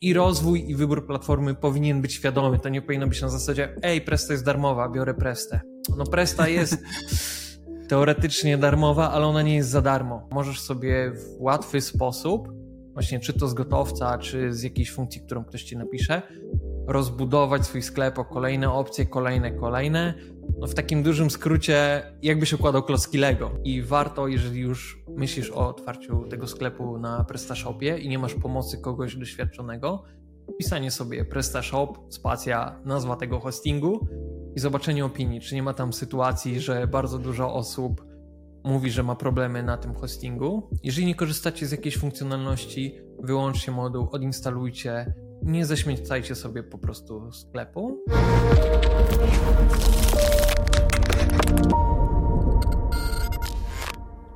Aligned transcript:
I 0.00 0.14
rozwój 0.14 0.70
i 0.70 0.74
wybór 0.74 1.06
platformy 1.06 1.54
powinien 1.54 2.02
być 2.02 2.12
świadomy. 2.12 2.58
To 2.58 2.68
nie 2.68 2.82
powinno 2.82 3.06
być 3.06 3.22
na 3.22 3.28
zasadzie, 3.28 3.76
ej, 3.82 4.00
Presta 4.00 4.32
jest 4.32 4.44
darmowa, 4.44 4.88
biorę 4.88 5.14
Prestę. 5.14 5.60
No 5.96 6.04
Presta 6.04 6.48
jest 6.48 6.78
teoretycznie 7.88 8.58
darmowa, 8.58 9.10
ale 9.12 9.26
ona 9.26 9.42
nie 9.42 9.56
jest 9.56 9.68
za 9.68 9.82
darmo. 9.82 10.28
Możesz 10.32 10.60
sobie 10.60 11.12
w 11.12 11.40
łatwy 11.42 11.80
sposób, 11.80 12.48
właśnie 12.92 13.20
czy 13.20 13.32
to 13.32 13.48
z 13.48 13.54
gotowca, 13.54 14.18
czy 14.18 14.52
z 14.52 14.62
jakiejś 14.62 14.92
funkcji, 14.92 15.20
którą 15.20 15.44
ktoś 15.44 15.62
ci 15.62 15.76
napisze, 15.76 16.22
rozbudować 16.86 17.66
swój 17.66 17.82
sklep 17.82 18.18
o 18.18 18.24
kolejne 18.24 18.72
opcje, 18.72 19.06
kolejne, 19.06 19.50
kolejne. 19.52 20.14
No 20.58 20.66
w 20.66 20.74
takim 20.74 21.02
dużym 21.02 21.30
skrócie, 21.30 22.02
jakbyś 22.22 22.52
układał 22.52 22.82
klocki 22.82 23.18
Lego. 23.18 23.50
I 23.64 23.82
warto, 23.82 24.28
jeżeli 24.28 24.60
już 24.60 25.04
myślisz 25.08 25.50
o 25.50 25.68
otwarciu 25.68 26.24
tego 26.30 26.46
sklepu 26.46 26.98
na 26.98 27.24
PrestaShopie 27.24 27.98
i 27.98 28.08
nie 28.08 28.18
masz 28.18 28.34
pomocy 28.34 28.78
kogoś 28.78 29.16
doświadczonego, 29.16 30.04
pisanie 30.58 30.90
sobie 30.90 31.24
PrestaShop, 31.24 31.98
spacja, 32.08 32.80
nazwa 32.84 33.16
tego 33.16 33.40
hostingu 33.40 34.08
i 34.56 34.60
zobaczenie 34.60 35.04
opinii, 35.04 35.40
czy 35.40 35.54
nie 35.54 35.62
ma 35.62 35.74
tam 35.74 35.92
sytuacji, 35.92 36.60
że 36.60 36.86
bardzo 36.86 37.18
dużo 37.18 37.54
osób 37.54 38.04
mówi, 38.64 38.90
że 38.90 39.02
ma 39.02 39.14
problemy 39.14 39.62
na 39.62 39.76
tym 39.76 39.94
hostingu. 39.94 40.70
Jeżeli 40.82 41.06
nie 41.06 41.14
korzystacie 41.14 41.66
z 41.66 41.72
jakiejś 41.72 41.98
funkcjonalności, 41.98 43.00
wyłączcie 43.22 43.72
moduł, 43.72 44.08
odinstalujcie, 44.12 45.14
nie 45.46 45.66
zaśmiecajcie 45.66 46.34
sobie 46.34 46.62
po 46.62 46.78
prostu 46.78 47.32
sklepu. 47.32 48.04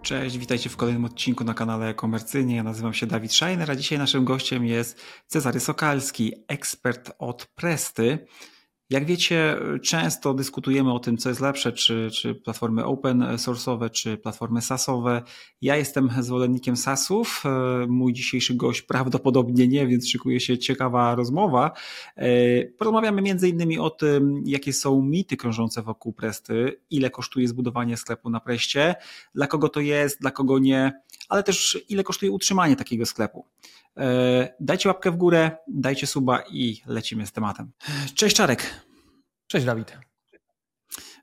Cześć, 0.03 0.39
witajcie 0.39 0.71
w 0.71 0.77
kolejnym 0.77 1.05
odcinku 1.05 1.45
na 1.45 1.55
kanale 1.55 1.95
Komercyjnie. 1.95 2.57
Ja 2.57 2.63
nazywam 2.63 2.95
się 2.95 3.07
Dawid 3.07 3.33
Scheiner, 3.33 3.71
a 3.71 3.77
dzisiaj 3.77 3.99
naszym 3.99 4.25
gościem 4.25 4.67
jest 4.67 5.01
Cezary 5.27 5.61
Sokalski, 5.61 6.33
ekspert 6.49 7.13
od 7.19 7.47
Presty. 7.47 8.27
Jak 8.91 9.05
wiecie, 9.05 9.57
często 9.83 10.35
dyskutujemy 10.35 10.93
o 10.93 10.99
tym, 10.99 11.17
co 11.17 11.29
jest 11.29 11.41
lepsze, 11.41 11.73
czy, 11.73 12.11
czy 12.13 12.35
platformy 12.35 12.85
open 12.85 13.21
source'owe, 13.21 13.91
czy 13.91 14.17
platformy 14.17 14.63
SaaSowe. 14.63 15.23
Ja 15.63 15.77
jestem 15.77 16.11
zwolennikiem 16.21 16.77
SaaSów. 16.77 17.45
Mój 17.89 18.13
dzisiejszy 18.13 18.55
gość 18.55 18.83
prawdopodobnie 18.83 19.69
nie, 19.69 19.87
więc 19.87 20.09
szykuje 20.09 20.41
się 20.41 20.59
ciekawa 20.59 21.15
rozmowa. 21.15 21.71
Porozmawiamy 22.79 23.23
między 23.23 23.49
innymi 23.49 23.79
o 23.79 23.91
tym, 23.91 24.43
jakie 24.47 24.73
są 24.73 25.03
mity 25.03 25.37
krążące 25.37 25.83
wokół 25.83 26.13
Presty, 26.13 26.81
ile 26.91 27.11
kosztuje 27.11 27.49
zbudowanie 27.49 27.97
sklepu 27.97 28.31
na 28.31 28.41
Preście, 28.41 28.95
dla 29.35 29.47
kogo 29.47 29.69
to 29.69 29.81
jest, 29.81 30.21
dla 30.21 30.31
kogo 30.31 30.59
nie, 30.59 30.93
ale 31.31 31.43
też 31.43 31.79
ile 31.89 32.05
kosztuje 32.05 32.33
utrzymanie 32.33 32.77
takiego 32.77 33.07
sklepu. 33.07 33.47
E, 33.97 34.55
dajcie 34.61 34.89
łapkę 34.89 35.11
w 35.11 35.17
górę, 35.17 35.51
dajcie 35.69 36.07
suba 36.07 36.43
i 36.51 36.83
lecimy 36.87 37.27
z 37.27 37.33
tematem. 37.33 37.73
Cześć 38.15 38.37
Czarek. 38.37 38.85
Cześć 39.47 39.67
Dawid. 39.67 39.99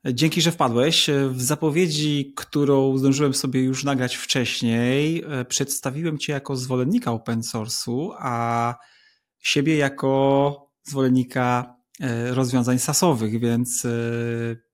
Dzięki, 0.05 0.41
że 0.41 0.52
wpadłeś. 0.52 1.09
W 1.30 1.41
zapowiedzi, 1.41 2.33
którą 2.36 2.97
zdążyłem 2.97 3.33
sobie 3.33 3.64
już 3.64 3.83
nagrać 3.83 4.16
wcześniej, 4.16 5.23
e, 5.27 5.45
przedstawiłem 5.45 6.17
Cię 6.17 6.33
jako 6.33 6.55
zwolennika 6.55 7.11
open 7.11 7.42
source'u, 7.42 8.11
a 8.19 8.75
siebie 9.39 9.77
jako 9.77 10.71
zwolennika 10.83 11.75
e, 11.99 12.33
rozwiązań 12.33 12.80
sasowych, 12.80 13.39
więc 13.39 13.88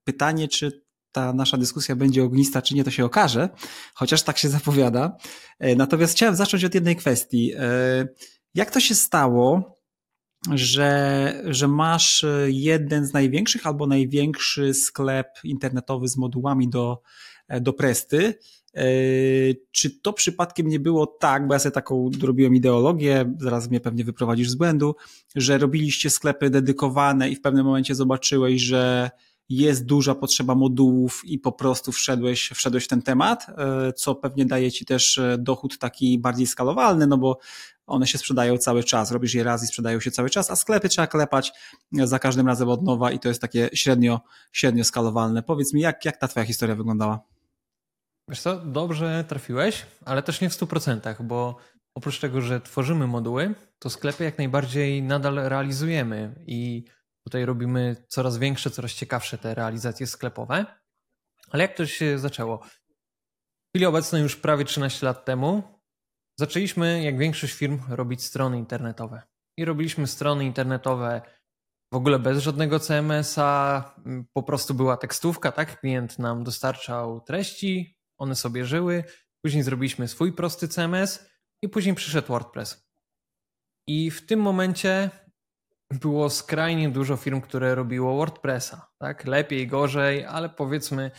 pytanie, 0.04 0.48
czy 0.48 0.83
ta 1.14 1.32
nasza 1.32 1.56
dyskusja 1.56 1.96
będzie 1.96 2.24
ognista, 2.24 2.62
czy 2.62 2.74
nie, 2.74 2.84
to 2.84 2.90
się 2.90 3.04
okaże, 3.04 3.48
chociaż 3.94 4.22
tak 4.22 4.38
się 4.38 4.48
zapowiada. 4.48 5.16
E, 5.58 5.76
natomiast 5.76 6.14
chciałem 6.14 6.36
zacząć 6.36 6.64
od 6.64 6.74
jednej 6.74 6.96
kwestii. 6.96 7.52
E, 7.58 8.08
jak 8.54 8.70
to 8.70 8.80
się 8.80 8.94
stało, 8.94 9.74
że, 10.52 11.42
że 11.46 11.68
masz 11.68 12.24
jeden 12.46 13.06
z 13.06 13.12
największych 13.12 13.66
albo 13.66 13.86
największy 13.86 14.74
sklep 14.74 15.28
internetowy 15.44 16.08
z 16.08 16.16
modułami 16.16 16.68
do, 16.68 17.02
e, 17.48 17.60
do 17.60 17.72
Presty? 17.72 18.34
Czy 19.70 20.00
to 20.02 20.12
przypadkiem 20.12 20.68
nie 20.68 20.80
było 20.80 21.06
tak, 21.06 21.46
bo 21.46 21.54
ja 21.54 21.58
sobie 21.58 21.72
taką 21.72 22.10
robiłem 22.22 22.54
ideologię, 22.54 23.34
zaraz 23.40 23.70
mnie 23.70 23.80
pewnie 23.80 24.04
wyprowadzisz 24.04 24.50
z 24.50 24.54
błędu, 24.54 24.94
że 25.34 25.58
robiliście 25.58 26.10
sklepy 26.10 26.50
dedykowane 26.50 27.30
i 27.30 27.36
w 27.36 27.40
pewnym 27.40 27.66
momencie 27.66 27.94
zobaczyłeś, 27.94 28.62
że 28.62 29.10
jest 29.48 29.84
duża 29.84 30.14
potrzeba 30.14 30.54
modułów 30.54 31.22
i 31.24 31.38
po 31.38 31.52
prostu 31.52 31.92
wszedłeś, 31.92 32.50
wszedłeś 32.54 32.84
w 32.84 32.88
ten 32.88 33.02
temat, 33.02 33.46
e, 33.48 33.92
co 33.92 34.14
pewnie 34.14 34.46
daje 34.46 34.72
ci 34.72 34.84
też 34.84 35.18
e, 35.18 35.38
dochód 35.38 35.78
taki 35.78 36.18
bardziej 36.18 36.46
skalowalny, 36.46 37.06
no 37.06 37.18
bo 37.18 37.38
one 37.86 38.06
się 38.06 38.18
sprzedają 38.18 38.58
cały 38.58 38.84
czas, 38.84 39.10
robisz 39.10 39.34
je 39.34 39.44
raz 39.44 39.64
i 39.64 39.66
sprzedają 39.66 40.00
się 40.00 40.10
cały 40.10 40.30
czas, 40.30 40.50
a 40.50 40.56
sklepy 40.56 40.88
trzeba 40.88 41.06
klepać 41.06 41.52
za 41.92 42.18
każdym 42.18 42.46
razem 42.46 42.68
od 42.68 42.82
nowa 42.82 43.12
i 43.12 43.18
to 43.18 43.28
jest 43.28 43.40
takie 43.40 43.70
średnio, 43.74 44.20
średnio 44.52 44.84
skalowalne. 44.84 45.42
Powiedz 45.42 45.74
mi, 45.74 45.80
jak, 45.80 46.04
jak 46.04 46.16
ta 46.16 46.28
twoja 46.28 46.46
historia 46.46 46.74
wyglądała? 46.74 47.20
Wiesz 48.28 48.40
co, 48.40 48.56
dobrze 48.56 49.24
trafiłeś, 49.28 49.86
ale 50.04 50.22
też 50.22 50.40
nie 50.40 50.50
w 50.50 50.52
100%, 50.52 51.22
bo 51.22 51.56
oprócz 51.94 52.20
tego, 52.20 52.40
że 52.40 52.60
tworzymy 52.60 53.06
moduły, 53.06 53.54
to 53.78 53.90
sklepy 53.90 54.24
jak 54.24 54.38
najbardziej 54.38 55.02
nadal 55.02 55.34
realizujemy 55.34 56.34
i 56.46 56.84
Tutaj 57.24 57.44
robimy 57.44 57.96
coraz 58.08 58.38
większe, 58.38 58.70
coraz 58.70 58.92
ciekawsze 58.92 59.38
te 59.38 59.54
realizacje 59.54 60.06
sklepowe. 60.06 60.66
Ale 61.50 61.62
jak 61.62 61.76
to 61.76 61.86
się 61.86 62.18
zaczęło? 62.18 62.58
W 62.58 63.68
chwili 63.74 63.86
obecnej 63.86 64.22
już 64.22 64.36
prawie 64.36 64.64
13 64.64 65.06
lat 65.06 65.24
temu 65.24 65.62
zaczęliśmy, 66.38 67.02
jak 67.02 67.18
większość 67.18 67.54
firm, 67.54 67.80
robić 67.88 68.24
strony 68.24 68.58
internetowe. 68.58 69.22
I 69.56 69.64
robiliśmy 69.64 70.06
strony 70.06 70.44
internetowe 70.44 71.22
w 71.92 71.96
ogóle 71.96 72.18
bez 72.18 72.38
żadnego 72.38 72.80
CMS-a, 72.80 73.94
po 74.32 74.42
prostu 74.42 74.74
była 74.74 74.96
tekstówka, 74.96 75.52
tak? 75.52 75.80
Klient 75.80 76.18
nam 76.18 76.44
dostarczał 76.44 77.20
treści, 77.20 77.98
one 78.18 78.34
sobie 78.34 78.64
żyły. 78.64 79.04
Później 79.44 79.62
zrobiliśmy 79.62 80.08
swój 80.08 80.32
prosty 80.32 80.68
CMS 80.68 81.26
i 81.62 81.68
później 81.68 81.94
przyszedł 81.94 82.28
WordPress. 82.28 82.88
I 83.88 84.10
w 84.10 84.26
tym 84.26 84.40
momencie 84.40 85.10
było 86.00 86.30
skrajnie 86.30 86.88
dużo 86.88 87.16
firm, 87.16 87.40
które 87.40 87.74
robiło 87.74 88.16
WordPressa. 88.16 88.90
Tak? 88.98 89.24
Lepiej, 89.24 89.66
gorzej, 89.66 90.24
ale 90.24 90.48
powiedzmy, 90.48 91.10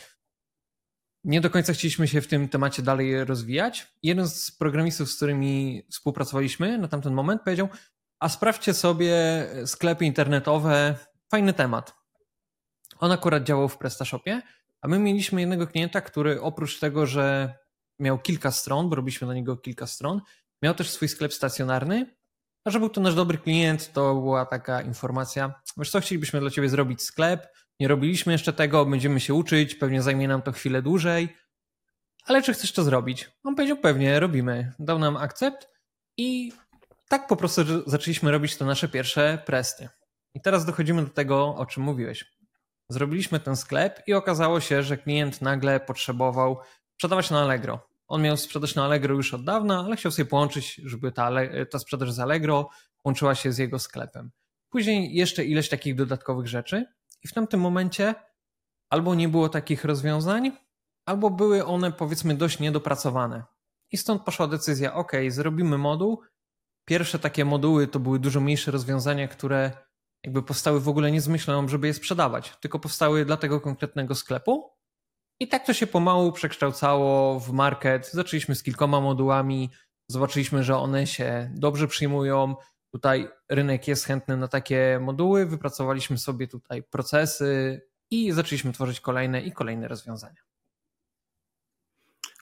nie 1.24 1.40
do 1.40 1.50
końca 1.50 1.72
chcieliśmy 1.72 2.08
się 2.08 2.20
w 2.20 2.26
tym 2.26 2.48
temacie 2.48 2.82
dalej 2.82 3.24
rozwijać. 3.24 3.92
Jeden 4.02 4.28
z 4.28 4.50
programistów, 4.50 5.10
z 5.10 5.16
którymi 5.16 5.82
współpracowaliśmy 5.90 6.78
na 6.78 6.88
tamten 6.88 7.14
moment, 7.14 7.42
powiedział: 7.42 7.68
A 8.18 8.28
sprawdźcie 8.28 8.74
sobie 8.74 9.12
sklepy 9.66 10.04
internetowe, 10.04 10.94
fajny 11.30 11.52
temat. 11.52 11.94
On 12.98 13.12
akurat 13.12 13.44
działał 13.44 13.68
w 13.68 13.78
PrestaShopie, 13.78 14.42
a 14.80 14.88
my 14.88 14.98
mieliśmy 14.98 15.40
jednego 15.40 15.66
klienta, 15.66 16.00
który 16.00 16.40
oprócz 16.40 16.78
tego, 16.78 17.06
że 17.06 17.54
miał 17.98 18.18
kilka 18.18 18.50
stron, 18.50 18.88
bo 18.88 18.96
robiliśmy 18.96 19.26
na 19.26 19.34
niego 19.34 19.56
kilka 19.56 19.86
stron, 19.86 20.20
miał 20.62 20.74
też 20.74 20.90
swój 20.90 21.08
sklep 21.08 21.34
stacjonarny 21.34 22.15
a 22.66 22.70
że 22.70 22.80
był 22.80 22.88
to 22.88 23.00
nasz 23.00 23.14
dobry 23.14 23.38
klient, 23.38 23.92
to 23.92 24.14
była 24.14 24.46
taka 24.46 24.82
informacja, 24.82 25.54
wiesz 25.76 25.90
co, 25.90 26.00
chcielibyśmy 26.00 26.40
dla 26.40 26.50
Ciebie 26.50 26.68
zrobić 26.68 27.02
sklep, 27.02 27.48
nie 27.80 27.88
robiliśmy 27.88 28.32
jeszcze 28.32 28.52
tego, 28.52 28.86
będziemy 28.86 29.20
się 29.20 29.34
uczyć, 29.34 29.74
pewnie 29.74 30.02
zajmie 30.02 30.28
nam 30.28 30.42
to 30.42 30.52
chwilę 30.52 30.82
dłużej, 30.82 31.36
ale 32.26 32.42
czy 32.42 32.52
chcesz 32.52 32.72
to 32.72 32.84
zrobić? 32.84 33.30
On 33.44 33.54
powiedział, 33.54 33.76
pewnie, 33.76 34.20
robimy. 34.20 34.72
Dał 34.78 34.98
nam 34.98 35.16
akcept 35.16 35.68
i 36.16 36.52
tak 37.08 37.26
po 37.26 37.36
prostu 37.36 37.62
zaczęliśmy 37.90 38.30
robić 38.30 38.56
te 38.56 38.64
nasze 38.64 38.88
pierwsze 38.88 39.42
presty. 39.46 39.88
I 40.34 40.40
teraz 40.40 40.64
dochodzimy 40.64 41.02
do 41.02 41.10
tego, 41.10 41.54
o 41.54 41.66
czym 41.66 41.82
mówiłeś. 41.82 42.36
Zrobiliśmy 42.88 43.40
ten 43.40 43.56
sklep 43.56 44.02
i 44.06 44.14
okazało 44.14 44.60
się, 44.60 44.82
że 44.82 44.96
klient 44.96 45.42
nagle 45.42 45.80
potrzebował 45.80 46.58
sprzedawać 46.94 47.30
na 47.30 47.42
Allegro. 47.42 47.95
On 48.08 48.22
miał 48.22 48.36
sprzedaż 48.36 48.74
na 48.74 48.84
Allegro 48.84 49.14
już 49.14 49.34
od 49.34 49.44
dawna, 49.44 49.84
ale 49.86 49.96
chciał 49.96 50.12
sobie 50.12 50.26
połączyć, 50.26 50.74
żeby 50.74 51.12
ta, 51.12 51.30
ta 51.70 51.78
sprzedaż 51.78 52.12
z 52.12 52.20
Allegro 52.20 52.68
łączyła 53.04 53.34
się 53.34 53.52
z 53.52 53.58
jego 53.58 53.78
sklepem. 53.78 54.30
Później 54.70 55.14
jeszcze 55.14 55.44
ileś 55.44 55.68
takich 55.68 55.94
dodatkowych 55.94 56.46
rzeczy 56.46 56.84
i 57.22 57.28
w 57.28 57.32
tamtym 57.32 57.60
momencie 57.60 58.14
albo 58.90 59.14
nie 59.14 59.28
było 59.28 59.48
takich 59.48 59.84
rozwiązań, 59.84 60.52
albo 61.06 61.30
były 61.30 61.64
one 61.64 61.92
powiedzmy 61.92 62.34
dość 62.34 62.58
niedopracowane. 62.58 63.44
I 63.92 63.96
stąd 63.96 64.22
poszła 64.22 64.46
decyzja, 64.46 64.94
ok, 64.94 65.12
zrobimy 65.28 65.78
moduł. 65.78 66.22
Pierwsze 66.84 67.18
takie 67.18 67.44
moduły 67.44 67.86
to 67.86 68.00
były 68.00 68.18
dużo 68.18 68.40
mniejsze 68.40 68.70
rozwiązania, 68.70 69.28
które 69.28 69.72
jakby 70.24 70.42
powstały 70.42 70.80
w 70.80 70.88
ogóle 70.88 71.10
nie 71.10 71.20
z 71.20 71.28
myślą, 71.28 71.68
żeby 71.68 71.86
je 71.86 71.94
sprzedawać, 71.94 72.56
tylko 72.60 72.78
powstały 72.78 73.24
dla 73.24 73.36
tego 73.36 73.60
konkretnego 73.60 74.14
sklepu 74.14 74.75
i 75.40 75.48
tak 75.48 75.66
to 75.66 75.74
się 75.74 75.86
pomału 75.86 76.32
przekształcało 76.32 77.40
w 77.40 77.52
market. 77.52 78.10
Zaczęliśmy 78.12 78.54
z 78.54 78.62
kilkoma 78.62 79.00
modułami, 79.00 79.70
zobaczyliśmy, 80.08 80.64
że 80.64 80.76
one 80.76 81.06
się 81.06 81.50
dobrze 81.54 81.88
przyjmują. 81.88 82.54
Tutaj 82.92 83.28
rynek 83.48 83.88
jest 83.88 84.04
chętny 84.04 84.36
na 84.36 84.48
takie 84.48 84.98
moduły, 85.02 85.46
wypracowaliśmy 85.46 86.18
sobie 86.18 86.48
tutaj 86.48 86.82
procesy 86.82 87.80
i 88.10 88.32
zaczęliśmy 88.32 88.72
tworzyć 88.72 89.00
kolejne 89.00 89.40
i 89.42 89.52
kolejne 89.52 89.88
rozwiązania. 89.88 90.42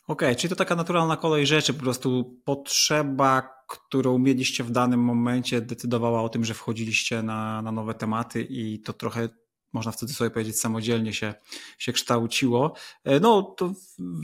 okay, 0.06 0.36
czyli 0.36 0.48
to 0.48 0.56
taka 0.56 0.76
naturalna 0.76 1.16
kolej 1.16 1.46
rzeczy, 1.46 1.74
po 1.74 1.80
prostu 1.80 2.40
potrzeba, 2.44 3.64
którą 3.68 4.18
mieliście 4.18 4.64
w 4.64 4.70
danym 4.70 5.00
momencie, 5.00 5.60
decydowała 5.60 6.22
o 6.22 6.28
tym, 6.28 6.44
że 6.44 6.54
wchodziliście 6.54 7.22
na, 7.22 7.62
na 7.62 7.72
nowe 7.72 7.94
tematy 7.94 8.42
i 8.42 8.80
to 8.80 8.92
trochę 8.92 9.28
można 9.74 9.92
w 9.92 9.96
cudzysłowie 9.96 10.30
powiedzieć, 10.30 10.60
samodzielnie 10.60 11.12
się, 11.12 11.34
się 11.78 11.92
kształciło. 11.92 12.74
E, 13.04 13.20
no 13.20 13.42
to 13.42 13.72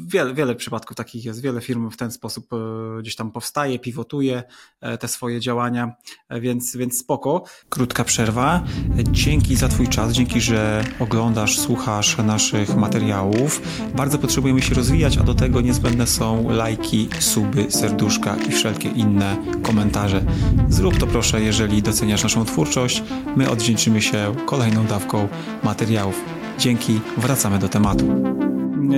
wiele, 0.06 0.34
wiele 0.34 0.54
przypadków 0.54 0.96
takich 0.96 1.24
jest, 1.24 1.42
wiele 1.42 1.60
firm 1.60 1.90
w 1.90 1.96
ten 1.96 2.10
sposób 2.10 2.52
e, 2.52 2.56
gdzieś 3.00 3.16
tam 3.16 3.32
powstaje, 3.32 3.78
pivotuje 3.78 4.42
e, 4.80 4.98
te 4.98 5.08
swoje 5.08 5.40
działania, 5.40 5.94
więc, 6.30 6.76
więc 6.76 6.98
spoko. 6.98 7.44
Krótka 7.68 8.04
przerwa. 8.04 8.64
Dzięki 9.10 9.56
za 9.56 9.68
Twój 9.68 9.88
czas, 9.88 10.12
dzięki, 10.12 10.40
że 10.40 10.84
oglądasz, 10.98 11.58
słuchasz 11.58 12.18
naszych 12.18 12.76
materiałów. 12.76 13.62
Bardzo 13.94 14.18
potrzebujemy 14.18 14.62
się 14.62 14.74
rozwijać, 14.74 15.18
a 15.18 15.22
do 15.22 15.34
tego 15.34 15.60
niezbędne 15.60 16.06
są 16.06 16.50
lajki, 16.50 17.08
suby, 17.18 17.70
serduszka 17.70 18.36
i 18.36 18.52
wszelkie 18.52 18.88
inne 18.88 19.36
komentarze. 19.62 20.24
Zrób 20.68 20.98
to 20.98 21.06
proszę, 21.06 21.42
jeżeli 21.42 21.82
doceniasz 21.82 22.22
naszą 22.22 22.44
twórczość. 22.44 23.02
My 23.36 23.50
odwdzięczymy 23.50 24.02
się 24.02 24.34
kolejną 24.46 24.86
dawką 24.86 25.28
materiałów. 25.62 26.24
Dzięki, 26.58 27.00
wracamy 27.16 27.58
do 27.58 27.68
tematu. 27.68 28.04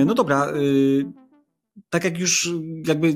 No 0.05 0.13
dobra, 0.13 0.47
y, 0.49 1.05
tak 1.89 2.03
jak 2.03 2.19
już 2.19 2.49
jakby 2.87 3.15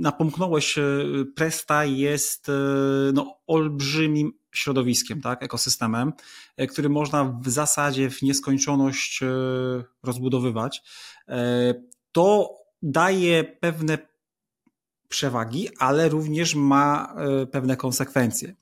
napomknąłeś, 0.00 0.78
y, 0.78 1.26
Presta 1.36 1.84
jest 1.84 2.48
y, 2.48 2.52
no, 3.14 3.38
olbrzymim 3.46 4.32
środowiskiem, 4.54 5.20
tak, 5.20 5.42
ekosystemem, 5.42 6.12
który 6.68 6.88
można 6.88 7.24
w 7.24 7.48
zasadzie 7.48 8.10
w 8.10 8.22
nieskończoność 8.22 9.20
rozbudowywać. 10.02 10.82
To 12.12 12.54
daje 12.82 13.44
pewne 13.44 13.98
przewagi, 15.08 15.68
ale 15.78 16.08
również 16.08 16.54
ma 16.54 17.14
e, 17.16 17.46
pewne 17.46 17.76
konsekwencje. 17.76 18.54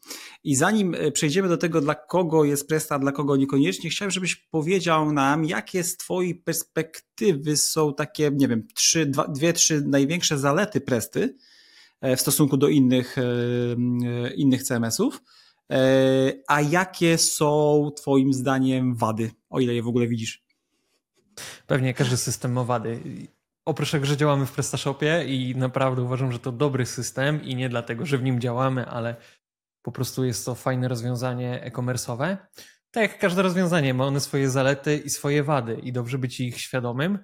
I 0.44 0.56
zanim 0.56 0.94
e, 0.94 1.12
przejdziemy 1.12 1.48
do 1.48 1.56
tego, 1.56 1.80
dla 1.80 1.94
kogo 1.94 2.44
jest 2.44 2.68
Presta, 2.68 2.94
a 2.94 2.98
dla 2.98 3.12
kogo 3.12 3.36
niekoniecznie, 3.36 3.90
chciałem, 3.90 4.10
żebyś 4.10 4.36
powiedział 4.36 5.12
nam, 5.12 5.44
jakie 5.44 5.84
z 5.84 5.96
Twojej 5.96 6.34
perspektywy 6.34 7.56
są 7.56 7.94
takie, 7.94 8.30
nie 8.34 8.48
wiem, 8.48 8.66
trzy, 8.74 9.06
dwa, 9.06 9.28
dwie, 9.28 9.52
trzy 9.52 9.82
największe 9.86 10.38
zalety 10.38 10.80
Presty 10.80 11.36
e, 12.00 12.16
w 12.16 12.20
stosunku 12.20 12.56
do 12.56 12.68
innych, 12.68 13.16
innych 14.36 14.62
CMS-ów, 14.62 15.22
a 16.48 16.60
jakie 16.60 17.18
są 17.18 17.90
Twoim 17.96 18.32
zdaniem 18.32 18.94
wady, 18.94 19.30
o 19.50 19.60
ile 19.60 19.74
je 19.74 19.82
w 19.82 19.88
ogóle 19.88 20.06
widzisz? 20.06 20.44
Pewnie 21.66 21.94
każdy 21.94 22.16
system 22.16 22.52
ma 22.52 22.64
wady 22.64 23.00
oprócz 23.64 23.90
tego, 23.90 24.06
że 24.06 24.16
działamy 24.16 24.46
w 24.46 24.52
PrestaShopie 24.52 25.24
i 25.24 25.56
naprawdę 25.56 26.02
uważam, 26.02 26.32
że 26.32 26.38
to 26.38 26.52
dobry 26.52 26.86
system 26.86 27.42
i 27.42 27.56
nie 27.56 27.68
dlatego, 27.68 28.06
że 28.06 28.18
w 28.18 28.22
nim 28.22 28.40
działamy, 28.40 28.86
ale 28.86 29.16
po 29.82 29.92
prostu 29.92 30.24
jest 30.24 30.46
to 30.46 30.54
fajne 30.54 30.88
rozwiązanie 30.88 31.62
e-commerce'owe. 31.62 32.36
Tak 32.90 33.02
jak 33.02 33.18
każde 33.18 33.42
rozwiązanie, 33.42 33.94
ma 33.94 34.06
one 34.06 34.20
swoje 34.20 34.50
zalety 34.50 34.96
i 34.96 35.10
swoje 35.10 35.42
wady 35.42 35.74
i 35.74 35.92
dobrze 35.92 36.18
być 36.18 36.40
ich 36.40 36.60
świadomym. 36.60 37.18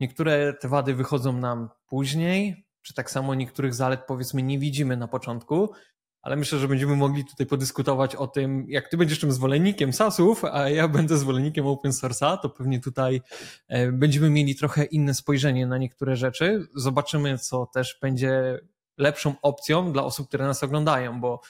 Niektóre 0.00 0.52
te 0.52 0.68
wady 0.68 0.94
wychodzą 0.94 1.32
nam 1.32 1.68
później, 1.86 2.66
czy 2.82 2.94
tak 2.94 3.10
samo 3.10 3.34
niektórych 3.34 3.74
zalet 3.74 4.00
powiedzmy 4.06 4.42
nie 4.42 4.58
widzimy 4.58 4.96
na 4.96 5.08
początku, 5.08 5.72
ale 6.22 6.36
myślę, 6.36 6.58
że 6.58 6.68
będziemy 6.68 6.96
mogli 6.96 7.24
tutaj 7.24 7.46
podyskutować 7.46 8.16
o 8.16 8.26
tym, 8.26 8.64
jak 8.68 8.88
ty 8.88 8.96
będziesz 8.96 9.20
tym 9.20 9.32
zwolennikiem 9.32 9.92
SASów, 9.92 10.44
a 10.44 10.68
ja 10.68 10.88
będę 10.88 11.18
zwolennikiem 11.18 11.66
open 11.66 11.92
source'a, 11.92 12.38
to 12.38 12.48
pewnie 12.48 12.80
tutaj 12.80 13.22
e, 13.68 13.92
będziemy 13.92 14.30
mieli 14.30 14.56
trochę 14.56 14.84
inne 14.84 15.14
spojrzenie 15.14 15.66
na 15.66 15.78
niektóre 15.78 16.16
rzeczy. 16.16 16.66
Zobaczymy, 16.74 17.38
co 17.38 17.66
też 17.66 17.98
będzie 18.02 18.58
lepszą 18.98 19.34
opcją 19.42 19.92
dla 19.92 20.04
osób, 20.04 20.28
które 20.28 20.46
nas 20.46 20.62
oglądają, 20.62 21.20
bo 21.20 21.40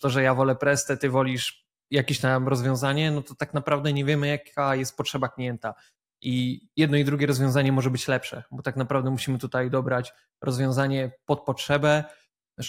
to, 0.00 0.10
że 0.10 0.22
ja 0.22 0.34
wolę 0.34 0.56
Prestę, 0.56 0.96
ty 0.96 1.10
wolisz 1.10 1.66
jakieś 1.90 2.20
tam 2.20 2.48
rozwiązanie, 2.48 3.10
no 3.10 3.22
to 3.22 3.34
tak 3.34 3.54
naprawdę 3.54 3.92
nie 3.92 4.04
wiemy, 4.04 4.28
jaka 4.28 4.74
jest 4.74 4.96
potrzeba 4.96 5.28
klienta. 5.28 5.74
I 6.20 6.60
jedno 6.76 6.96
i 6.96 7.04
drugie 7.04 7.26
rozwiązanie 7.26 7.72
może 7.72 7.90
być 7.90 8.08
lepsze, 8.08 8.42
bo 8.50 8.62
tak 8.62 8.76
naprawdę 8.76 9.10
musimy 9.10 9.38
tutaj 9.38 9.70
dobrać 9.70 10.12
rozwiązanie 10.42 11.12
pod 11.26 11.44
potrzebę, 11.44 12.04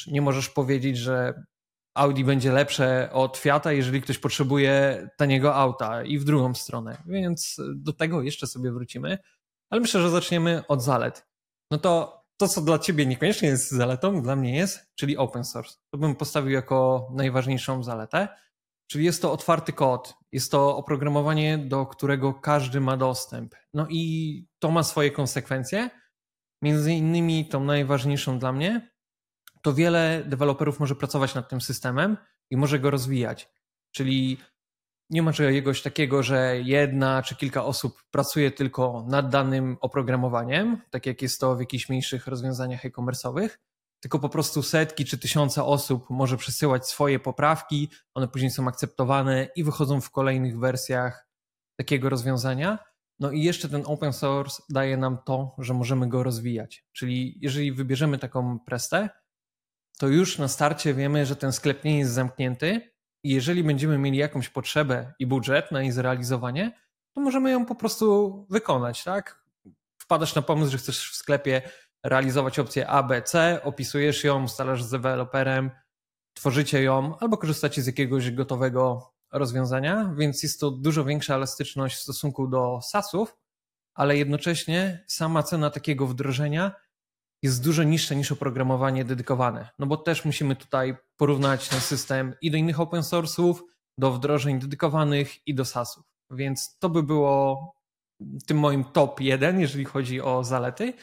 nie 0.08 0.22
możesz 0.22 0.50
powiedzieć, 0.50 0.98
że 0.98 1.44
Audi 1.94 2.24
będzie 2.24 2.52
lepsze 2.52 3.10
od 3.12 3.38
Fiata, 3.38 3.72
jeżeli 3.72 4.02
ktoś 4.02 4.18
potrzebuje 4.18 5.08
taniego 5.18 5.56
auta 5.56 6.04
i 6.04 6.20
w 6.20 6.24
drugą 6.24 6.54
stronę. 6.54 6.98
Więc 7.06 7.58
do 7.76 7.94
tego 7.94 8.22
jeszcze 8.22 8.48
sobie 8.48 8.72
wrócimy. 8.72 9.18
Ale 9.70 9.82
myślę, 9.82 10.02
że 10.02 10.10
zaczniemy 10.10 10.64
od 10.68 10.84
zalet. 10.84 11.28
No 11.72 11.78
to 11.78 12.24
to, 12.38 12.48
co 12.48 12.62
dla 12.62 12.80
ciebie 12.80 13.06
niekoniecznie 13.06 13.50
jest 13.50 13.72
zaletą, 13.72 14.22
dla 14.22 14.36
mnie 14.36 14.56
jest, 14.56 14.92
czyli 14.96 15.18
open 15.18 15.44
source. 15.44 15.78
To 15.92 15.98
bym 15.98 16.16
postawił 16.16 16.52
jako 16.52 17.10
najważniejszą 17.16 17.84
zaletę. 17.84 18.28
Czyli 18.88 19.06
jest 19.06 19.22
to 19.22 19.32
otwarty 19.32 19.74
kod, 19.74 20.14
jest 20.32 20.52
to 20.52 20.78
oprogramowanie, 20.78 21.58
do 21.58 21.86
którego 21.86 22.34
każdy 22.34 22.80
ma 22.80 22.98
dostęp. 22.98 23.56
No 23.74 23.88
i 23.90 24.46
to 24.60 24.72
ma 24.72 24.84
swoje 24.84 25.12
konsekwencje. 25.12 25.90
Między 26.62 26.94
innymi 26.94 27.48
tą 27.48 27.64
najważniejszą 27.64 28.40
dla 28.40 28.52
mnie 28.52 28.93
to 29.64 29.74
wiele 29.74 30.24
deweloperów 30.26 30.80
może 30.80 30.96
pracować 30.96 31.36
nad 31.36 31.50
tym 31.50 31.62
systemem 31.62 32.18
i 32.50 32.58
może 32.58 32.80
go 32.80 32.92
rozwijać. 32.92 33.50
Czyli 33.92 34.38
nie 35.10 35.24
ma 35.24 35.34
czegoś 35.34 35.82
takiego, 35.82 36.24
że 36.24 36.62
jedna 36.62 37.24
czy 37.24 37.36
kilka 37.36 37.66
osób 37.66 38.04
pracuje 38.12 38.52
tylko 38.52 39.06
nad 39.08 39.30
danym 39.30 39.78
oprogramowaniem, 39.82 40.82
tak 40.90 41.06
jak 41.06 41.22
jest 41.22 41.40
to 41.40 41.56
w 41.56 41.60
jakichś 41.60 41.90
mniejszych 41.90 42.28
rozwiązaniach 42.28 42.86
e-commerce'owych, 42.86 43.50
tylko 44.00 44.20
po 44.20 44.30
prostu 44.30 44.64
setki 44.64 45.06
czy 45.06 45.18
tysiące 45.18 45.64
osób 45.64 46.10
może 46.10 46.38
przesyłać 46.38 46.88
swoje 46.88 47.20
poprawki, 47.20 47.90
one 48.14 48.28
później 48.28 48.52
są 48.52 48.68
akceptowane 48.68 49.48
i 49.56 49.64
wychodzą 49.64 50.02
w 50.02 50.12
kolejnych 50.12 50.60
wersjach 50.60 51.28
takiego 51.76 52.10
rozwiązania. 52.10 52.80
No 53.20 53.32
i 53.32 53.44
jeszcze 53.44 53.70
ten 53.70 53.84
open 53.86 54.14
source 54.14 54.64
daje 54.70 54.98
nam 54.98 55.18
to, 55.26 55.56
że 55.58 55.74
możemy 55.74 56.10
go 56.10 56.24
rozwijać. 56.24 56.86
Czyli 56.94 57.38
jeżeli 57.42 57.72
wybierzemy 57.72 58.18
taką 58.18 58.60
prestę, 58.60 59.10
to 60.00 60.08
już 60.08 60.38
na 60.38 60.48
starcie 60.48 60.94
wiemy, 60.94 61.26
że 61.26 61.36
ten 61.36 61.52
sklep 61.52 61.84
nie 61.84 62.00
jest 62.00 62.12
zamknięty 62.12 62.94
i 63.24 63.30
jeżeli 63.30 63.64
będziemy 63.64 63.98
mieli 63.98 64.18
jakąś 64.18 64.50
potrzebę 64.50 65.14
i 65.20 65.28
budżet 65.28 65.72
na 65.72 65.82
jej 65.82 65.92
zrealizowanie, 65.92 66.80
to 67.16 67.22
możemy 67.22 67.52
ją 67.52 67.66
po 67.66 67.76
prostu 67.76 68.48
wykonać, 68.50 69.04
tak? 69.04 69.44
Wpadasz 69.98 70.36
na 70.36 70.42
pomysł, 70.42 70.72
że 70.72 70.78
chcesz 70.78 71.12
w 71.12 71.16
sklepie 71.16 71.62
realizować 72.04 72.60
opcję 72.60 72.88
A, 72.88 73.04
B, 73.04 73.22
C, 73.22 73.60
opisujesz 73.64 74.24
ją, 74.24 74.44
ustalasz 74.44 74.84
z 74.84 74.90
deweloperem, 74.90 75.72
tworzycie 76.34 76.84
ją 76.84 77.18
albo 77.20 77.38
korzystacie 77.38 77.82
z 77.82 77.88
jakiegoś 77.88 78.32
gotowego 78.32 79.14
rozwiązania, 79.34 80.14
więc 80.18 80.44
jest 80.44 80.60
to 80.60 80.72
dużo 80.72 81.06
większa 81.06 81.36
elastyczność 81.36 81.96
w 81.96 82.02
stosunku 82.02 82.48
do 82.48 82.80
SaaSów, 82.84 83.38
ale 83.94 84.18
jednocześnie 84.18 85.04
sama 85.08 85.44
cena 85.44 85.70
takiego 85.70 86.08
wdrożenia 86.08 86.72
jest 87.44 87.64
dużo 87.64 87.84
niższe 87.84 88.16
niż 88.16 88.32
oprogramowanie 88.32 89.06
dedykowane. 89.06 89.70
No 89.80 89.86
bo 89.86 89.98
też 89.98 90.26
musimy 90.26 90.56
tutaj 90.56 90.96
porównać 91.18 91.70
ten 91.70 91.80
system 91.80 92.36
i 92.42 92.52
do 92.52 92.58
innych 92.58 92.80
open 92.80 93.02
source'ów, 93.02 93.56
do 93.98 94.12
wdrożeń 94.12 94.60
dedykowanych 94.60 95.48
i 95.48 95.56
do 95.56 95.66
SaaSów. 95.66 96.06
Więc 96.32 96.78
to 96.80 96.90
by 96.90 97.04
było 97.04 97.74
tym 98.48 98.60
moim 98.60 98.84
top 98.84 99.22
jeden, 99.22 99.60
jeżeli 99.60 99.86
chodzi 99.86 100.22
o 100.22 100.44
zalety. 100.44 100.94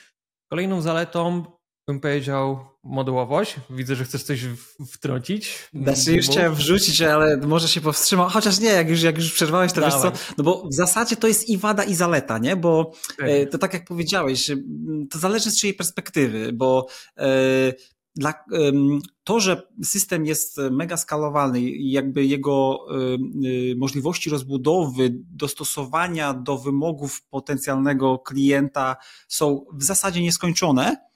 Kolejną 0.51 0.81
zaletą 0.81 1.45
bym 1.91 2.01
powiedział 2.01 2.59
modułowość. 2.85 3.57
Widzę, 3.71 3.97
że 3.97 4.05
chcesz 4.05 4.23
coś 4.23 4.47
wtrącić. 4.87 5.69
Znaczy 5.75 6.13
już 6.13 6.27
chciałem 6.27 6.55
wrzucić, 6.55 7.03
ale 7.03 7.37
może 7.37 7.69
się 7.69 7.81
powstrzymał. 7.81 8.29
Chociaż 8.29 8.61
nie, 8.61 8.69
jak 8.69 8.89
już, 8.89 9.03
jak 9.03 9.17
już 9.17 9.33
przerwałeś, 9.33 9.73
to 9.73 9.81
Dawaj. 9.81 10.03
wiesz 10.03 10.13
co, 10.13 10.35
no 10.39 10.45
bo 10.45 10.69
w 10.69 10.75
zasadzie 10.75 11.17
to 11.17 11.29
jest 11.29 11.49
i 11.49 11.59
wada 11.59 11.85
i 11.85 11.95
zaleta, 11.95 12.39
nie? 12.39 12.57
Bo 12.57 12.93
e, 13.19 13.47
to 13.47 13.59
tak 13.59 13.75
jak 13.75 13.85
powiedziałeś, 13.85 14.51
to 15.11 15.19
zależy 15.19 15.51
z 15.51 15.61
czyjej 15.61 15.75
perspektywy, 15.75 16.53
bo 16.53 16.87
e, 17.17 17.73
dla, 18.17 18.35
to, 19.25 19.41
że 19.41 19.63
system 19.85 20.27
jest 20.27 20.59
mega 20.71 20.97
skalowalny 20.97 21.61
i 21.61 21.91
jakby 21.91 22.25
jego 22.25 22.87
e, 22.91 22.95
możliwości 23.77 24.31
rozbudowy, 24.31 25.11
dostosowania 25.15 26.35
do 26.35 26.59
wymogów 26.59 27.23
potencjalnego 27.31 28.19
klienta 28.19 28.97
są 29.29 29.65
w 29.73 29.83
zasadzie 29.83 30.23
nieskończone, 30.23 31.10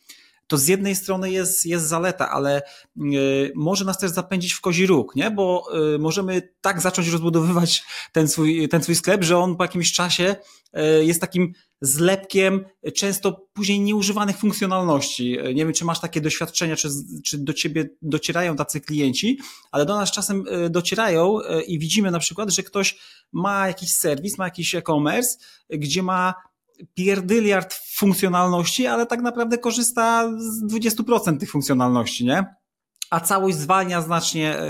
to 0.46 0.58
z 0.58 0.68
jednej 0.68 0.96
strony 0.96 1.30
jest, 1.30 1.66
jest 1.66 1.86
zaleta, 1.86 2.30
ale 2.30 2.62
y, 2.96 3.52
może 3.54 3.84
nas 3.84 3.98
też 3.98 4.10
zapędzić 4.10 4.52
w 4.52 4.60
kozi 4.60 4.86
róg, 4.86 5.16
nie? 5.16 5.30
bo 5.30 5.66
y, 5.94 5.98
możemy 5.98 6.54
tak 6.60 6.80
zacząć 6.80 7.08
rozbudowywać 7.08 7.84
ten 8.12 8.28
swój, 8.28 8.68
ten 8.68 8.82
swój 8.82 8.94
sklep, 8.94 9.24
że 9.24 9.38
on 9.38 9.56
po 9.56 9.64
jakimś 9.64 9.92
czasie 9.92 10.36
y, 10.76 11.04
jest 11.04 11.20
takim 11.20 11.52
zlepkiem 11.80 12.64
często 12.94 13.46
później 13.52 13.80
nieużywanych 13.80 14.36
funkcjonalności. 14.36 15.38
Nie 15.54 15.64
wiem, 15.64 15.72
czy 15.72 15.84
masz 15.84 16.00
takie 16.00 16.20
doświadczenia, 16.20 16.76
czy, 16.76 16.88
czy 17.24 17.38
do 17.38 17.52
ciebie 17.52 17.88
docierają 18.02 18.56
tacy 18.56 18.80
klienci, 18.80 19.38
ale 19.72 19.86
do 19.86 19.96
nas 19.96 20.10
czasem 20.10 20.44
docierają 20.70 21.38
i 21.66 21.78
widzimy 21.78 22.10
na 22.10 22.18
przykład, 22.18 22.50
że 22.50 22.62
ktoś 22.62 22.98
ma 23.32 23.66
jakiś 23.66 23.92
serwis, 23.92 24.38
ma 24.38 24.44
jakiś 24.44 24.74
e-commerce, 24.74 25.38
gdzie 25.70 26.02
ma 26.02 26.34
pierdyliard 26.94 27.74
funkcjonalności, 27.74 28.86
ale 28.86 29.06
tak 29.06 29.22
naprawdę 29.22 29.58
korzysta 29.58 30.30
z 30.38 30.64
20% 30.72 31.38
tych 31.38 31.50
funkcjonalności, 31.50 32.24
nie? 32.24 32.44
A 33.10 33.20
całość 33.20 33.56
zwalnia 33.56 34.00
znacznie, 34.00 34.58
e, 34.58 34.68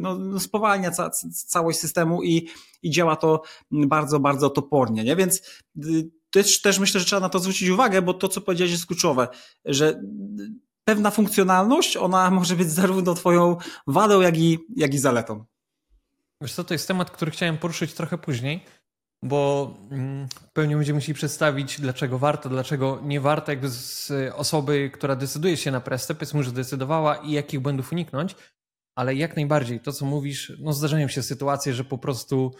no, 0.00 0.18
no 0.18 0.40
spowalnia 0.40 0.90
ca, 0.90 1.10
całość 1.46 1.78
systemu 1.78 2.22
i, 2.22 2.48
i 2.82 2.90
działa 2.90 3.16
to 3.16 3.42
bardzo, 3.70 4.20
bardzo 4.20 4.50
topornie, 4.50 5.04
nie? 5.04 5.16
Więc 5.16 5.42
y, 5.84 6.10
też, 6.30 6.60
też 6.62 6.78
myślę, 6.78 7.00
że 7.00 7.06
trzeba 7.06 7.20
na 7.20 7.28
to 7.28 7.38
zwrócić 7.38 7.68
uwagę, 7.68 8.02
bo 8.02 8.14
to, 8.14 8.28
co 8.28 8.40
powiedziałeś 8.40 8.72
jest 8.72 8.86
kluczowe, 8.86 9.28
że 9.64 10.02
pewna 10.84 11.10
funkcjonalność, 11.10 11.96
ona 11.96 12.30
może 12.40 12.56
być 12.56 12.70
zarówno 12.70 13.14
twoją 13.14 13.56
wadą, 13.86 14.20
jak 14.20 14.38
i, 14.38 14.58
jak 14.76 14.94
i 14.94 14.98
zaletą. 14.98 15.44
Wiesz 16.40 16.54
co, 16.54 16.64
to 16.64 16.74
jest 16.74 16.88
temat, 16.88 17.10
który 17.10 17.30
chciałem 17.30 17.58
poruszyć 17.58 17.94
trochę 17.94 18.18
później, 18.18 18.64
bo 19.22 19.74
mm, 19.90 20.28
pewnie 20.52 20.76
będziemy 20.76 20.96
musieli 20.96 21.14
przedstawić, 21.14 21.80
dlaczego 21.80 22.18
warto, 22.18 22.48
dlaczego 22.48 23.00
nie 23.02 23.20
warto, 23.20 23.52
jakby 23.52 23.68
z 23.68 24.12
osoby, 24.34 24.90
która 24.94 25.16
decyduje 25.16 25.56
się 25.56 25.70
na 25.70 25.80
prestę, 25.80 26.14
powiedzmy, 26.14 26.42
że 26.42 26.52
decydowała 26.52 27.16
i 27.16 27.32
jakich 27.32 27.60
błędów 27.60 27.92
uniknąć, 27.92 28.36
ale 28.94 29.14
jak 29.14 29.36
najbardziej 29.36 29.80
to, 29.80 29.92
co 29.92 30.04
mówisz, 30.04 30.52
no 30.58 30.72
zdarzają 30.72 31.08
się 31.08 31.22
sytuacje, 31.22 31.74
że 31.74 31.84
po 31.84 31.98
prostu 31.98 32.54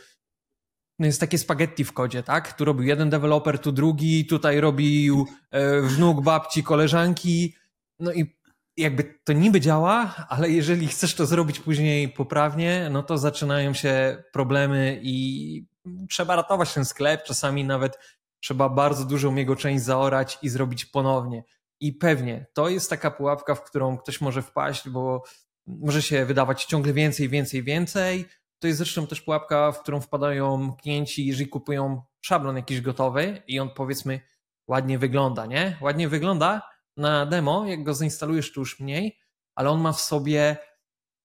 no 0.98 1.06
jest 1.06 1.20
takie 1.20 1.38
spaghetti 1.38 1.84
w 1.84 1.92
kodzie, 1.92 2.22
tak? 2.22 2.52
Tu 2.52 2.64
robił 2.64 2.86
jeden 2.86 3.10
deweloper, 3.10 3.58
tu 3.58 3.72
drugi, 3.72 4.26
tutaj 4.26 4.60
robił 4.60 5.26
e, 5.50 5.80
wnuk 5.80 6.22
babci, 6.22 6.62
koleżanki, 6.62 7.54
no 7.98 8.12
i 8.12 8.36
jakby 8.76 9.14
to 9.24 9.32
niby 9.32 9.60
działa, 9.60 10.14
ale 10.28 10.50
jeżeli 10.50 10.88
chcesz 10.88 11.14
to 11.14 11.26
zrobić 11.26 11.60
później 11.60 12.08
poprawnie, 12.08 12.88
no 12.92 13.02
to 13.02 13.18
zaczynają 13.18 13.74
się 13.74 14.22
problemy 14.32 15.00
i 15.02 15.69
trzeba 16.10 16.36
ratować 16.36 16.74
ten 16.74 16.84
sklep, 16.84 17.24
czasami 17.24 17.64
nawet 17.64 17.98
trzeba 18.40 18.68
bardzo 18.68 19.04
dużą 19.04 19.34
jego 19.34 19.56
część 19.56 19.84
zaorać 19.84 20.38
i 20.42 20.48
zrobić 20.48 20.86
ponownie. 20.86 21.44
I 21.80 21.92
pewnie 21.92 22.46
to 22.52 22.68
jest 22.68 22.90
taka 22.90 23.10
pułapka, 23.10 23.54
w 23.54 23.64
którą 23.64 23.98
ktoś 23.98 24.20
może 24.20 24.42
wpaść, 24.42 24.88
bo 24.88 25.22
może 25.66 26.02
się 26.02 26.24
wydawać 26.24 26.64
ciągle 26.64 26.92
więcej, 26.92 27.28
więcej, 27.28 27.62
więcej. 27.62 28.26
To 28.58 28.66
jest 28.66 28.78
zresztą 28.78 29.06
też 29.06 29.20
pułapka, 29.20 29.72
w 29.72 29.82
którą 29.82 30.00
wpadają 30.00 30.76
klienci, 30.82 31.26
jeżeli 31.26 31.48
kupują 31.48 32.02
szablon 32.20 32.56
jakiś 32.56 32.80
gotowy 32.80 33.42
i 33.46 33.60
on 33.60 33.70
powiedzmy 33.70 34.20
ładnie 34.68 34.98
wygląda, 34.98 35.46
nie? 35.46 35.76
Ładnie 35.80 36.08
wygląda 36.08 36.62
na 36.96 37.26
demo, 37.26 37.66
jak 37.66 37.82
go 37.82 37.94
zainstalujesz, 37.94 38.52
to 38.52 38.60
już 38.60 38.80
mniej, 38.80 39.18
ale 39.54 39.70
on 39.70 39.80
ma 39.80 39.92
w 39.92 40.00
sobie 40.00 40.56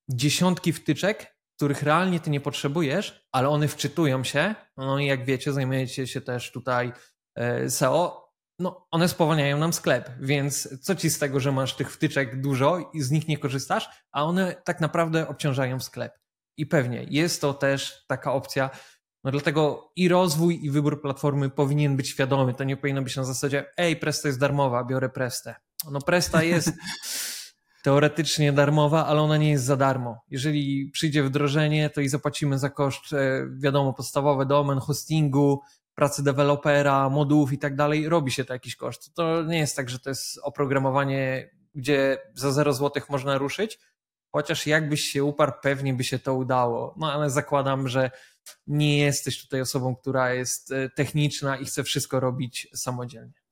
dziesiątki 0.09 0.73
wtyczek, 0.73 1.34
których 1.55 1.83
realnie 1.83 2.19
ty 2.19 2.29
nie 2.29 2.41
potrzebujesz, 2.41 3.27
ale 3.31 3.49
one 3.49 3.67
wczytują 3.67 4.23
się. 4.23 4.55
No 4.77 4.99
i 4.99 5.05
jak 5.05 5.25
wiecie, 5.25 5.53
zajmujecie 5.53 6.07
się 6.07 6.21
też 6.21 6.51
tutaj 6.51 6.93
e, 7.35 7.69
SEO. 7.69 8.25
No, 8.59 8.87
one 8.91 9.09
spowalniają 9.09 9.57
nam 9.57 9.73
sklep, 9.73 10.09
więc 10.19 10.79
co 10.81 10.95
ci 10.95 11.09
z 11.09 11.19
tego, 11.19 11.39
że 11.39 11.51
masz 11.51 11.75
tych 11.75 11.93
wtyczek 11.93 12.41
dużo 12.41 12.91
i 12.93 13.01
z 13.01 13.11
nich 13.11 13.27
nie 13.27 13.37
korzystasz, 13.37 13.89
a 14.11 14.23
one 14.23 14.55
tak 14.65 14.81
naprawdę 14.81 15.27
obciążają 15.27 15.79
sklep. 15.79 16.19
I 16.57 16.65
pewnie 16.65 17.05
jest 17.09 17.41
to 17.41 17.53
też 17.53 18.05
taka 18.07 18.33
opcja. 18.33 18.69
No 19.23 19.31
dlatego 19.31 19.91
i 19.95 20.07
rozwój, 20.09 20.65
i 20.65 20.71
wybór 20.71 21.01
platformy 21.01 21.49
powinien 21.49 21.97
być 21.97 22.09
świadomy. 22.09 22.53
To 22.53 22.63
nie 22.63 22.77
powinno 22.77 23.01
być 23.01 23.15
na 23.15 23.23
zasadzie, 23.23 23.65
ej, 23.77 23.95
Presta 23.95 24.27
jest 24.27 24.39
darmowa, 24.39 24.83
biorę 24.83 25.09
Prestę. 25.09 25.55
No 25.91 26.01
Presta 26.01 26.43
jest 26.43 26.71
teoretycznie 27.85 28.53
darmowa, 28.53 29.05
ale 29.05 29.21
ona 29.21 29.37
nie 29.37 29.49
jest 29.49 29.63
za 29.63 29.77
darmo. 29.77 30.21
Jeżeli 30.29 30.89
przyjdzie 30.91 31.23
wdrożenie, 31.23 31.89
to 31.89 32.01
i 32.01 32.09
zapłacimy 32.09 32.59
za 32.59 32.69
koszt, 32.69 33.13
e, 33.13 33.47
wiadomo, 33.57 33.93
podstawowe 33.93 34.45
domen, 34.45 34.79
hostingu, 34.79 35.61
pracy 35.95 36.23
dewelopera, 36.23 37.09
modułów 37.09 37.53
i 37.53 37.57
tak 37.57 37.75
dalej, 37.75 38.09
robi 38.09 38.31
się 38.31 38.45
to 38.45 38.53
jakiś 38.53 38.75
koszt. 38.75 39.13
To 39.13 39.43
nie 39.43 39.57
jest 39.57 39.75
tak, 39.75 39.89
że 39.89 39.99
to 39.99 40.09
jest 40.09 40.39
oprogramowanie, 40.43 41.49
gdzie 41.75 42.17
za 42.33 42.51
0 42.51 42.73
zł 42.73 43.03
można 43.09 43.37
ruszyć, 43.37 43.79
chociaż 44.31 44.67
jakbyś 44.67 45.01
się 45.01 45.23
uparł, 45.23 45.51
pewnie 45.61 45.93
by 45.93 46.03
się 46.03 46.19
to 46.19 46.33
udało. 46.33 46.95
No 46.97 47.13
ale 47.13 47.29
zakładam, 47.29 47.87
że 47.87 48.11
nie 48.67 48.97
jesteś 48.97 49.41
tutaj 49.41 49.61
osobą, 49.61 49.95
która 49.95 50.33
jest 50.33 50.71
e, 50.71 50.89
techniczna 50.89 51.57
i 51.57 51.65
chce 51.65 51.83
wszystko 51.83 52.19
robić 52.19 52.67
samodzielnie. 52.75 53.44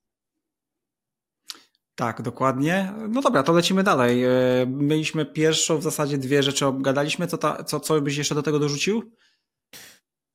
Tak, 1.96 2.22
dokładnie. 2.22 2.94
No 3.10 3.22
dobra, 3.22 3.44
to 3.44 3.54
lecimy 3.54 3.84
dalej. 3.84 4.24
E, 4.24 4.30
mieliśmy 4.68 5.26
pierwszą, 5.26 5.78
w 5.78 5.84
zasadzie 5.84 6.18
dwie 6.18 6.44
rzeczy 6.44 6.66
obgadaliśmy. 6.66 7.28
Co, 7.28 7.38
ta, 7.38 7.64
co, 7.64 7.80
co 7.80 8.02
byś 8.02 8.18
jeszcze 8.18 8.36
do 8.36 8.44
tego 8.44 8.60
dorzucił? 8.60 9.12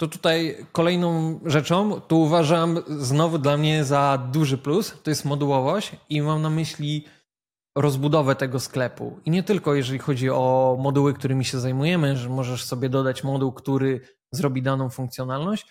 To 0.01 0.07
tutaj 0.07 0.67
kolejną 0.73 1.41
rzeczą, 1.45 2.01
tu 2.01 2.21
uważam 2.21 2.79
znowu 2.89 3.39
dla 3.39 3.57
mnie 3.57 3.85
za 3.85 4.29
duży 4.33 4.59
plus, 4.59 4.95
to 5.03 5.11
jest 5.11 5.25
modułowość 5.25 5.93
i 6.09 6.23
mam 6.23 6.43
na 6.43 6.51
myśli 6.51 7.05
rozbudowę 7.77 8.35
tego 8.35 8.61
sklepu. 8.61 9.21
I 9.25 9.31
nie 9.31 9.43
tylko 9.43 9.75
jeżeli 9.75 9.99
chodzi 9.99 10.31
o 10.31 10.77
moduły, 10.81 11.15
którymi 11.15 11.45
się 11.45 11.59
zajmujemy, 11.59 12.17
że 12.17 12.29
możesz 12.29 12.65
sobie 12.65 12.89
dodać 12.89 13.25
moduł, 13.25 13.53
który 13.53 14.01
zrobi 14.33 14.63
daną 14.63 14.91
funkcjonalność, 14.91 15.67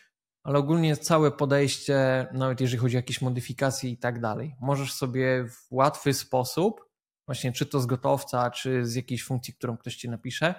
ale 0.48 0.60
ogólnie 0.60 0.98
całe 0.98 1.32
podejście, 1.32 2.28
nawet 2.34 2.62
jeżeli 2.62 2.80
chodzi 2.80 2.96
o 2.96 3.00
jakieś 3.00 3.22
modyfikacje 3.22 3.90
i 3.90 3.98
tak 3.98 4.20
dalej, 4.20 4.56
możesz 4.62 4.94
sobie 4.94 5.46
w 5.50 5.68
łatwy 5.72 6.14
sposób, 6.14 6.82
właśnie 7.26 7.52
czy 7.52 7.66
to 7.66 7.80
z 7.80 7.86
gotowca, 7.86 8.52
czy 8.52 8.86
z 8.86 8.96
jakiejś 8.96 9.24
funkcji, 9.24 9.54
którą 9.54 9.78
ktoś 9.78 9.96
ci 9.96 10.10
napisze, 10.10 10.56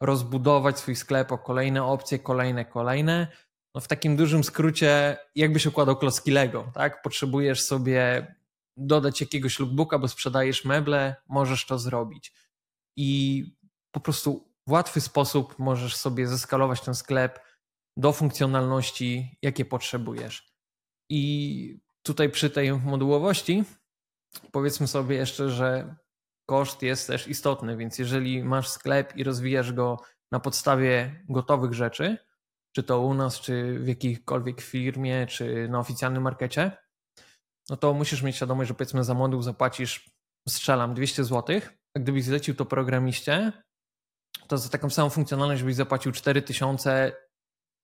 rozbudować 0.00 0.78
swój 0.78 0.96
sklep 0.96 1.32
o 1.32 1.38
kolejne 1.38 1.84
opcje, 1.84 2.18
kolejne, 2.18 2.64
kolejne. 2.64 3.28
No 3.74 3.80
w 3.80 3.88
takim 3.88 4.16
dużym 4.16 4.44
skrócie, 4.44 5.16
jakbyś 5.34 5.66
układał 5.66 5.96
klocki 5.96 6.30
Lego, 6.30 6.70
tak? 6.74 7.02
Potrzebujesz 7.02 7.62
sobie 7.62 8.34
dodać 8.76 9.20
jakiegoś 9.20 9.58
lookbooka, 9.60 9.98
bo 9.98 10.08
sprzedajesz 10.08 10.64
meble, 10.64 11.16
możesz 11.28 11.66
to 11.66 11.78
zrobić. 11.78 12.32
I 12.96 13.44
po 13.90 14.00
prostu 14.00 14.52
w 14.66 14.70
łatwy 14.70 15.00
sposób 15.00 15.58
możesz 15.58 15.96
sobie 15.96 16.28
zeskalować 16.28 16.80
ten 16.80 16.94
sklep 16.94 17.47
do 17.98 18.12
funkcjonalności, 18.12 19.38
jakie 19.42 19.64
potrzebujesz. 19.64 20.52
I 21.10 21.80
tutaj 22.02 22.30
przy 22.30 22.50
tej 22.50 22.72
modułowości 22.72 23.64
powiedzmy 24.52 24.88
sobie 24.88 25.16
jeszcze, 25.16 25.50
że 25.50 25.96
koszt 26.46 26.82
jest 26.82 27.06
też 27.06 27.28
istotny, 27.28 27.76
więc 27.76 27.98
jeżeli 27.98 28.44
masz 28.44 28.68
sklep 28.68 29.16
i 29.16 29.24
rozwijasz 29.24 29.72
go 29.72 30.00
na 30.32 30.40
podstawie 30.40 31.24
gotowych 31.28 31.74
rzeczy, 31.74 32.16
czy 32.76 32.82
to 32.82 33.00
u 33.00 33.14
nas, 33.14 33.40
czy 33.40 33.78
w 33.78 33.88
jakiejkolwiek 33.88 34.60
firmie, 34.60 35.26
czy 35.26 35.68
na 35.68 35.78
oficjalnym 35.78 36.22
markecie, 36.22 36.72
no 37.70 37.76
to 37.76 37.94
musisz 37.94 38.22
mieć 38.22 38.36
świadomość, 38.36 38.68
że 38.68 38.74
powiedzmy 38.74 39.04
za 39.04 39.14
moduł 39.14 39.42
zapłacisz, 39.42 40.10
strzelam, 40.48 40.94
200 40.94 41.24
zł, 41.24 41.60
a 41.96 42.00
gdybyś 42.00 42.24
zlecił 42.24 42.54
to 42.54 42.64
programiście, 42.64 43.52
to 44.48 44.58
za 44.58 44.68
taką 44.68 44.90
samą 44.90 45.10
funkcjonalność 45.10 45.62
byś 45.62 45.74
zapłacił 45.74 46.12
4000 46.12 47.12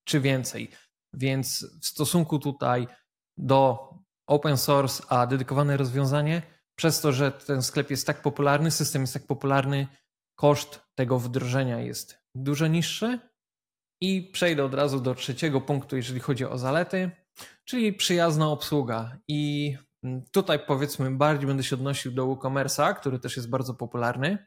czy 0.05 0.21
więcej. 0.21 0.71
Więc 1.15 1.67
w 1.83 1.87
stosunku 1.87 2.39
tutaj 2.39 2.87
do 3.39 3.91
open 4.27 4.57
source, 4.57 5.03
a 5.09 5.27
dedykowane 5.27 5.77
rozwiązanie, 5.77 6.43
przez 6.79 7.01
to, 7.01 7.13
że 7.13 7.33
ten 7.33 7.63
sklep 7.63 7.91
jest 7.91 8.07
tak 8.07 8.23
popularny, 8.23 8.71
system 8.71 9.03
jest 9.03 9.15
tak 9.15 9.27
popularny, 9.27 9.89
koszt 10.39 10.81
tego 10.95 11.19
wdrożenia 11.19 11.81
jest 11.81 12.19
dużo 12.35 12.67
niższy. 12.67 13.19
I 14.01 14.31
przejdę 14.33 14.65
od 14.65 14.75
razu 14.75 15.01
do 15.01 15.15
trzeciego 15.15 15.61
punktu, 15.61 15.97
jeżeli 15.97 16.21
chodzi 16.21 16.45
o 16.45 16.59
zalety, 16.59 17.11
czyli 17.65 17.93
przyjazna 17.93 18.49
obsługa. 18.49 19.19
I 19.29 19.77
tutaj 20.31 20.59
powiedzmy 20.67 21.11
bardziej 21.11 21.47
będę 21.47 21.63
się 21.63 21.77
odnosił 21.77 22.13
do 22.13 22.27
WooCommerce'a, 22.27 22.95
który 22.95 23.19
też 23.19 23.37
jest 23.37 23.51
bardzo 23.51 23.75
popularny. 23.75 24.47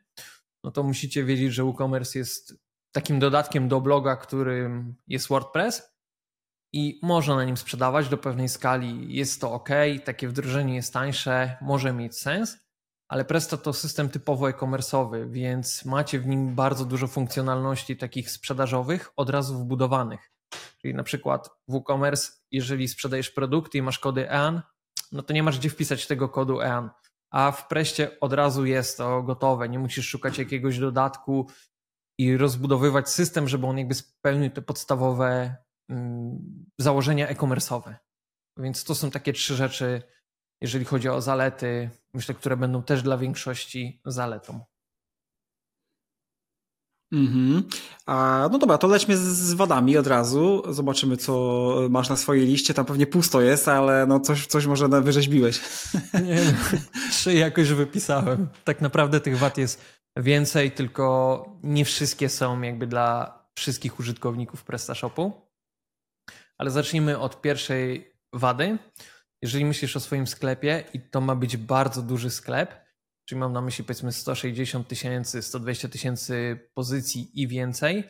No 0.63 0.71
to 0.71 0.83
musicie 0.83 1.23
wiedzieć, 1.23 1.53
że 1.53 1.63
WooCommerce 1.63 2.19
jest 2.19 2.66
takim 2.97 3.19
dodatkiem 3.19 3.67
do 3.67 3.81
bloga, 3.81 4.15
którym 4.15 4.95
jest 5.07 5.27
WordPress 5.27 5.97
i 6.73 6.99
można 7.03 7.35
na 7.35 7.43
nim 7.43 7.57
sprzedawać 7.57 8.09
do 8.09 8.17
pewnej 8.17 8.49
skali. 8.49 9.15
Jest 9.15 9.41
to 9.41 9.51
ok, 9.51 9.69
takie 10.05 10.27
wdrożenie 10.27 10.75
jest 10.75 10.93
tańsze, 10.93 11.57
może 11.61 11.93
mieć 11.93 12.17
sens, 12.17 12.57
ale 13.07 13.25
Presto 13.25 13.57
to 13.57 13.73
system 13.73 14.09
typowo 14.09 14.49
e-commerce'owy, 14.49 15.29
więc 15.31 15.85
macie 15.85 16.19
w 16.19 16.27
nim 16.27 16.55
bardzo 16.55 16.85
dużo 16.85 17.07
funkcjonalności 17.07 17.97
takich 17.97 18.31
sprzedażowych 18.31 19.11
od 19.15 19.29
razu 19.29 19.59
wbudowanych. 19.59 20.31
Czyli 20.81 20.93
na 20.93 21.03
przykład 21.03 21.49
WooCommerce, 21.67 22.31
jeżeli 22.51 22.87
sprzedajesz 22.87 23.31
produkty 23.31 23.77
i 23.77 23.81
masz 23.81 23.99
kody 23.99 24.29
EAN, 24.29 24.61
no 25.11 25.23
to 25.23 25.33
nie 25.33 25.43
masz 25.43 25.59
gdzie 25.59 25.69
wpisać 25.69 26.07
tego 26.07 26.29
kodu 26.29 26.61
EAN. 26.61 26.89
A 27.31 27.51
w 27.51 27.67
Preście 27.67 28.19
od 28.19 28.33
razu 28.33 28.65
jest 28.65 28.97
to 28.97 29.23
gotowe. 29.23 29.69
Nie 29.69 29.79
musisz 29.79 30.07
szukać 30.07 30.37
jakiegoś 30.37 30.79
dodatku, 30.79 31.47
i 32.17 32.37
rozbudowywać 32.37 33.09
system, 33.09 33.47
żeby 33.47 33.67
on 33.67 33.77
jakby 33.77 33.93
spełnił 33.93 34.51
te 34.51 34.61
podstawowe 34.61 35.55
mm, 35.89 36.65
założenia 36.79 37.27
e-commerce'owe. 37.27 37.95
Więc 38.57 38.83
to 38.83 38.95
są 38.95 39.11
takie 39.11 39.33
trzy 39.33 39.55
rzeczy, 39.55 40.01
jeżeli 40.61 40.85
chodzi 40.85 41.09
o 41.09 41.21
zalety, 41.21 41.89
myślę, 42.13 42.35
które 42.35 42.57
będą 42.57 42.83
też 42.83 43.03
dla 43.03 43.17
większości 43.17 44.01
zaletą. 44.05 44.65
Mhm. 47.11 47.63
A, 48.05 48.49
no 48.51 48.57
dobra, 48.59 48.77
to 48.77 48.87
lećmy 48.87 49.17
z, 49.17 49.21
z 49.21 49.53
wadami 49.53 49.97
od 49.97 50.07
razu. 50.07 50.63
Zobaczymy, 50.69 51.17
co 51.17 51.73
masz 51.89 52.09
na 52.09 52.17
swojej 52.17 52.47
liście. 52.47 52.73
Tam 52.73 52.85
pewnie 52.85 53.07
pusto 53.07 53.41
jest, 53.41 53.67
ale 53.67 54.05
no 54.07 54.19
coś, 54.19 54.47
coś 54.47 54.65
może 54.65 54.87
wyrzeźbiłeś. 54.87 55.61
Nie, 56.23 56.39
trzy 57.11 57.33
jakoś 57.33 57.69
wypisałem. 57.69 58.47
Tak 58.63 58.81
naprawdę 58.81 59.19
tych 59.19 59.37
wad 59.37 59.57
jest 59.57 59.81
więcej, 60.17 60.71
tylko 60.71 61.45
nie 61.63 61.85
wszystkie 61.85 62.29
są 62.29 62.61
jakby 62.61 62.87
dla 62.87 63.37
wszystkich 63.55 63.99
użytkowników 63.99 64.63
PrestaShopu. 64.63 65.47
Ale 66.57 66.71
zacznijmy 66.71 67.19
od 67.19 67.41
pierwszej 67.41 68.13
wady. 68.33 68.77
Jeżeli 69.41 69.65
myślisz 69.65 69.95
o 69.95 69.99
swoim 69.99 70.27
sklepie 70.27 70.83
i 70.93 70.99
to 71.01 71.21
ma 71.21 71.35
być 71.35 71.57
bardzo 71.57 72.01
duży 72.01 72.29
sklep, 72.29 72.85
czyli 73.25 73.39
mam 73.39 73.53
na 73.53 73.61
myśli 73.61 73.83
powiedzmy 73.83 74.11
160 74.11 74.87
tysięcy, 74.87 75.41
120 75.41 75.89
tysięcy 75.89 76.59
pozycji 76.73 77.41
i 77.41 77.47
więcej, 77.47 78.03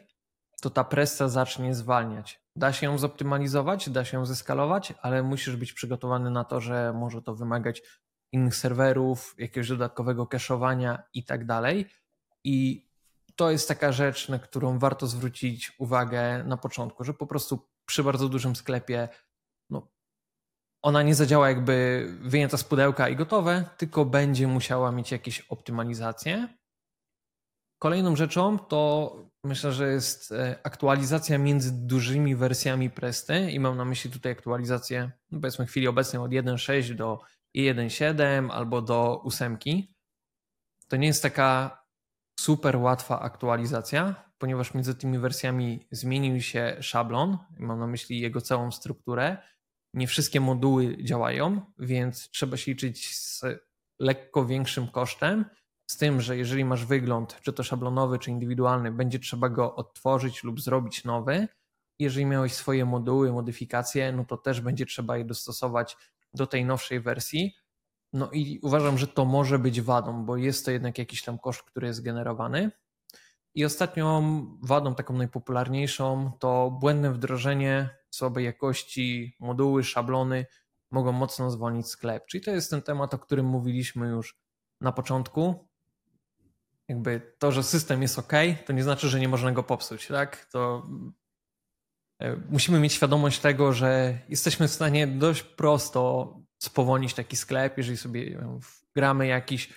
to 0.62 0.70
ta 0.70 0.84
presta 0.84 1.30
zacznie 1.30 1.76
zwalniać. 1.76 2.42
Da 2.56 2.74
się 2.74 2.86
ją 2.86 2.98
zoptymalizować, 2.98 3.90
da 3.90 4.06
się 4.06 4.18
ją 4.18 4.26
zeskalować, 4.26 4.94
ale 5.02 5.24
musisz 5.24 5.56
być 5.56 5.74
przygotowany 5.74 6.32
na 6.32 6.44
to, 6.44 6.62
że 6.62 6.94
może 6.96 7.22
to 7.22 7.36
wymagać 7.36 7.82
innych 8.32 8.56
serwerów, 8.56 9.36
jakiegoś 9.38 9.70
dodatkowego 9.70 10.26
cache'owania 10.26 11.00
i 11.14 11.24
tak 11.24 11.46
dalej. 11.46 11.86
I 12.44 12.88
to 13.36 13.52
jest 13.52 13.68
taka 13.68 13.92
rzecz, 13.92 14.30
na 14.30 14.40
którą 14.40 14.80
warto 14.80 15.08
zwrócić 15.08 15.72
uwagę 15.80 16.44
na 16.44 16.58
początku, 16.58 17.04
że 17.04 17.14
po 17.14 17.28
prostu 17.28 17.68
przy 17.86 18.04
bardzo 18.04 18.30
dużym 18.30 18.56
sklepie 18.56 19.10
no, 19.70 19.88
ona 20.82 21.04
nie 21.04 21.16
zadziała 21.16 21.50
jakby 21.50 22.08
wyjęta 22.22 22.58
z 22.58 22.64
pudełka 22.64 23.10
i 23.10 23.16
gotowe, 23.16 23.66
tylko 23.78 24.06
będzie 24.06 24.48
musiała 24.48 24.92
mieć 24.92 25.12
jakieś 25.12 25.40
optymalizacje. 25.40 26.48
Kolejną 27.80 28.16
rzeczą 28.16 28.60
to 28.60 29.16
myślę, 29.44 29.72
że 29.72 29.92
jest 29.92 30.32
e, 30.32 30.60
aktualizacja 30.64 31.38
między 31.38 31.72
dużymi 31.72 32.36
wersjami 32.36 32.90
Presty 32.90 33.52
i 33.52 33.60
mam 33.60 33.78
na 33.78 33.86
myśli 33.86 34.12
tutaj 34.12 34.32
aktualizację 34.32 35.12
no 35.32 35.40
powiedzmy 35.40 35.66
w 35.66 35.70
chwili 35.70 35.88
obecnej 35.88 36.22
od 36.22 36.32
1.6 36.32 36.96
do 36.96 37.20
1.7 37.58 38.52
albo 38.52 38.82
do 38.82 39.22
8. 39.24 39.58
To 40.88 40.96
nie 40.96 41.08
jest 41.08 41.24
taka 41.24 41.82
super 42.40 42.76
łatwa 42.76 43.20
aktualizacja, 43.20 44.28
ponieważ 44.38 44.74
między 44.74 44.96
tymi 44.96 45.20
wersjami 45.20 45.88
zmienił 45.92 46.42
się 46.42 46.78
szablon, 46.82 47.38
mam 47.60 47.80
na 47.80 47.88
myśli 47.88 48.20
jego 48.20 48.42
całą 48.42 48.72
strukturę. 48.72 49.38
Nie 49.94 50.08
wszystkie 50.08 50.40
moduły 50.40 51.04
działają, 51.04 51.62
więc 51.80 52.30
trzeba 52.30 52.58
się 52.58 52.72
liczyć 52.72 53.16
z 53.16 53.46
lekko 54.00 54.46
większym 54.46 54.88
kosztem. 54.88 55.46
Z 55.90 55.98
tym, 55.98 56.22
że 56.22 56.38
jeżeli 56.38 56.66
masz 56.66 56.86
wygląd, 56.86 57.42
czy 57.42 57.54
to 57.54 57.64
szablonowy, 57.64 58.20
czy 58.20 58.32
indywidualny, 58.32 58.92
będzie 58.92 59.20
trzeba 59.20 59.50
go 59.50 59.76
odtworzyć 59.76 60.44
lub 60.44 60.62
zrobić 60.62 61.04
nowy. 61.04 61.48
Jeżeli 62.00 62.26
miałeś 62.26 62.54
swoje 62.54 62.86
moduły, 62.86 63.32
modyfikacje, 63.32 64.12
no 64.12 64.26
to 64.26 64.38
też 64.38 64.62
będzie 64.62 64.86
trzeba 64.86 65.18
je 65.18 65.26
dostosować 65.26 65.98
do 66.34 66.48
tej 66.48 66.66
nowszej 66.66 67.02
wersji. 67.02 67.56
No 68.14 68.32
i 68.32 68.60
uważam, 68.64 68.98
że 68.98 69.08
to 69.08 69.26
może 69.26 69.60
być 69.60 69.82
wadą, 69.82 70.26
bo 70.26 70.38
jest 70.38 70.66
to 70.66 70.72
jednak 70.72 70.98
jakiś 70.98 71.24
tam 71.24 71.40
koszt, 71.40 71.62
który 71.62 71.88
jest 71.88 72.04
generowany. 72.04 72.72
I 73.56 73.66
ostatnią 73.66 74.42
wadą, 74.64 74.96
taką 74.96 75.14
najpopularniejszą, 75.14 76.32
to 76.40 76.78
błędne 76.82 77.14
wdrożenie, 77.14 77.90
słabej 78.10 78.46
jakości, 78.46 79.36
moduły, 79.40 79.84
szablony 79.84 80.46
mogą 80.92 81.12
mocno 81.12 81.52
zwolnić 81.52 81.88
sklep. 81.88 82.26
Czyli 82.26 82.44
to 82.44 82.52
jest 82.52 82.70
ten 82.70 82.82
temat, 82.82 83.14
o 83.14 83.20
którym 83.20 83.46
mówiliśmy 83.46 84.08
już 84.08 84.40
na 84.82 84.92
początku. 84.92 85.68
Jakby 86.88 87.36
to, 87.40 87.52
że 87.52 87.64
system 87.64 88.02
jest 88.02 88.20
ok, 88.20 88.34
to 88.66 88.74
nie 88.74 88.84
znaczy, 88.84 89.10
że 89.10 89.20
nie 89.20 89.30
można 89.30 89.52
go 89.52 89.64
popsuć, 89.64 90.08
tak? 90.08 90.46
To 90.46 90.88
musimy 92.50 92.80
mieć 92.80 92.94
świadomość 92.94 93.40
tego, 93.40 93.74
że 93.74 94.20
jesteśmy 94.30 94.68
w 94.68 94.72
stanie 94.72 95.08
dość 95.08 95.44
prosto 95.44 96.34
spowolnić 96.64 97.14
taki 97.14 97.36
sklep, 97.36 97.78
jeżeli 97.78 97.98
sobie 97.98 98.48
gramy 98.96 99.28
jakiś 99.28 99.74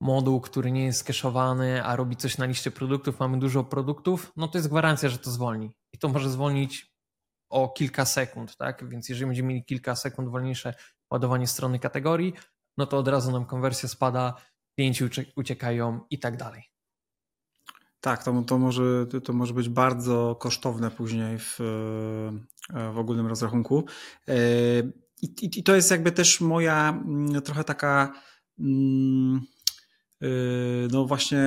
moduł, 0.00 0.40
który 0.40 0.72
nie 0.72 0.84
jest 0.84 0.98
skeszowany, 0.98 1.84
a 1.84 1.96
robi 1.96 2.16
coś 2.16 2.38
na 2.38 2.46
liście 2.46 2.70
produktów, 2.70 3.20
mamy 3.20 3.38
dużo 3.38 3.64
produktów, 3.64 4.32
no 4.36 4.48
to 4.48 4.58
jest 4.58 4.68
gwarancja, 4.68 5.08
że 5.08 5.18
to 5.18 5.30
zwolni. 5.30 5.70
I 5.92 5.98
to 5.98 6.08
może 6.08 6.30
zwolnić 6.30 6.94
o 7.50 7.68
kilka 7.68 8.04
sekund, 8.04 8.56
tak? 8.56 8.88
Więc 8.88 9.08
jeżeli 9.08 9.26
będziemy 9.26 9.48
mieli 9.48 9.64
kilka 9.64 9.96
sekund 9.96 10.28
wolniejsze 10.28 10.74
ładowanie 11.12 11.46
strony 11.46 11.78
kategorii, 11.78 12.34
no 12.78 12.86
to 12.86 12.98
od 12.98 13.08
razu 13.08 13.32
nam 13.32 13.46
konwersja 13.46 13.88
spada, 13.88 14.34
klienci 14.78 15.04
uciekają 15.36 16.00
i 16.10 16.18
tak 16.18 16.36
dalej. 16.36 16.73
Tak, 18.04 18.24
to, 18.24 18.42
to, 18.46 18.58
może, 18.58 19.06
to 19.24 19.32
może 19.32 19.54
być 19.54 19.68
bardzo 19.68 20.36
kosztowne 20.40 20.90
później 20.90 21.38
w, 21.38 21.56
w 22.94 22.98
ogólnym 22.98 23.26
rozrachunku. 23.26 23.84
E, 24.28 24.34
i, 25.22 25.58
I, 25.58 25.62
to 25.62 25.74
jest 25.74 25.90
jakby 25.90 26.12
też 26.12 26.40
moja 26.40 27.02
mm, 27.06 27.42
trochę 27.42 27.64
taka. 27.64 28.12
Mm, 28.58 29.40
y, 30.22 30.88
no 30.92 31.04
właśnie 31.04 31.42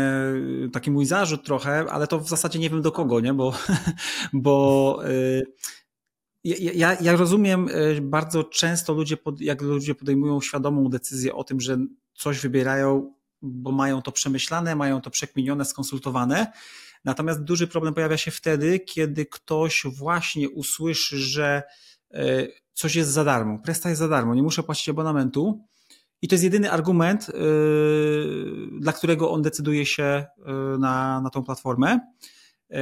taki 0.74 0.92
mój 0.92 1.06
zarzut 1.06 1.46
trochę, 1.46 1.86
ale 1.90 2.08
to 2.08 2.20
w 2.20 2.30
zasadzie 2.30 2.60
nie 2.60 2.70
wiem 2.70 2.82
do 2.82 2.92
kogo, 2.92 3.20
nie? 3.20 3.34
Bo, 3.34 3.54
bo 4.34 5.00
y, 5.08 5.44
ja, 6.44 6.98
ja 7.02 7.16
rozumiem 7.16 7.70
bardzo 8.02 8.44
często 8.44 8.94
ludzie, 8.94 9.18
pod, 9.18 9.42
jak 9.42 9.62
ludzie 9.62 9.96
podejmują 9.96 10.42
świadomą 10.42 10.90
decyzję 10.90 11.36
o 11.36 11.44
tym, 11.44 11.60
że 11.60 11.78
coś 12.14 12.40
wybierają, 12.40 13.17
bo 13.42 13.72
mają 13.72 14.02
to 14.02 14.12
przemyślane, 14.12 14.76
mają 14.76 15.02
to 15.02 15.10
przekminione, 15.10 15.66
skonsultowane. 15.66 16.52
Natomiast 17.06 17.44
duży 17.44 17.68
problem 17.68 17.94
pojawia 17.94 18.18
się 18.18 18.32
wtedy, 18.32 18.80
kiedy 18.80 19.26
ktoś 19.26 19.84
właśnie 19.98 20.50
usłyszy, 20.50 21.18
że 21.18 21.64
coś 22.74 22.96
jest 22.96 23.12
za 23.12 23.24
darmo. 23.24 23.60
Presta 23.60 23.90
jest 23.90 24.00
za 24.00 24.08
darmo, 24.08 24.36
nie 24.36 24.44
muszę 24.44 24.64
płacić 24.64 24.90
abonamentu. 24.90 25.62
I 26.22 26.28
to 26.28 26.36
jest 26.36 26.44
jedyny 26.44 26.72
argument, 26.72 27.28
yy, 27.28 28.68
dla 28.80 28.94
którego 28.94 29.32
on 29.32 29.42
decyduje 29.42 29.86
się 29.86 30.26
yy, 30.38 30.78
na, 30.80 31.22
na 31.22 31.30
tą 31.30 31.44
platformę. 31.44 32.00
E, 32.72 32.78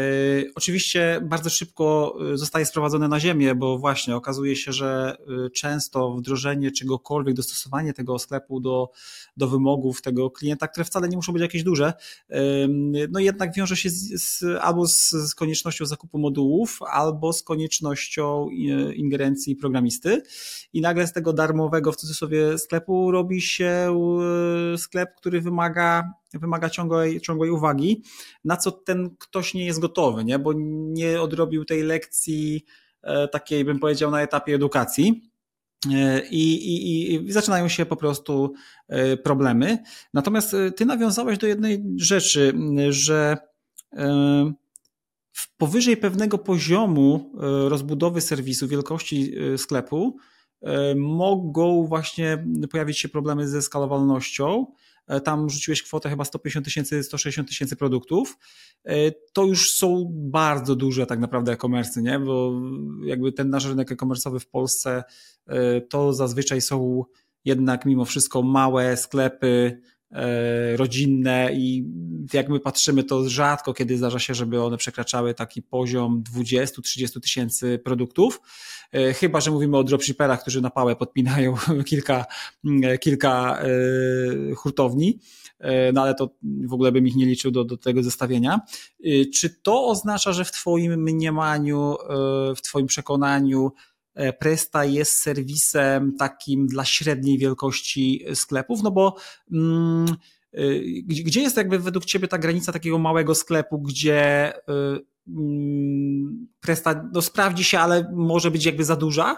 oczywiście 0.55 1.21
bardzo 1.23 1.49
szybko 1.49 2.17
e, 2.33 2.37
zostaje 2.37 2.65
sprowadzone 2.65 3.07
na 3.07 3.19
ziemię, 3.19 3.55
bo 3.55 3.77
właśnie 3.77 4.15
okazuje 4.15 4.55
się, 4.55 4.71
że 4.73 5.17
e, 5.45 5.49
często 5.49 6.13
wdrożenie 6.13 6.71
czegokolwiek, 6.71 7.35
dostosowanie 7.35 7.93
tego 7.93 8.19
sklepu 8.19 8.59
do, 8.59 8.91
do 9.37 9.47
wymogów 9.47 10.01
tego 10.01 10.31
klienta, 10.31 10.67
które 10.67 10.83
wcale 10.83 11.09
nie 11.09 11.15
muszą 11.15 11.33
być 11.33 11.41
jakieś 11.41 11.63
duże, 11.63 11.93
no 13.09 13.19
jednak 13.19 13.55
wiąże 13.55 13.75
się 13.75 13.89
z, 13.89 14.23
z, 14.23 14.43
albo 14.61 14.87
z, 14.87 15.09
z 15.09 15.35
koniecznością 15.35 15.85
zakupu 15.85 16.17
modułów, 16.17 16.79
albo 16.91 17.33
z 17.33 17.43
koniecznością 17.43 18.49
ingerencji 18.95 19.55
programisty. 19.55 20.23
I 20.73 20.81
nagle 20.81 21.07
z 21.07 21.13
tego 21.13 21.33
darmowego 21.33 21.91
w 21.91 21.95
cudzysłowie 21.95 22.57
sklepu 22.57 23.11
robi 23.11 23.41
się 23.41 23.99
sklep, 24.77 25.15
który 25.15 25.41
wymaga 25.41 26.13
wymaga 26.33 26.69
ciągłej, 26.69 27.21
ciągłej 27.21 27.51
uwagi, 27.51 28.03
na 28.43 28.57
co 28.57 28.71
ten 28.71 29.15
ktoś 29.19 29.53
nie 29.53 29.65
jest 29.65 29.79
gotowy, 29.79 30.25
nie? 30.25 30.39
bo 30.39 30.53
nie 30.57 31.21
odrobił 31.21 31.65
tej 31.65 31.83
lekcji 31.83 32.65
e, 33.03 33.27
takiej, 33.27 33.65
bym 33.65 33.79
powiedział, 33.79 34.11
na 34.11 34.21
etapie 34.21 34.55
edukacji. 34.55 35.31
E, 35.93 36.27
I, 36.27 36.53
i, 36.53 37.13
I 37.25 37.31
zaczynają 37.31 37.67
się 37.67 37.85
po 37.85 37.95
prostu 37.95 38.53
e, 38.87 39.17
problemy. 39.17 39.77
Natomiast 40.13 40.55
ty 40.75 40.85
nawiązałeś 40.85 41.37
do 41.37 41.47
jednej 41.47 41.83
rzeczy, 41.97 42.53
że 42.89 43.37
powyżej 45.57 45.97
pewnego 45.97 46.37
poziomu 46.37 47.31
rozbudowy 47.67 48.21
serwisu, 48.21 48.67
wielkości 48.67 49.33
sklepu, 49.57 50.17
mogą 50.95 51.85
właśnie 51.87 52.45
pojawić 52.71 52.99
się 52.99 53.09
problemy 53.09 53.47
ze 53.47 53.61
skalowalnością 53.61 54.65
tam 55.23 55.49
rzuciłeś 55.49 55.83
kwotę 55.83 56.09
chyba 56.09 56.25
150 56.25 56.65
tysięcy, 56.65 57.03
160 57.03 57.47
tysięcy 57.47 57.75
produktów, 57.75 58.37
e, 58.83 59.11
to 59.11 59.45
już 59.45 59.73
są 59.73 60.11
bardzo 60.13 60.75
duże 60.75 61.05
tak 61.05 61.19
naprawdę 61.19 61.51
e-commerce, 61.51 62.01
nie? 62.01 62.19
Bo 62.19 62.61
jakby 63.03 63.31
ten 63.31 63.49
nasz 63.49 63.65
rynek 63.65 63.91
e-commerce'owy 63.91 64.39
w 64.39 64.47
Polsce 64.47 65.03
e, 65.47 65.81
to 65.81 66.13
zazwyczaj 66.13 66.61
są 66.61 67.03
jednak 67.45 67.85
mimo 67.85 68.05
wszystko 68.05 68.41
małe 68.41 68.97
sklepy, 68.97 69.81
rodzinne 70.75 71.49
i 71.53 71.85
jak 72.33 72.49
my 72.49 72.59
patrzymy, 72.59 73.03
to 73.03 73.29
rzadko 73.29 73.73
kiedy 73.73 73.97
zdarza 73.97 74.19
się, 74.19 74.33
żeby 74.33 74.63
one 74.63 74.77
przekraczały 74.77 75.33
taki 75.33 75.61
poziom 75.61 76.23
20-30 76.35 77.19
tysięcy 77.19 77.79
produktów. 77.83 78.41
E, 78.91 79.13
chyba, 79.13 79.41
że 79.41 79.51
mówimy 79.51 79.77
o 79.77 79.83
dropshipperach, 79.83 80.41
którzy 80.41 80.61
na 80.61 80.69
pałę 80.69 80.95
podpinają 80.95 81.55
kilka, 81.89 82.25
mm, 82.65 82.97
kilka 82.97 83.59
e, 83.61 84.55
hurtowni, 84.55 85.19
e, 85.59 85.91
no 85.91 86.01
ale 86.01 86.15
to 86.15 86.29
w 86.67 86.73
ogóle 86.73 86.91
bym 86.91 87.07
ich 87.07 87.15
nie 87.15 87.25
liczył 87.25 87.51
do, 87.51 87.63
do 87.63 87.77
tego 87.77 88.03
zestawienia. 88.03 88.59
Czy 89.33 89.49
to 89.49 89.87
oznacza, 89.87 90.33
że 90.33 90.45
w 90.45 90.51
Twoim 90.51 91.03
mniemaniu, 91.03 91.95
w 92.55 92.61
Twoim 92.61 92.87
przekonaniu, 92.87 93.71
Presta 94.39 94.85
jest 94.85 95.11
serwisem 95.11 96.15
takim 96.15 96.67
dla 96.67 96.85
średniej 96.85 97.37
wielkości 97.37 98.25
sklepów, 98.33 98.83
no 98.83 98.91
bo 98.91 99.15
mm, 99.51 100.05
Gdzie 101.07 101.41
jest 101.41 101.57
jakby 101.57 101.79
według 101.79 102.05
Ciebie 102.05 102.27
ta 102.27 102.37
granica 102.37 102.71
takiego 102.71 102.99
małego 102.99 103.35
sklepu, 103.35 103.81
gdzie 103.81 104.53
mm, 105.27 106.47
presta 106.59 107.09
no, 107.13 107.21
sprawdzi 107.21 107.63
się, 107.63 107.79
ale 107.79 108.11
może 108.13 108.51
być 108.51 108.65
jakby 108.65 108.83
za 108.83 108.95
duża? 108.95 109.37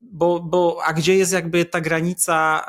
Bo, 0.00 0.40
bo, 0.40 0.78
a 0.84 0.92
gdzie 0.92 1.16
jest 1.16 1.32
jakby 1.32 1.64
ta 1.64 1.80
granica, 1.80 2.66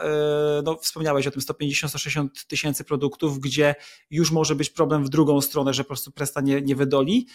no 0.63 0.77
wspomniałeś 0.77 1.27
o 1.27 1.31
tym 1.31 1.41
150-160 1.41 2.27
tysięcy 2.47 2.83
produktów, 2.83 3.39
gdzie 3.39 3.75
już 4.09 4.31
może 4.31 4.55
być 4.55 4.69
problem 4.69 5.03
w 5.03 5.09
drugą 5.09 5.41
stronę, 5.41 5.73
że 5.73 5.83
po 5.83 5.87
prostu 5.87 6.11
Presta 6.11 6.41
nie, 6.41 6.61
nie 6.61 6.75
wydoli 6.75 7.27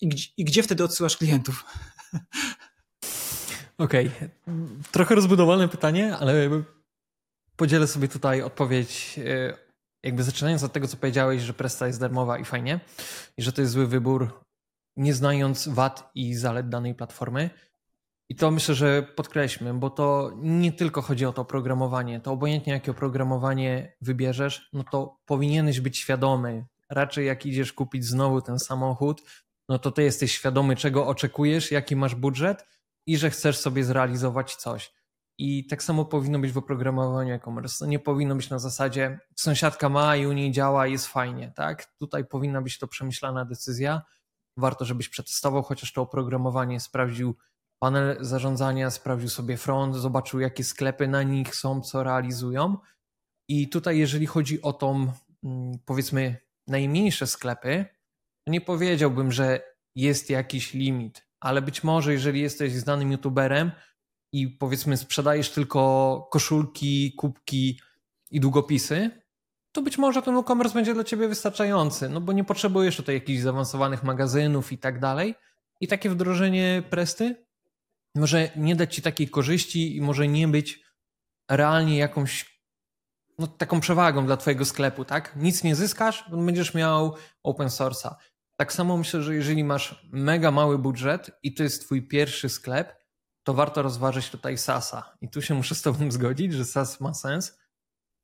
i, 0.00 0.08
i 0.36 0.44
gdzie 0.44 0.62
wtedy 0.62 0.84
odsyłasz 0.84 1.16
klientów? 1.16 1.64
Okej, 3.78 4.06
okay. 4.06 4.30
trochę 4.92 5.14
rozbudowane 5.14 5.68
pytanie, 5.68 6.16
ale 6.16 6.50
podzielę 7.56 7.86
sobie 7.86 8.08
tutaj 8.08 8.42
odpowiedź, 8.42 9.20
e, 9.26 9.56
jakby 10.02 10.22
zaczynając 10.22 10.62
od 10.62 10.72
tego, 10.72 10.88
co 10.88 10.96
powiedziałeś, 10.96 11.42
że 11.42 11.54
Presta 11.54 11.86
jest 11.86 12.00
darmowa 12.00 12.38
i 12.38 12.44
fajnie, 12.44 12.80
i 13.36 13.42
że 13.42 13.52
to 13.52 13.60
jest 13.60 13.72
zły 13.72 13.86
wybór, 13.86 14.40
nie 14.96 15.14
znając 15.14 15.68
wad 15.68 16.10
i 16.14 16.34
zalet 16.34 16.68
danej 16.68 16.94
platformy. 16.94 17.50
I 18.28 18.36
to 18.36 18.50
myślę, 18.50 18.74
że 18.74 19.02
podkreślmy, 19.02 19.74
bo 19.74 19.90
to 19.90 20.32
nie 20.36 20.72
tylko 20.72 21.02
chodzi 21.02 21.26
o 21.26 21.32
to 21.32 21.42
oprogramowanie. 21.42 22.20
To 22.20 22.32
obojętnie 22.32 22.72
jakie 22.72 22.90
oprogramowanie 22.90 23.96
wybierzesz, 24.00 24.68
no 24.72 24.84
to 24.84 25.16
powinieneś 25.26 25.80
być 25.80 25.98
świadomy. 25.98 26.66
Raczej 26.90 27.26
jak 27.26 27.46
idziesz 27.46 27.72
kupić 27.72 28.04
znowu 28.04 28.40
ten 28.40 28.58
samochód, 28.58 29.22
no 29.70 29.78
to 29.78 29.90
ty 29.90 30.02
jesteś 30.02 30.32
świadomy, 30.32 30.76
czego 30.76 31.06
oczekujesz, 31.06 31.70
jaki 31.70 31.96
masz 31.96 32.14
budżet 32.14 32.66
i 33.06 33.16
że 33.18 33.30
chcesz 33.30 33.58
sobie 33.58 33.84
zrealizować 33.84 34.56
coś. 34.56 34.92
I 35.38 35.66
tak 35.66 35.82
samo 35.82 36.04
powinno 36.04 36.38
być 36.38 36.52
w 36.52 36.58
oprogramowaniu 36.58 37.34
e-commerce. 37.34 37.88
Nie 37.88 37.98
powinno 37.98 38.34
być 38.34 38.50
na 38.50 38.58
zasadzie 38.58 39.18
sąsiadka 39.36 39.88
ma 39.88 40.16
i 40.16 40.26
u 40.26 40.32
niej 40.32 40.52
działa 40.52 40.86
i 40.86 40.92
jest 40.92 41.06
fajnie, 41.06 41.52
tak? 41.56 41.94
Tutaj 41.98 42.24
powinna 42.24 42.62
być 42.62 42.78
to 42.78 42.88
przemyślana 42.88 43.44
decyzja. 43.44 44.02
Warto, 44.56 44.84
żebyś 44.84 45.08
przetestował 45.08 45.62
chociaż 45.62 45.92
to 45.92 46.02
oprogramowanie, 46.02 46.80
sprawdził 46.80 47.36
panel 47.78 48.16
zarządzania, 48.20 48.90
sprawdził 48.90 49.28
sobie 49.28 49.56
front, 49.56 49.96
zobaczył 49.96 50.40
jakie 50.40 50.64
sklepy 50.64 51.08
na 51.08 51.22
nich 51.22 51.56
są, 51.56 51.80
co 51.80 52.02
realizują. 52.02 52.76
I 53.48 53.68
tutaj 53.68 53.98
jeżeli 53.98 54.26
chodzi 54.26 54.62
o 54.62 54.72
tą 54.72 55.12
mm, 55.44 55.78
powiedzmy 55.84 56.36
najmniejsze 56.66 57.26
sklepy, 57.26 57.99
nie 58.46 58.60
powiedziałbym, 58.60 59.32
że 59.32 59.60
jest 59.94 60.30
jakiś 60.30 60.74
limit, 60.74 61.26
ale 61.40 61.62
być 61.62 61.84
może 61.84 62.12
jeżeli 62.12 62.40
jesteś 62.40 62.72
znanym 62.72 63.12
youtuberem 63.12 63.70
i 64.32 64.48
powiedzmy 64.48 64.96
sprzedajesz 64.96 65.50
tylko 65.50 66.28
koszulki, 66.30 67.12
kubki 67.16 67.80
i 68.30 68.40
długopisy, 68.40 69.10
to 69.72 69.82
być 69.82 69.98
może 69.98 70.22
ten 70.22 70.36
e-commerce 70.36 70.74
będzie 70.74 70.94
dla 70.94 71.04
ciebie 71.04 71.28
wystarczający, 71.28 72.08
no 72.08 72.20
bo 72.20 72.32
nie 72.32 72.44
potrzebujesz 72.44 72.96
tutaj 72.96 73.14
jakichś 73.14 73.42
zaawansowanych 73.42 74.02
magazynów 74.02 74.72
i 74.72 74.78
tak 74.78 75.00
dalej. 75.00 75.34
I 75.80 75.88
takie 75.88 76.10
wdrożenie 76.10 76.82
Presty 76.90 77.46
może 78.14 78.50
nie 78.56 78.76
dać 78.76 78.94
ci 78.94 79.02
takiej 79.02 79.28
korzyści 79.28 79.96
i 79.96 80.00
może 80.00 80.28
nie 80.28 80.48
być 80.48 80.80
realnie 81.50 81.98
jakąś 81.98 82.60
no, 83.38 83.46
taką 83.46 83.80
przewagą 83.80 84.26
dla 84.26 84.36
twojego 84.36 84.64
sklepu, 84.64 85.04
tak? 85.04 85.36
Nic 85.36 85.64
nie 85.64 85.76
zyskasz, 85.76 86.24
będziesz 86.32 86.74
miał 86.74 87.16
open 87.42 87.68
source'a. 87.68 88.14
Tak 88.60 88.72
samo 88.72 88.96
myślę, 88.96 89.22
że 89.22 89.34
jeżeli 89.34 89.64
masz 89.64 90.08
mega 90.12 90.50
mały 90.50 90.78
budżet 90.78 91.30
i 91.42 91.54
to 91.54 91.62
jest 91.62 91.84
twój 91.84 92.08
pierwszy 92.08 92.48
sklep, 92.48 92.96
to 93.42 93.54
warto 93.54 93.82
rozważyć 93.82 94.30
tutaj 94.30 94.58
SASa. 94.58 95.16
I 95.20 95.28
tu 95.28 95.42
się 95.42 95.54
muszę 95.54 95.74
z 95.74 95.82
tobą 95.82 96.10
zgodzić, 96.12 96.52
że 96.52 96.64
SAS 96.64 97.00
ma 97.00 97.14
sens. 97.14 97.58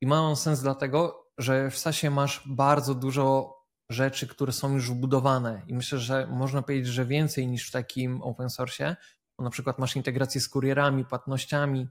I 0.01 0.07
ma 0.07 0.21
on 0.21 0.37
sens 0.37 0.61
dlatego, 0.61 1.29
że 1.39 1.71
w 1.71 1.79
SASie 1.79 2.11
masz 2.11 2.43
bardzo 2.47 2.95
dużo 2.95 3.57
rzeczy, 3.91 4.27
które 4.27 4.53
są 4.53 4.75
już 4.75 4.91
wbudowane. 4.91 5.63
I 5.67 5.75
myślę, 5.75 5.99
że 5.99 6.27
można 6.27 6.63
powiedzieć, 6.63 6.87
że 6.87 7.07
więcej 7.07 7.47
niż 7.47 7.69
w 7.69 7.73
takim 7.73 8.23
open 8.23 8.51
source. 8.51 8.97
Bo 9.39 9.45
na 9.45 9.51
przykład 9.51 9.79
masz 9.79 9.97
integrację 9.97 10.41
z 10.41 10.49
kurierami, 10.49 11.05
płatnościami, 11.05 11.89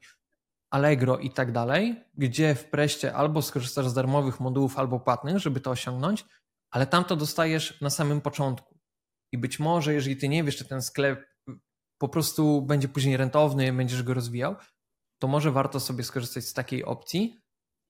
Allegro 0.70 1.18
i 1.18 1.30
tak 1.30 1.52
dalej, 1.52 2.04
gdzie 2.14 2.56
w 2.56 2.70
Preście 2.70 3.14
albo 3.14 3.42
skorzystasz 3.42 3.88
z 3.88 3.94
darmowych 3.94 4.40
modułów, 4.40 4.80
albo 4.80 5.00
płatnych, 5.00 5.40
żeby 5.40 5.60
to 5.62 5.72
osiągnąć, 5.72 6.26
ale 6.72 6.88
tam 6.88 7.06
to 7.06 7.16
dostajesz 7.16 7.82
na 7.82 7.90
samym 7.90 8.22
początku. 8.22 8.80
I 9.32 9.38
być 9.38 9.60
może, 9.60 9.94
jeżeli 9.94 10.18
ty 10.18 10.30
nie 10.30 10.44
wiesz, 10.44 10.58
czy 10.58 10.66
ten 10.66 10.82
sklep 10.82 11.26
po 11.98 12.10
prostu 12.10 12.62
będzie 12.62 12.88
później 12.88 13.18
rentowny, 13.18 13.74
będziesz 13.74 14.04
go 14.04 14.14
rozwijał, 14.14 14.56
to 15.20 15.28
może 15.28 15.52
warto 15.52 15.80
sobie 15.80 16.04
skorzystać 16.04 16.46
z 16.46 16.54
takiej 16.54 16.86
opcji. 16.86 17.42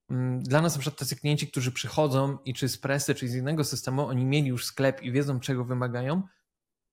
Mm, 0.09 0.43
dla 0.43 0.61
nas 0.61 0.75
na 0.75 0.81
przykład 0.81 0.99
tacy 0.99 1.15
klienci, 1.15 1.47
którzy 1.47 1.71
przychodzą 1.71 2.37
i 2.45 2.53
czy 2.53 2.69
z 2.69 2.77
Presy, 2.77 3.15
czy 3.15 3.27
z 3.27 3.35
innego 3.35 3.63
systemu, 3.63 4.07
oni 4.07 4.25
mieli 4.25 4.47
już 4.47 4.65
sklep 4.65 5.01
i 5.01 5.11
wiedzą, 5.11 5.39
czego 5.39 5.65
wymagają, 5.65 6.23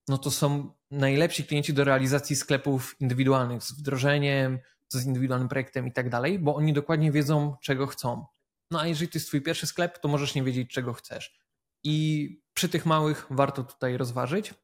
no 0.08 0.18
to 0.18 0.30
są 0.30 0.74
najlepsi 0.90 1.44
klienci 1.44 1.74
do 1.74 1.84
realizacji 1.84 2.36
sklepów 2.36 2.96
indywidualnych 3.00 3.62
z 3.62 3.72
wdrożeniem, 3.72 4.58
z 4.88 5.06
indywidualnym 5.06 5.48
projektem 5.48 5.86
i 5.86 5.92
tak 5.92 6.10
dalej, 6.10 6.38
bo 6.38 6.54
oni 6.54 6.72
dokładnie 6.72 7.12
wiedzą, 7.12 7.56
czego 7.62 7.86
chcą. 7.86 8.26
No 8.70 8.80
a 8.80 8.86
jeżeli 8.86 9.10
to 9.10 9.18
jest 9.18 9.28
twój 9.28 9.42
pierwszy 9.42 9.66
sklep, 9.66 9.98
to 9.98 10.08
możesz 10.08 10.34
nie 10.34 10.42
wiedzieć, 10.42 10.70
czego 10.70 10.92
chcesz. 10.92 11.41
I 11.84 12.28
przy 12.54 12.68
tych 12.68 12.86
małych 12.86 13.26
warto 13.30 13.64
tutaj 13.64 13.96
rozważyć. 13.96 14.54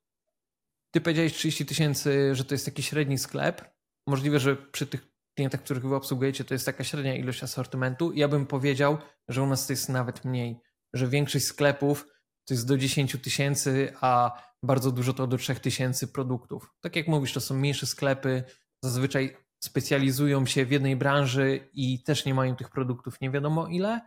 Ty 0.91 1.01
powiedziałeś 1.01 1.35
30 1.35 1.67
tysięcy, 1.67 2.35
że 2.35 2.45
to 2.45 2.55
jest 2.55 2.65
taki 2.65 2.83
średni 2.83 3.19
sklep. 3.19 3.75
Możliwe, 4.07 4.41
że 4.41 4.57
przy 4.57 4.87
tych 4.87 5.09
klientach, 5.35 5.63
których 5.63 5.87
wy 5.87 5.95
obsługujecie, 5.95 6.45
to 6.45 6.55
jest 6.55 6.67
taka 6.67 6.85
średnia 6.85 7.17
ilość 7.17 7.43
asortymentu. 7.43 8.13
Ja 8.13 8.29
bym 8.29 8.47
powiedział, 8.47 8.99
że 9.29 9.43
u 9.43 9.47
nas 9.47 9.67
to 9.67 9.73
jest 9.73 9.89
nawet 9.89 10.25
mniej, 10.25 10.61
że 10.93 11.09
większość 11.09 11.45
sklepów 11.45 12.07
to 12.45 12.55
jest 12.55 12.69
do 12.69 12.79
10 12.79 13.17
tysięcy, 13.23 13.93
a 14.01 14.43
bardzo 14.63 14.93
dużo 14.93 15.13
to 15.13 15.27
do 15.27 15.37
3 15.37 15.55
tysięcy 15.55 16.09
produktów. 16.09 16.75
Tak 16.81 16.97
jak 16.97 17.09
mówisz, 17.09 17.33
to 17.33 17.41
są 17.41 17.55
mniejsze 17.55 17.87
sklepy, 17.87 18.45
zazwyczaj 18.83 19.37
specjalizują 19.61 20.47
się 20.47 20.67
w 20.67 20.71
jednej 20.71 20.97
branży 20.97 21.69
i 21.73 22.03
też 22.03 22.25
nie 22.25 22.35
mają 22.35 22.57
tych 22.57 22.71
produktów 22.71 23.21
nie 23.21 23.31
wiadomo 23.31 23.67
ile, 23.67 24.01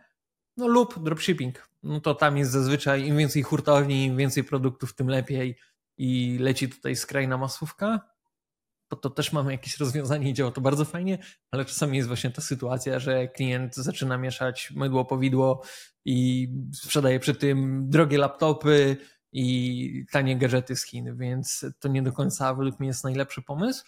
no 0.56 0.68
lub 0.68 1.02
dropshipping. 1.02 1.68
No 1.82 2.00
to 2.00 2.14
tam 2.14 2.36
jest 2.36 2.50
zazwyczaj 2.50 3.06
im 3.06 3.16
więcej 3.16 3.42
hurtowni, 3.42 4.04
im 4.04 4.16
więcej 4.16 4.44
produktów, 4.44 4.94
tym 4.94 5.08
lepiej 5.08 5.56
i 5.98 6.38
leci 6.40 6.68
tutaj 6.68 6.96
skrajna 6.96 7.38
masówka. 7.38 8.00
To, 8.88 8.96
to 8.96 9.10
też 9.10 9.32
mamy 9.32 9.52
jakieś 9.52 9.78
rozwiązanie 9.78 10.30
i 10.30 10.34
działa 10.34 10.50
to 10.50 10.60
bardzo 10.60 10.84
fajnie, 10.84 11.18
ale 11.50 11.64
czasami 11.64 11.96
jest 11.96 12.08
właśnie 12.08 12.30
ta 12.30 12.42
sytuacja, 12.42 12.98
że 12.98 13.28
klient 13.28 13.76
zaczyna 13.76 14.18
mieszać 14.18 14.70
mydło 14.76 15.04
powidło 15.04 15.62
i 16.04 16.48
sprzedaje 16.74 17.20
przy 17.20 17.34
tym 17.34 17.86
drogie 17.90 18.18
laptopy 18.18 18.96
i 19.32 20.04
tanie 20.10 20.36
gadżety 20.36 20.76
z 20.76 20.84
Chin, 20.86 21.16
więc 21.16 21.64
to 21.80 21.88
nie 21.88 22.02
do 22.02 22.12
końca 22.12 22.54
według 22.54 22.80
mnie 22.80 22.88
jest 22.88 23.04
najlepszy 23.04 23.42
pomysł. 23.42 23.84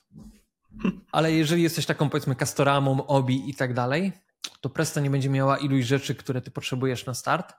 Ale 1.13 1.33
jeżeli 1.33 1.63
jesteś 1.63 1.87
taką 1.87 2.11
powiedzmy 2.11 2.37
Castoramą, 2.37 3.07
Obi 3.07 3.51
i 3.51 3.55
tak 3.55 3.75
dalej, 3.75 4.13
to 4.65 4.71
Presta 4.71 5.01
nie 5.01 5.11
będzie 5.11 5.31
miała 5.31 5.59
iluś 5.59 5.85
rzeczy, 5.85 6.15
które 6.15 6.41
ty 6.41 6.51
potrzebujesz 6.51 7.07
na 7.07 7.15
start 7.15 7.55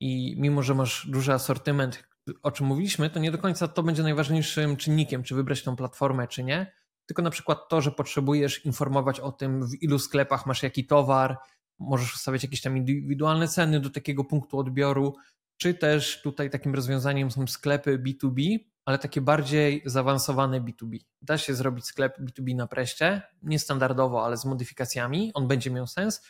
i 0.00 0.34
mimo, 0.38 0.62
że 0.62 0.74
masz 0.74 1.06
duży 1.10 1.32
asortyment, 1.32 2.04
o 2.42 2.50
czym 2.50 2.66
mówiliśmy, 2.66 3.10
to 3.10 3.20
nie 3.20 3.30
do 3.30 3.38
końca 3.38 3.68
to 3.68 3.82
będzie 3.82 4.02
najważniejszym 4.02 4.76
czynnikiem, 4.76 5.22
czy 5.22 5.34
wybrać 5.34 5.62
tą 5.62 5.76
platformę, 5.76 6.28
czy 6.28 6.44
nie, 6.44 6.72
tylko 7.06 7.22
na 7.22 7.30
przykład 7.30 7.68
to, 7.68 7.80
że 7.80 7.90
potrzebujesz 7.90 8.64
informować 8.64 9.20
o 9.20 9.32
tym, 9.32 9.66
w 9.66 9.82
ilu 9.82 9.98
sklepach 9.98 10.46
masz 10.46 10.62
jaki 10.62 10.86
towar, 10.86 11.38
możesz 11.78 12.14
ustawiać 12.14 12.42
jakieś 12.42 12.60
tam 12.60 12.76
indywidualne 12.76 13.48
ceny 13.48 13.80
do 13.80 13.90
takiego 13.90 14.24
punktu 14.24 14.58
odbioru, 14.58 15.16
czy 15.56 15.74
też 15.74 16.22
tutaj 16.22 16.50
takim 16.50 16.74
rozwiązaniem 16.74 17.30
są 17.30 17.46
sklepy 17.46 17.98
B2B, 17.98 18.58
ale 18.84 18.98
takie 18.98 19.20
bardziej 19.20 19.82
zaawansowane 19.86 20.60
B2B. 20.60 20.98
Da 21.22 21.38
się 21.38 21.54
zrobić 21.54 21.84
sklep 21.84 22.18
B2B 22.18 22.56
na 22.56 22.66
preście, 22.66 23.22
niestandardowo, 23.42 24.24
ale 24.24 24.36
z 24.36 24.44
modyfikacjami, 24.44 25.30
on 25.34 25.48
będzie 25.48 25.70
miał 25.70 25.86
sens, 25.86 26.22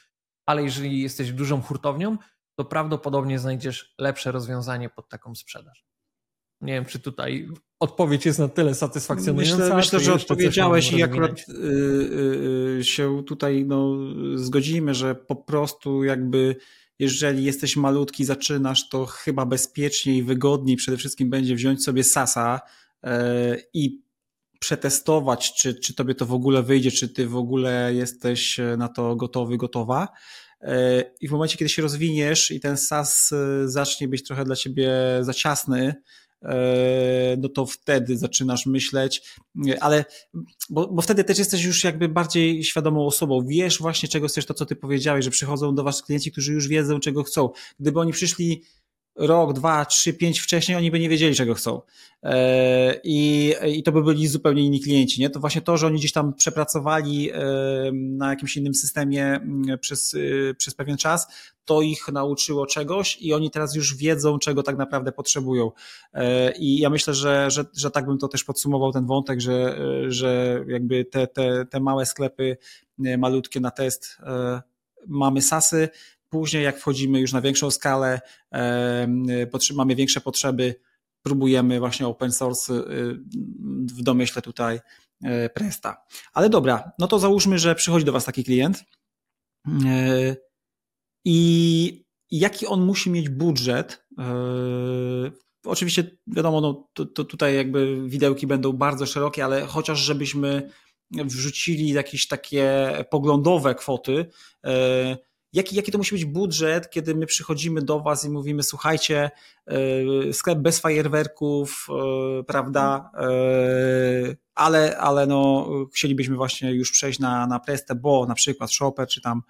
ale 0.50 0.62
jeżeli 0.62 1.02
jesteś 1.02 1.32
dużą 1.32 1.62
hurtownią, 1.62 2.16
to 2.54 2.64
prawdopodobnie 2.64 3.38
znajdziesz 3.38 3.94
lepsze 3.98 4.32
rozwiązanie 4.32 4.90
pod 4.90 5.08
taką 5.08 5.34
sprzedaż. 5.34 5.84
Nie 6.60 6.72
wiem, 6.72 6.84
czy 6.84 6.98
tutaj 6.98 7.48
odpowiedź 7.80 8.26
jest 8.26 8.38
na 8.38 8.48
tyle 8.48 8.74
satysfakcjonująca. 8.74 9.56
Myślę, 9.56 9.76
myślę 9.76 10.00
że 10.00 10.14
odpowiedziałeś 10.14 10.92
i 10.92 11.02
akurat 11.02 11.48
yy, 11.48 12.74
yy, 12.76 12.84
się 12.84 13.22
tutaj 13.26 13.64
no, 13.64 13.96
zgodzimy, 14.34 14.94
że 14.94 15.14
po 15.14 15.36
prostu 15.36 16.04
jakby 16.04 16.56
jeżeli 16.98 17.44
jesteś 17.44 17.76
malutki, 17.76 18.24
zaczynasz, 18.24 18.88
to 18.88 19.06
chyba 19.06 19.46
bezpieczniej 19.46 20.16
i 20.16 20.22
wygodniej 20.22 20.76
przede 20.76 20.96
wszystkim 20.96 21.30
będzie 21.30 21.54
wziąć 21.54 21.84
sobie 21.84 22.04
Sasa 22.04 22.60
yy, 23.02 23.10
i 23.74 24.02
przetestować, 24.60 25.54
czy, 25.54 25.74
czy 25.74 25.94
tobie 25.94 26.14
to 26.14 26.26
w 26.26 26.32
ogóle 26.32 26.62
wyjdzie, 26.62 26.90
czy 26.90 27.08
ty 27.08 27.26
w 27.26 27.36
ogóle 27.36 27.94
jesteś 27.94 28.60
na 28.78 28.88
to 28.88 29.16
gotowy, 29.16 29.56
gotowa. 29.56 30.08
I 31.20 31.28
w 31.28 31.30
momencie, 31.30 31.56
kiedy 31.56 31.68
się 31.68 31.82
rozwiniesz 31.82 32.50
i 32.50 32.60
ten 32.60 32.76
SAS 32.76 33.30
zacznie 33.64 34.08
być 34.08 34.22
trochę 34.22 34.44
dla 34.44 34.56
ciebie 34.56 34.90
za 35.20 35.34
ciasny, 35.34 35.94
no 37.38 37.48
to 37.48 37.66
wtedy 37.66 38.16
zaczynasz 38.16 38.66
myśleć, 38.66 39.22
ale 39.80 40.04
bo, 40.70 40.86
bo 40.86 41.02
wtedy 41.02 41.24
też 41.24 41.38
jesteś 41.38 41.62
już 41.62 41.84
jakby 41.84 42.08
bardziej 42.08 42.64
świadomą 42.64 43.06
osobą. 43.06 43.46
Wiesz 43.46 43.78
właśnie 43.78 44.08
czego 44.08 44.28
chcesz, 44.28 44.46
to 44.46 44.54
co 44.54 44.66
ty 44.66 44.76
powiedziałeś, 44.76 45.24
że 45.24 45.30
przychodzą 45.30 45.74
do 45.74 45.84
was 45.84 46.02
klienci, 46.02 46.32
którzy 46.32 46.52
już 46.52 46.68
wiedzą 46.68 47.00
czego 47.00 47.22
chcą. 47.22 47.50
Gdyby 47.80 48.00
oni 48.00 48.12
przyszli 48.12 48.62
rok, 49.20 49.52
dwa, 49.52 49.84
trzy, 49.84 50.12
pięć 50.12 50.40
wcześniej, 50.40 50.78
oni 50.78 50.90
by 50.90 51.00
nie 51.00 51.08
wiedzieli, 51.08 51.34
czego 51.34 51.54
chcą. 51.54 51.80
E, 52.22 53.00
I, 53.04 53.54
I 53.66 53.82
to 53.82 53.92
by 53.92 54.02
byli 54.02 54.28
zupełnie 54.28 54.62
inni 54.62 54.80
klienci. 54.80 55.20
Nie? 55.20 55.30
To 55.30 55.40
właśnie 55.40 55.60
to, 55.60 55.76
że 55.76 55.86
oni 55.86 55.98
gdzieś 55.98 56.12
tam 56.12 56.34
przepracowali 56.34 57.30
e, 57.30 57.36
na 57.92 58.30
jakimś 58.30 58.56
innym 58.56 58.74
systemie 58.74 59.24
mm, 59.24 59.78
przez, 59.78 60.14
e, 60.14 60.54
przez 60.54 60.74
pewien 60.74 60.96
czas, 60.96 61.26
to 61.64 61.82
ich 61.82 62.08
nauczyło 62.08 62.66
czegoś 62.66 63.18
i 63.20 63.34
oni 63.34 63.50
teraz 63.50 63.74
już 63.74 63.96
wiedzą, 63.96 64.38
czego 64.38 64.62
tak 64.62 64.76
naprawdę 64.76 65.12
potrzebują. 65.12 65.70
I 66.58 66.78
ja 66.78 66.90
myślę, 66.90 67.14
że, 67.14 67.50
że, 67.50 67.64
że 67.76 67.90
tak 67.90 68.06
bym 68.06 68.18
to 68.18 68.28
też 68.28 68.44
podsumował 68.44 68.92
ten 68.92 69.06
wątek, 69.06 69.40
że, 69.40 69.78
że 70.08 70.60
jakby 70.68 71.04
te, 71.04 71.26
te, 71.26 71.66
te 71.66 71.80
małe 71.80 72.06
sklepy 72.06 72.56
malutkie 73.18 73.60
na 73.60 73.70
test 73.70 74.18
mamy 75.06 75.42
sasy, 75.42 75.88
Później, 76.30 76.64
jak 76.64 76.78
wchodzimy 76.78 77.20
już 77.20 77.32
na 77.32 77.40
większą 77.40 77.70
skalę, 77.70 78.20
mamy 79.74 79.94
większe 79.94 80.20
potrzeby, 80.20 80.74
próbujemy 81.22 81.78
właśnie 81.78 82.06
open 82.06 82.32
source 82.32 82.74
y, 82.74 83.14
w 83.94 84.02
domyśle 84.02 84.42
tutaj 84.42 84.80
e, 85.24 85.48
Presta. 85.50 86.04
Ale 86.32 86.50
dobra, 86.50 86.92
no 86.98 87.08
to 87.08 87.18
załóżmy, 87.18 87.58
że 87.58 87.74
przychodzi 87.74 88.04
do 88.04 88.12
Was 88.12 88.24
taki 88.24 88.44
klient 88.44 88.84
e, 89.86 90.36
i 91.24 92.04
jaki 92.30 92.66
on 92.66 92.84
musi 92.84 93.10
mieć 93.10 93.28
budżet. 93.28 94.06
E, 94.18 94.24
oczywiście, 95.64 96.16
wiadomo, 96.26 96.60
no, 96.60 96.88
to, 96.92 97.06
to 97.06 97.24
tutaj 97.24 97.56
jakby 97.56 98.08
widełki 98.08 98.46
będą 98.46 98.72
bardzo 98.72 99.06
szerokie, 99.06 99.44
ale 99.44 99.66
chociaż 99.66 100.00
żebyśmy 100.00 100.70
wrzucili 101.10 101.88
jakieś 101.88 102.28
takie 102.28 102.92
poglądowe 103.10 103.74
kwoty, 103.74 104.26
jaki, 105.52 105.76
jaki 105.76 105.92
to 105.92 105.98
musi 105.98 106.14
być 106.14 106.24
budżet, 106.24 106.90
kiedy 106.90 107.14
my 107.14 107.26
przychodzimy 107.26 107.82
do 107.82 108.00
Was 108.00 108.24
i 108.24 108.30
mówimy, 108.30 108.62
słuchajcie, 108.62 109.30
e, 109.66 110.32
sklep 110.32 110.58
bez 110.58 110.80
fajerwerków, 110.80 111.86
e, 111.90 112.44
prawda, 112.44 113.10
e, 113.14 114.36
ale, 114.54 114.98
ale 114.98 115.26
no, 115.26 115.68
chcielibyśmy 115.94 116.36
właśnie 116.36 116.72
już 116.72 116.92
przejść 116.92 117.18
na, 117.18 117.46
na 117.46 117.60
Prestę, 117.60 117.94
bo 117.94 118.26
na 118.26 118.34
przykład 118.34 118.72
Shopper, 118.72 119.08
czy 119.08 119.20
tam, 119.20 119.42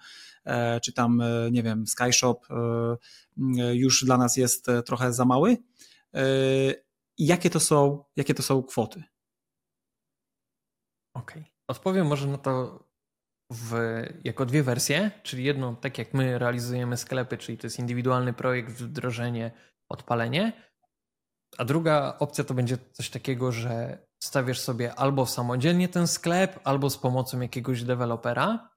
czy 0.83 0.93
tam, 0.93 1.23
nie 1.51 1.63
wiem, 1.63 1.87
Skyshop 1.87 2.39
już 3.73 4.05
dla 4.05 4.17
nas 4.17 4.37
jest 4.37 4.65
trochę 4.85 5.13
za 5.13 5.25
mały. 5.25 5.57
Jakie 7.17 7.49
to 7.49 7.59
są, 7.59 8.03
jakie 8.15 8.33
to 8.33 8.43
są 8.43 8.63
kwoty? 8.63 9.03
Okej. 11.13 11.41
Okay. 11.41 11.51
Odpowiem 11.67 12.07
może 12.07 12.27
na 12.27 12.37
to 12.37 12.83
w, 13.51 13.73
jako 14.23 14.45
dwie 14.45 14.63
wersje, 14.63 15.11
czyli 15.23 15.43
jedną 15.43 15.75
tak 15.75 15.97
jak 15.97 16.13
my 16.13 16.39
realizujemy 16.39 16.97
sklepy, 16.97 17.37
czyli 17.37 17.57
to 17.57 17.67
jest 17.67 17.79
indywidualny 17.79 18.33
projekt, 18.33 18.71
wdrożenie, 18.71 19.51
odpalenie, 19.89 20.53
a 21.57 21.65
druga 21.65 22.15
opcja 22.19 22.43
to 22.43 22.53
będzie 22.53 22.77
coś 22.91 23.09
takiego, 23.09 23.51
że 23.51 23.97
stawiasz 24.23 24.59
sobie 24.59 24.95
albo 24.95 25.25
samodzielnie 25.25 25.89
ten 25.89 26.07
sklep, 26.07 26.59
albo 26.63 26.89
z 26.89 26.97
pomocą 26.97 27.41
jakiegoś 27.41 27.83
dewelopera. 27.83 28.71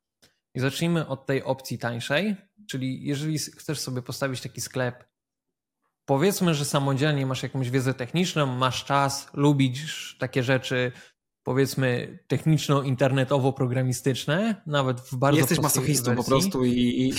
I 0.54 0.60
zacznijmy 0.60 1.06
od 1.06 1.26
tej 1.26 1.42
opcji 1.42 1.78
tańszej, 1.78 2.36
czyli 2.70 3.04
jeżeli 3.04 3.38
chcesz 3.38 3.80
sobie 3.80 4.02
postawić 4.02 4.40
taki 4.40 4.60
sklep, 4.60 5.04
powiedzmy, 6.04 6.54
że 6.54 6.64
samodzielnie 6.64 7.26
masz 7.26 7.42
jakąś 7.42 7.70
wiedzę 7.70 7.94
techniczną, 7.94 8.46
masz 8.46 8.84
czas, 8.84 9.30
lubisz 9.34 10.16
takie 10.20 10.42
rzeczy, 10.42 10.92
powiedzmy 11.44 12.18
techniczno-internetowo-programistyczne, 12.28 14.54
nawet 14.66 15.00
w 15.00 15.16
bardzo 15.16 15.40
Jesteś 15.40 15.60
masochistą 15.60 16.16
po 16.16 16.24
prostu 16.24 16.64
i, 16.64 16.70
i, 16.70 17.14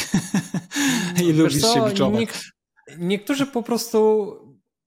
i 1.26 1.34
lubisz 1.34 1.62
co, 1.62 1.74
się 1.74 1.86
biczować. 1.90 2.20
Nie, 2.20 2.28
niektórzy 2.98 3.46
po 3.46 3.64
prostu 3.64 4.32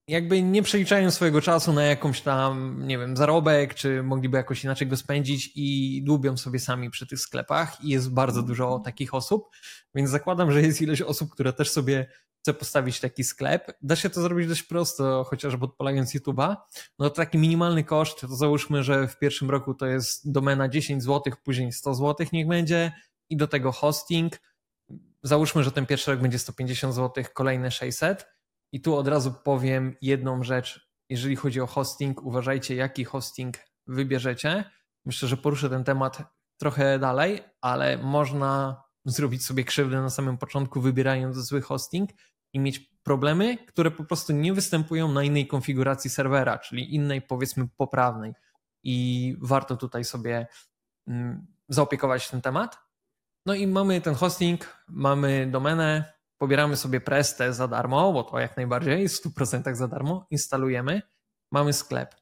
jakby 0.09 0.43
nie 0.43 0.63
przeliczają 0.63 1.11
swojego 1.11 1.41
czasu 1.41 1.73
na 1.73 1.83
jakąś 1.83 2.21
tam, 2.21 2.83
nie 2.87 2.99
wiem, 2.99 3.17
zarobek, 3.17 3.75
czy 3.75 4.03
mogliby 4.03 4.37
jakoś 4.37 4.65
inaczej 4.65 4.89
go 4.89 4.97
spędzić 4.97 5.53
i 5.55 6.01
dłubią 6.05 6.37
sobie 6.37 6.59
sami 6.59 6.91
przy 6.91 7.07
tych 7.07 7.21
sklepach 7.21 7.85
i 7.85 7.89
jest 7.89 8.13
bardzo 8.13 8.43
dużo 8.43 8.81
takich 8.85 9.15
osób, 9.15 9.49
więc 9.95 10.11
zakładam, 10.11 10.53
że 10.53 10.63
jest 10.63 10.83
ileś 10.83 11.03
osób, 11.03 11.31
które 11.31 11.53
też 11.53 11.71
sobie 11.71 12.07
chce 12.49 12.55
postawić 12.55 13.01
taki 13.01 13.25
sklep. 13.25 13.73
Da 13.83 13.97
się 13.97 14.11
to 14.11 14.23
zrobić 14.23 14.49
dość 14.49 14.63
prosto, 14.63 15.25
chociażby 15.25 15.65
odpalając 15.65 16.15
YouTube'a. 16.15 16.57
No 16.99 17.11
to 17.11 17.17
taki 17.17 17.39
minimalny 17.39 17.85
koszt, 17.85 18.21
to 18.21 18.37
załóżmy, 18.37 18.83
że 18.83 19.09
w 19.09 19.19
pierwszym 19.19 19.51
roku 19.51 19.75
to 19.75 19.87
jest 19.87 20.33
domena 20.33 20.69
10 20.69 21.03
zł, 21.03 21.33
później 21.45 21.73
100 21.73 21.95
zł 21.95 22.27
niech 22.33 22.49
będzie 22.49 22.93
i 23.31 23.37
do 23.37 23.49
tego 23.49 23.73
hosting. 23.73 24.41
Załóżmy, 25.23 25.65
że 25.65 25.73
ten 25.73 25.87
pierwszy 25.87 26.11
rok 26.11 26.21
będzie 26.21 26.39
150 26.39 26.95
zł, 26.95 27.25
kolejne 27.35 27.71
600. 27.71 28.27
I 28.73 28.81
tu 28.81 28.97
od 28.97 29.09
razu 29.09 29.35
powiem 29.45 29.97
jedną 30.03 30.43
rzecz. 30.43 30.89
Jeżeli 31.09 31.37
chodzi 31.37 31.61
o 31.61 31.67
hosting, 31.67 32.23
uważajcie, 32.23 32.75
jaki 32.75 33.05
hosting 33.05 33.59
wybierzecie. 33.87 34.65
Myślę, 35.05 35.29
że 35.29 35.37
poruszę 35.37 35.71
ten 35.71 35.85
temat 35.85 36.23
trochę 36.61 36.99
dalej, 36.99 37.41
ale 37.61 37.99
można 37.99 38.83
zrobić 39.05 39.45
sobie 39.45 39.65
krzywdę 39.65 40.03
na 40.03 40.11
samym 40.11 40.39
początku, 40.39 40.81
wybierając 40.81 41.37
zły 41.37 41.63
hosting 41.63 42.11
i 42.53 42.61
mieć 42.61 42.79
problemy, 42.79 43.59
które 43.59 43.91
po 43.91 44.05
prostu 44.05 44.33
nie 44.33 44.53
występują 44.53 45.13
na 45.13 45.23
innej 45.23 45.47
konfiguracji 45.47 46.11
serwera, 46.11 46.59
czyli 46.59 46.95
innej, 46.95 47.23
powiedzmy, 47.23 47.69
poprawnej. 47.77 48.35
I 48.83 49.37
warto 49.41 49.77
tutaj 49.77 50.05
sobie 50.05 50.47
mm, 51.07 51.47
zaopiekować 51.69 52.31
ten 52.31 52.41
temat. 52.41 52.79
No 53.47 53.55
i 53.55 53.67
mamy 53.67 54.01
ten 54.01 54.15
hosting, 54.15 54.83
mamy 54.89 55.49
domenę, 55.51 56.13
pobieramy 56.39 56.77
sobie 56.77 57.01
Prestę 57.01 57.53
za 57.53 57.69
darmo, 57.69 58.13
bo 58.13 58.25
to 58.25 58.39
jak 58.39 58.57
najbardziej, 58.57 59.09
w 59.09 59.13
100% 59.13 59.75
za 59.75 59.89
darmo, 59.89 60.27
instalujemy, 60.31 61.03
mamy 61.51 61.73
sklep. 61.73 62.15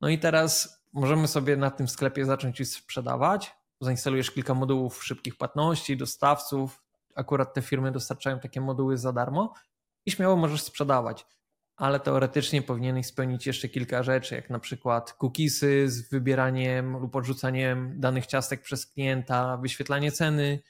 No 0.00 0.08
i 0.08 0.18
teraz 0.18 0.82
możemy 0.92 1.28
sobie 1.28 1.56
na 1.56 1.70
tym 1.70 1.88
sklepie 1.88 2.24
zacząć 2.24 2.68
sprzedawać. 2.68 3.56
Zainstalujesz 3.80 4.30
kilka 4.30 4.54
modułów 4.54 5.04
szybkich 5.04 5.36
płatności, 5.36 5.96
dostawców, 5.96 6.83
akurat 7.14 7.54
te 7.54 7.62
firmy 7.62 7.92
dostarczają 7.92 8.40
takie 8.40 8.60
moduły 8.60 8.98
za 8.98 9.12
darmo 9.12 9.54
i 10.06 10.10
śmiało 10.10 10.36
możesz 10.36 10.62
sprzedawać. 10.62 11.26
Ale 11.76 12.00
teoretycznie 12.00 12.62
powinieneś 12.62 13.06
spełnić 13.06 13.46
jeszcze 13.46 13.68
kilka 13.68 14.02
rzeczy, 14.02 14.34
jak 14.34 14.50
na 14.50 14.58
przykład 14.58 15.16
cookiesy 15.22 15.88
z 15.88 16.10
wybieraniem 16.10 16.96
lub 16.96 17.16
odrzucaniem 17.16 18.00
danych 18.00 18.26
ciastek 18.26 18.62
przez 18.62 18.86
klienta, 18.86 19.56
wyświetlanie 19.56 20.12
ceny, 20.12 20.62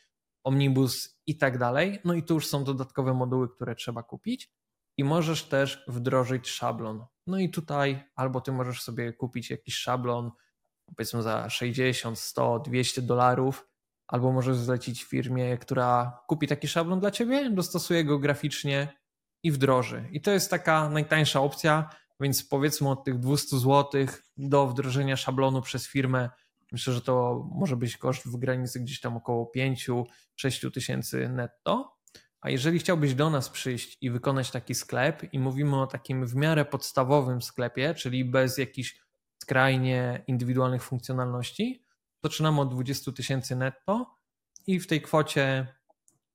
omnibus 0.45 1.21
i 1.27 1.39
tak 1.39 1.59
dalej. 1.59 1.99
No 2.05 2.15
i 2.15 2.23
tu 2.23 2.35
już 2.35 2.47
są 2.47 2.65
dodatkowe 2.65 3.15
moduły, 3.15 3.49
które 3.49 3.75
trzeba 3.75 4.03
kupić. 4.03 4.51
I 4.97 5.05
możesz 5.05 5.45
też 5.45 5.85
wdrożyć 5.89 6.49
szablon. 6.49 7.07
No 7.27 7.39
i 7.39 7.51
tutaj 7.51 8.05
albo 8.15 8.41
ty 8.41 8.53
możesz 8.53 8.83
sobie 8.83 9.13
kupić 9.13 9.51
jakiś 9.51 9.75
szablon, 9.75 10.31
powiedzmy 10.97 11.23
za 11.23 11.51
60, 11.51 12.19
100, 12.19 12.59
200 12.59 13.03
dolarów, 13.03 13.69
albo 14.15 14.33
możesz 14.33 14.57
zlecić 14.57 15.05
firmie, 15.05 15.59
która 15.59 16.19
kupi 16.27 16.47
taki 16.47 16.69
szablon 16.69 17.01
dla 17.01 17.11
ciebie, 17.11 17.51
dostosuje 17.51 18.05
go 18.05 18.19
graficznie 18.19 18.89
i 19.43 19.53
wdroży. 19.53 20.09
I 20.13 20.21
to 20.21 20.31
jest 20.31 20.51
taka 20.51 20.89
najtańsza 20.89 21.41
opcja, 21.41 21.91
więc 22.21 22.45
powiedzmy 22.45 22.91
od 22.91 23.05
tych 23.05 23.19
200 23.19 23.59
zł 23.59 24.07
do 24.37 24.67
wdrożenia 24.67 25.17
szablonu 25.17 25.63
przez 25.63 25.89
firmę, 25.89 26.31
myślę, 26.73 26.93
że 26.93 27.01
to 27.01 27.47
może 27.55 27.77
być 27.77 27.97
koszt 27.97 28.27
w 28.27 28.37
granicy 28.37 28.81
gdzieś 28.81 29.01
tam 29.01 29.17
około 29.17 29.53
5-6 29.57 30.05
tysięcy 30.75 31.29
netto. 31.29 31.97
A 32.41 32.51
jeżeli 32.51 32.79
chciałbyś 32.79 33.15
do 33.15 33.31
nas 33.31 33.51
przyjść 33.51 33.99
i 34.01 34.11
wykonać 34.11 34.51
taki 34.51 34.75
sklep, 34.75 35.33
i 35.33 35.39
mówimy 35.39 35.81
o 35.81 35.87
takim 35.87 36.27
w 36.27 36.35
miarę 36.35 36.65
podstawowym 36.65 37.43
sklepie, 37.43 37.95
czyli 37.95 38.25
bez 38.25 38.59
jakichś 38.59 39.01
skrajnie 39.39 40.25
indywidualnych 40.27 40.83
funkcjonalności, 40.83 41.84
Zaczynamy 42.25 42.61
od 42.61 42.71
20 42.71 43.13
tysięcy 43.13 43.57
netto 43.57 44.17
i 44.67 44.81
w 44.81 44.87
tej 44.87 45.03
kwocie 45.03 45.67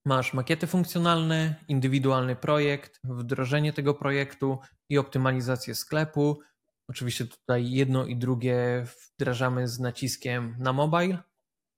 masz 0.05 0.33
makiety 0.33 0.67
funkcjonalne, 0.67 1.55
indywidualny 1.67 2.35
projekt, 2.35 2.99
wdrożenie 3.03 3.73
tego 3.73 3.93
projektu 3.93 4.59
i 4.89 4.97
optymalizację 4.97 5.75
sklepu. 5.75 6.39
Oczywiście 6.87 7.25
tutaj 7.25 7.71
jedno 7.71 8.05
i 8.05 8.15
drugie 8.15 8.85
wdrażamy 9.15 9.67
z 9.67 9.79
naciskiem 9.79 10.55
na 10.59 10.73
mobile, 10.73 11.17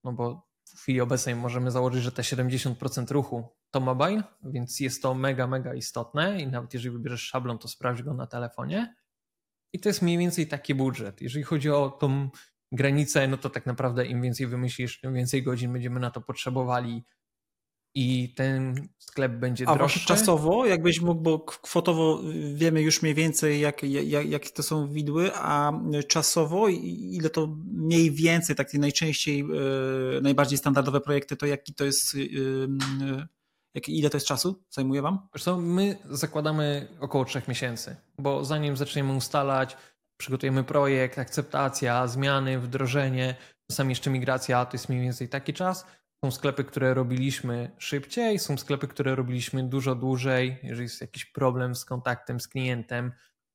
no 0.04 0.13
bo 0.13 0.47
w 0.65 0.80
chwili 0.80 1.02
obecnej 1.02 1.36
możemy 1.36 1.71
założyć, 1.71 2.04
że 2.04 2.12
te 2.12 2.21
70% 2.21 3.12
ruchu 3.12 3.47
to 3.71 3.80
mobile, 3.80 4.24
więc 4.43 4.80
jest 4.80 5.02
to 5.02 5.13
mega, 5.13 5.47
mega 5.47 5.74
istotne 5.74 6.41
i 6.41 6.47
nawet 6.47 6.74
jeżeli 6.74 6.93
wybierzesz 6.93 7.21
szablon, 7.21 7.58
to 7.58 7.67
sprawdź 7.67 8.04
go 8.04 8.13
na 8.13 8.28
telefonie. 8.28 8.95
I 9.74 9.80
to 9.80 9.89
jest 9.89 10.02
mniej 10.02 10.17
więcej 10.17 10.47
taki 10.47 10.76
budżet. 10.76 11.21
Jeżeli 11.21 11.43
chodzi 11.43 11.69
o 11.69 11.89
tą 11.89 12.30
granicę, 12.72 13.28
no 13.28 13.38
to 13.38 13.50
tak 13.50 13.66
naprawdę 13.66 14.06
im 14.06 14.22
więcej 14.22 14.48
wymyślisz, 14.48 15.00
tym 15.00 15.14
więcej 15.14 15.44
godzin 15.44 15.74
będziemy 15.74 16.00
na 16.00 16.12
to 16.12 16.22
potrzebowali. 16.22 17.04
i 17.96 18.34
ten 18.36 18.88
sklep 18.98 19.32
będzie 19.32 19.70
A 19.70 19.76
droższy. 19.76 20.00
A 20.04 20.08
czasowo, 20.08 20.66
jakbyś 20.66 21.02
mógł, 21.02 21.22
bo 21.22 21.40
kwotowo 21.40 22.22
wiemy 22.54 22.82
już 22.82 23.02
mniej 23.02 23.16
więcej, 23.16 23.60
jak, 23.60 23.84
jak, 23.84 24.30
jak 24.30 24.50
to 24.50 24.64
są 24.64 24.88
widły, 24.88 25.32
a 25.36 25.72
czasowo 26.08 26.68
ile 26.70 27.30
to 27.30 27.56
mniej 27.74 28.12
więcej, 28.12 28.56
takie 28.56 28.80
najczęściej, 28.80 29.40
yy, 29.40 30.20
najbardziej 30.24 30.58
standardowe 30.58 31.02
projekty, 31.02 31.36
to 31.38 31.46
jaki 31.46 31.74
to 31.74 31.86
jest, 31.86 32.14
yy, 32.16 32.68
jak, 33.74 33.90
ile 33.90 34.10
to 34.10 34.18
jest 34.18 34.28
czasu 34.28 34.64
zajmuje 34.70 35.02
Wam? 35.02 35.28
Zresztą 35.34 35.62
my 35.62 35.98
zakładamy 36.10 36.88
około 37.00 37.26
trzech 37.26 37.48
miesięcy, 37.48 37.96
bo 38.18 38.46
zanim 38.46 38.78
zaczniemy 38.78 39.14
ustalać, 39.14 39.78
przygotujemy 40.22 40.64
projekt, 40.64 41.20
akceptacja, 41.20 42.08
zmiany, 42.08 42.60
wdrożenie, 42.60 43.36
czasami 43.72 43.90
jeszcze 43.92 44.10
migracja, 44.10 44.66
to 44.66 44.78
jest 44.78 44.90
mniej 44.90 45.02
więcej 45.02 45.30
taki 45.30 45.54
czas. 45.54 45.86
Są 46.26 46.32
sklepy, 46.32 46.64
które 46.64 46.94
robiliśmy 46.94 47.72
szybciej, 47.78 48.40
są 48.40 48.58
sklepy, 48.58 48.88
które 48.88 49.16
robiliśmy 49.16 49.64
dużo 49.64 49.96
dłużej, 49.96 50.60
jeżeli 50.64 50.84
jest 50.84 51.02
jakiś 51.02 51.26
problem 51.26 51.76
z 51.76 51.86
kontaktem 51.86 52.40
z 52.40 52.48
klientem, 52.48 53.12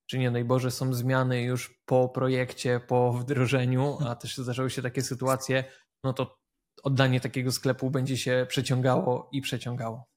czy 0.06 0.18
nie 0.18 0.30
daj 0.30 0.44
Boże 0.44 0.70
są 0.70 0.94
zmiany 0.94 1.42
już 1.42 1.80
po 1.84 2.08
projekcie, 2.08 2.80
po 2.80 3.12
wdrożeniu, 3.12 3.98
a 4.08 4.16
też 4.16 4.36
zdarzały 4.36 4.70
się 4.70 4.82
takie 4.82 5.02
sytuacje, 5.02 5.64
no 6.04 6.12
to 6.12 6.38
oddanie 6.82 7.20
takiego 7.20 7.52
sklepu 7.52 7.90
będzie 7.90 8.16
się 8.16 8.46
przeciągało 8.48 9.28
i 9.32 9.40
przeciągało. 9.40 10.15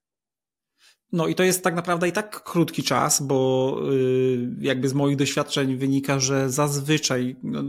No 1.12 1.28
i 1.28 1.36
to 1.36 1.44
jest 1.44 1.64
tak 1.64 1.76
naprawdę 1.76 2.08
i 2.08 2.12
tak 2.12 2.44
krótki 2.44 2.84
czas, 2.84 3.22
bo 3.22 3.80
y, 3.94 4.50
jakby 4.60 4.90
z 4.90 4.94
moich 4.94 5.18
doświadczeń 5.18 5.78
wynika, 5.78 6.20
że 6.20 6.50
zazwyczaj, 6.50 7.36
no, 7.44 7.64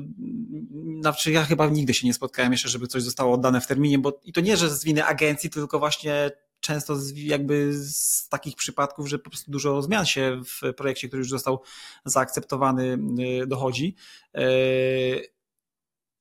znaczy 1.00 1.32
ja 1.32 1.44
chyba 1.44 1.66
nigdy 1.66 1.94
się 1.94 2.06
nie 2.06 2.14
spotkałem 2.14 2.52
jeszcze, 2.52 2.68
żeby 2.68 2.86
coś 2.86 3.02
zostało 3.02 3.34
oddane 3.34 3.60
w 3.60 3.66
terminie, 3.66 3.98
bo 3.98 4.20
i 4.24 4.32
to 4.32 4.40
nie, 4.40 4.56
że 4.56 4.70
z 4.70 4.84
winy 4.84 5.04
agencji, 5.04 5.50
tylko 5.50 5.78
właśnie 5.78 6.30
często 6.60 6.96
z, 6.96 7.16
jakby 7.16 7.72
z 7.72 8.28
takich 8.28 8.56
przypadków, 8.56 9.08
że 9.08 9.18
po 9.18 9.30
prostu 9.30 9.50
dużo 9.50 9.82
zmian 9.82 10.06
się 10.06 10.40
w 10.44 10.74
projekcie, 10.74 11.08
który 11.08 11.20
już 11.20 11.30
został 11.30 11.60
zaakceptowany, 12.04 12.98
y, 13.42 13.46
dochodzi. 13.46 13.96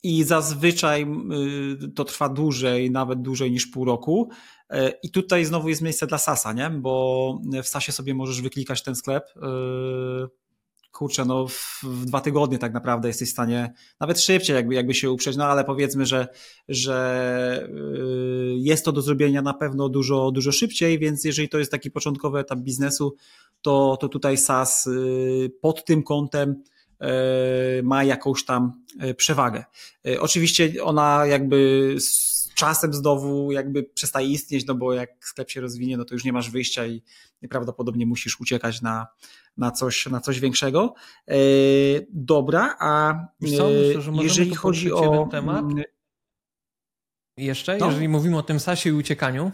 Y, 0.05 0.07
I 0.07 0.23
zazwyczaj 0.23 1.07
to 1.95 2.05
trwa 2.05 2.29
dłużej, 2.29 2.91
nawet 2.91 3.21
dłużej 3.21 3.51
niż 3.51 3.67
pół 3.67 3.85
roku. 3.85 4.29
E, 4.69 4.89
I 5.03 5.12
tutaj 5.12 5.45
znowu 5.45 5.69
jest 5.69 5.81
miejsce 5.81 6.07
dla 6.07 6.17
Sasa, 6.17 6.53
nie? 6.53 6.69
Bo 6.69 7.41
w 7.63 7.67
Sasie 7.67 7.91
sobie 7.91 8.13
możesz 8.13 8.41
wyklikać 8.41 8.83
ten 8.83 8.95
sklep. 8.95 9.23
E, 9.35 10.27
kurczę, 10.91 11.25
no 11.25 11.47
w, 11.47 11.79
w, 11.83 12.05
dwa 12.05 12.21
tygodnie 12.21 12.57
tak 12.57 12.73
naprawdę 12.73 13.07
jesteś 13.07 13.29
w 13.29 13.31
stanie, 13.31 13.73
nawet 13.99 14.21
szybciej 14.21 14.55
jakby, 14.55 14.75
jakby 14.75 14.93
się 14.93 15.12
uprzeć, 15.12 15.38
no 15.38 15.45
ale 15.45 15.63
powiedzmy, 15.63 16.05
że, 16.05 16.27
że 16.67 17.67
e, 17.67 17.69
jest 18.57 18.85
to 18.85 18.91
do 18.91 19.01
zrobienia 19.01 19.41
na 19.41 19.53
pewno 19.53 19.89
dużo, 19.89 20.31
dużo 20.31 20.51
szybciej, 20.51 20.99
więc 20.99 21.23
jeżeli 21.23 21.49
to 21.49 21.59
jest 21.59 21.71
taki 21.71 21.91
początkowy 21.91 22.39
etap 22.39 22.59
biznesu, 22.59 23.15
to, 23.62 23.97
to 24.01 24.09
tutaj 24.09 24.38
SAS 24.38 24.89
pod 25.62 25.85
tym 25.85 26.03
kątem 26.03 26.63
ma 27.83 28.03
jakąś 28.03 28.45
tam 28.45 28.85
przewagę. 29.17 29.65
Oczywiście 30.19 30.83
ona 30.83 31.25
jakby 31.25 31.95
czasem 32.55 32.93
znowu 32.93 33.51
jakby 33.51 33.83
przestaje 33.83 34.27
istnieć, 34.27 34.65
no 34.65 34.75
bo 34.75 34.93
jak 34.93 35.09
sklep 35.25 35.49
się 35.49 35.62
rozwinie, 35.62 35.97
no 35.97 36.05
to 36.05 36.15
już 36.15 36.25
nie 36.25 36.33
masz 36.33 36.51
wyjścia 36.51 36.85
i 36.85 37.01
prawdopodobnie 37.49 38.05
musisz 38.05 38.39
uciekać 38.39 38.81
na, 38.81 39.07
na, 39.57 39.71
coś, 39.71 40.05
na 40.05 40.19
coś 40.19 40.39
większego. 40.39 40.93
E, 41.27 41.35
dobra, 42.09 42.75
a 42.79 43.13
co, 43.39 43.45
myślę, 43.69 44.23
jeżeli 44.23 44.55
chodzi 44.55 44.93
o 44.93 45.03
jeden 45.03 45.29
temat. 45.29 45.62
Mm, 45.63 45.83
Jeszcze, 47.38 47.77
no. 47.77 47.85
jeżeli 47.85 48.09
mówimy 48.09 48.38
o 48.38 48.43
tym 48.43 48.59
sasie 48.59 48.89
i 48.89 48.93
uciekaniu, 48.93 49.51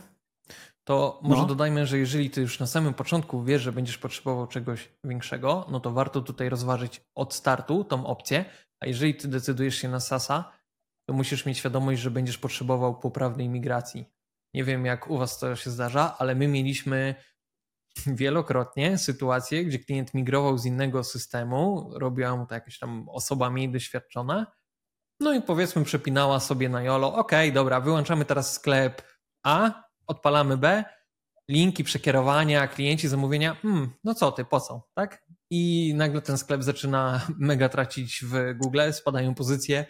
to 0.87 1.19
może 1.23 1.41
no. 1.41 1.47
dodajmy, 1.47 1.87
że 1.87 1.97
jeżeli 1.97 2.29
ty 2.29 2.41
już 2.41 2.59
na 2.59 2.67
samym 2.67 2.93
początku 2.93 3.43
wiesz, 3.43 3.61
że 3.61 3.71
będziesz 3.71 3.97
potrzebował 3.97 4.47
czegoś 4.47 4.89
większego, 5.03 5.65
no 5.71 5.79
to 5.79 5.91
warto 5.91 6.21
tutaj 6.21 6.49
rozważyć 6.49 7.01
od 7.15 7.33
startu 7.33 7.83
tą 7.83 8.05
opcję, 8.05 8.45
a 8.79 8.85
jeżeli 8.85 9.15
ty 9.15 9.27
decydujesz 9.27 9.75
się 9.75 9.89
na 9.89 9.99
SASa, 9.99 10.51
to 11.09 11.13
musisz 11.13 11.45
mieć 11.45 11.57
świadomość, 11.57 12.01
że 12.01 12.11
będziesz 12.11 12.37
potrzebował 12.37 12.99
poprawnej 12.99 13.49
migracji. 13.49 14.05
Nie 14.53 14.63
wiem, 14.63 14.85
jak 14.85 15.09
u 15.09 15.17
Was 15.17 15.39
to 15.39 15.55
się 15.55 15.69
zdarza, 15.69 16.15
ale 16.17 16.35
my 16.35 16.47
mieliśmy 16.47 17.15
wielokrotnie 18.07 18.97
sytuacje, 18.97 19.65
gdzie 19.65 19.79
klient 19.79 20.13
migrował 20.13 20.57
z 20.57 20.65
innego 20.65 21.03
systemu, 21.03 21.91
robiła 21.95 22.35
mu 22.35 22.45
to 22.45 22.53
jakaś 22.53 22.79
tam 22.79 23.09
osoba 23.09 23.49
mniej 23.49 23.69
doświadczona, 23.69 24.55
no 25.19 25.33
i 25.33 25.41
powiedzmy 25.41 25.83
przepinała 25.83 26.39
sobie 26.39 26.69
na 26.69 26.83
YOLO, 26.83 27.15
ok, 27.15 27.31
dobra, 27.53 27.81
wyłączamy 27.81 28.25
teraz 28.25 28.53
sklep 28.53 29.01
A, 29.43 29.83
odpalamy 30.07 30.57
B, 30.57 30.83
linki 31.49 31.83
przekierowania, 31.83 32.67
klienci 32.67 33.07
zamówienia, 33.07 33.55
hmm, 33.55 33.89
no 34.03 34.13
co 34.13 34.31
ty, 34.31 34.45
po 34.45 34.59
co, 34.59 34.87
tak? 34.95 35.25
I 35.49 35.93
nagle 35.95 36.21
ten 36.21 36.37
sklep 36.37 36.63
zaczyna 36.63 37.21
mega 37.37 37.69
tracić 37.69 38.25
w 38.25 38.57
Google, 38.57 38.91
spadają 38.91 39.35
pozycje, 39.35 39.85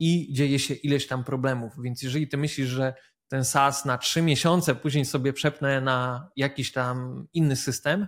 i 0.00 0.32
dzieje 0.32 0.58
się 0.58 0.74
ileś 0.74 1.06
tam 1.06 1.24
problemów. 1.24 1.72
Więc 1.82 2.02
jeżeli 2.02 2.28
ty 2.28 2.36
myślisz, 2.36 2.68
że 2.68 2.94
ten 3.28 3.44
SaaS 3.44 3.84
na 3.84 3.98
trzy 3.98 4.22
miesiące 4.22 4.74
później 4.74 5.04
sobie 5.04 5.32
przepnę 5.32 5.80
na 5.80 6.28
jakiś 6.36 6.72
tam 6.72 7.26
inny 7.32 7.56
system, 7.56 8.06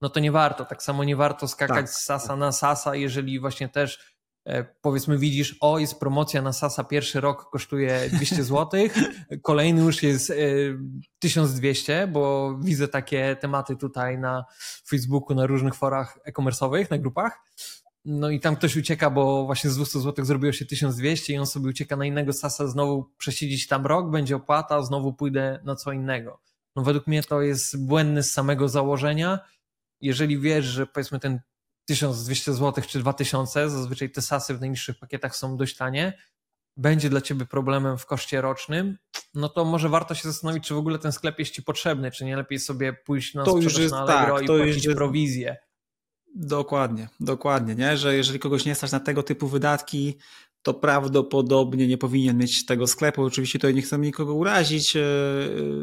no 0.00 0.08
to 0.08 0.20
nie 0.20 0.32
warto. 0.32 0.64
Tak 0.64 0.82
samo 0.82 1.04
nie 1.04 1.16
warto 1.16 1.48
skakać 1.48 1.76
tak. 1.76 1.90
z 1.90 2.04
SaaSa 2.04 2.36
na 2.36 2.52
SaaSa, 2.52 2.94
jeżeli 2.94 3.40
właśnie 3.40 3.68
też 3.68 4.17
powiedzmy 4.80 5.18
widzisz, 5.18 5.56
o 5.60 5.78
jest 5.78 6.00
promocja 6.00 6.42
na 6.42 6.52
SaaSa, 6.52 6.84
pierwszy 6.84 7.20
rok 7.20 7.50
kosztuje 7.50 8.10
200 8.12 8.44
zł, 8.44 8.80
kolejny 9.42 9.82
już 9.82 10.02
jest 10.02 10.32
1200, 11.18 12.02
e, 12.02 12.06
bo 12.06 12.54
widzę 12.62 12.88
takie 12.88 13.36
tematy 13.40 13.76
tutaj 13.76 14.18
na 14.18 14.44
Facebooku, 14.88 15.36
na 15.36 15.46
różnych 15.46 15.74
forach 15.74 16.18
e-commerce'owych, 16.24 16.90
na 16.90 16.98
grupach. 16.98 17.40
No 18.04 18.30
i 18.30 18.40
tam 18.40 18.56
ktoś 18.56 18.76
ucieka, 18.76 19.10
bo 19.10 19.46
właśnie 19.46 19.70
z 19.70 19.76
200 19.76 20.00
zł 20.00 20.24
zrobiło 20.24 20.52
się 20.52 20.66
1200 20.66 21.32
i 21.32 21.38
on 21.38 21.46
sobie 21.46 21.68
ucieka 21.68 21.96
na 21.96 22.06
innego 22.06 22.32
sasa, 22.32 22.66
znowu 22.66 23.10
przesiedzieć 23.18 23.66
tam 23.66 23.86
rok, 23.86 24.10
będzie 24.10 24.36
opłata, 24.36 24.82
znowu 24.82 25.12
pójdę 25.12 25.60
na 25.64 25.76
co 25.76 25.92
innego. 25.92 26.40
No 26.76 26.82
według 26.82 27.06
mnie 27.06 27.22
to 27.22 27.42
jest 27.42 27.86
błędne 27.86 28.22
z 28.22 28.32
samego 28.32 28.68
założenia. 28.68 29.38
Jeżeli 30.00 30.38
wiesz, 30.38 30.64
że 30.64 30.86
powiedzmy 30.86 31.20
ten 31.20 31.40
1200 31.88 32.54
zł 32.54 32.84
czy 32.88 32.98
2000, 32.98 33.70
zazwyczaj 33.70 34.10
te 34.10 34.22
sasy 34.22 34.54
w 34.54 34.60
najniższych 34.60 34.98
pakietach 34.98 35.36
są 35.36 35.56
dość 35.56 35.76
tanie, 35.76 36.18
będzie 36.76 37.10
dla 37.10 37.20
ciebie 37.20 37.46
problemem 37.46 37.98
w 37.98 38.06
koszcie 38.06 38.40
rocznym, 38.40 38.98
no 39.34 39.48
to 39.48 39.64
może 39.64 39.88
warto 39.88 40.14
się 40.14 40.28
zastanowić, 40.28 40.64
czy 40.66 40.74
w 40.74 40.78
ogóle 40.78 40.98
ten 40.98 41.12
sklep 41.12 41.38
jest 41.38 41.52
ci 41.52 41.62
potrzebny, 41.62 42.10
czy 42.10 42.24
nie 42.24 42.36
lepiej 42.36 42.58
sobie 42.58 42.92
pójść 42.92 43.34
na 43.34 43.44
to 43.44 43.62
sprzedaż 43.62 43.90
na 43.90 43.98
Allegro 43.98 44.34
tak, 44.34 44.44
i 44.44 44.46
płacić 44.46 44.84
jest... 44.84 44.96
prowizję. 44.96 45.56
Dokładnie, 46.34 47.08
dokładnie, 47.20 47.74
nie? 47.74 47.96
że 47.96 48.16
jeżeli 48.16 48.38
kogoś 48.38 48.64
nie 48.64 48.74
stać 48.74 48.92
na 48.92 49.00
tego 49.00 49.22
typu 49.22 49.48
wydatki, 49.48 50.18
to 50.62 50.74
prawdopodobnie 50.74 51.88
nie 51.88 51.98
powinien 51.98 52.38
mieć 52.38 52.66
tego 52.66 52.86
sklepu. 52.86 53.22
Oczywiście 53.22 53.58
tutaj 53.58 53.74
nie 53.74 53.82
chcę 53.82 53.98
nikogo 53.98 54.34
urazić. 54.34 54.96
E, 54.96 55.02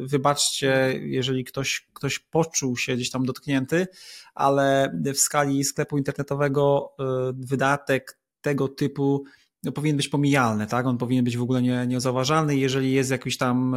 wybaczcie, 0.02 1.00
jeżeli 1.02 1.44
ktoś, 1.44 1.88
ktoś 1.94 2.20
poczuł 2.20 2.78
się 2.78 2.96
gdzieś 2.96 3.12
tam 3.12 3.26
dotknięty, 3.26 3.88
ale 4.34 4.92
w 5.14 5.18
skali 5.18 5.64
sklepu 5.64 5.98
internetowego 5.98 6.94
e, 7.00 7.04
wydatek 7.34 8.20
tego 8.42 8.68
typu 8.68 9.24
no, 9.64 9.72
powinien 9.72 9.98
być 9.98 10.08
pomijalny, 10.08 10.68
tak? 10.68 10.86
On 10.86 10.98
powinien 10.98 11.26
być 11.26 11.38
w 11.38 11.42
ogóle 11.42 11.62
nie, 11.62 11.88
niezauważalny. 11.88 12.56
Jeżeli 12.56 12.92
jest 12.92 13.12
jakiś 13.12 13.38
tam 13.38 13.76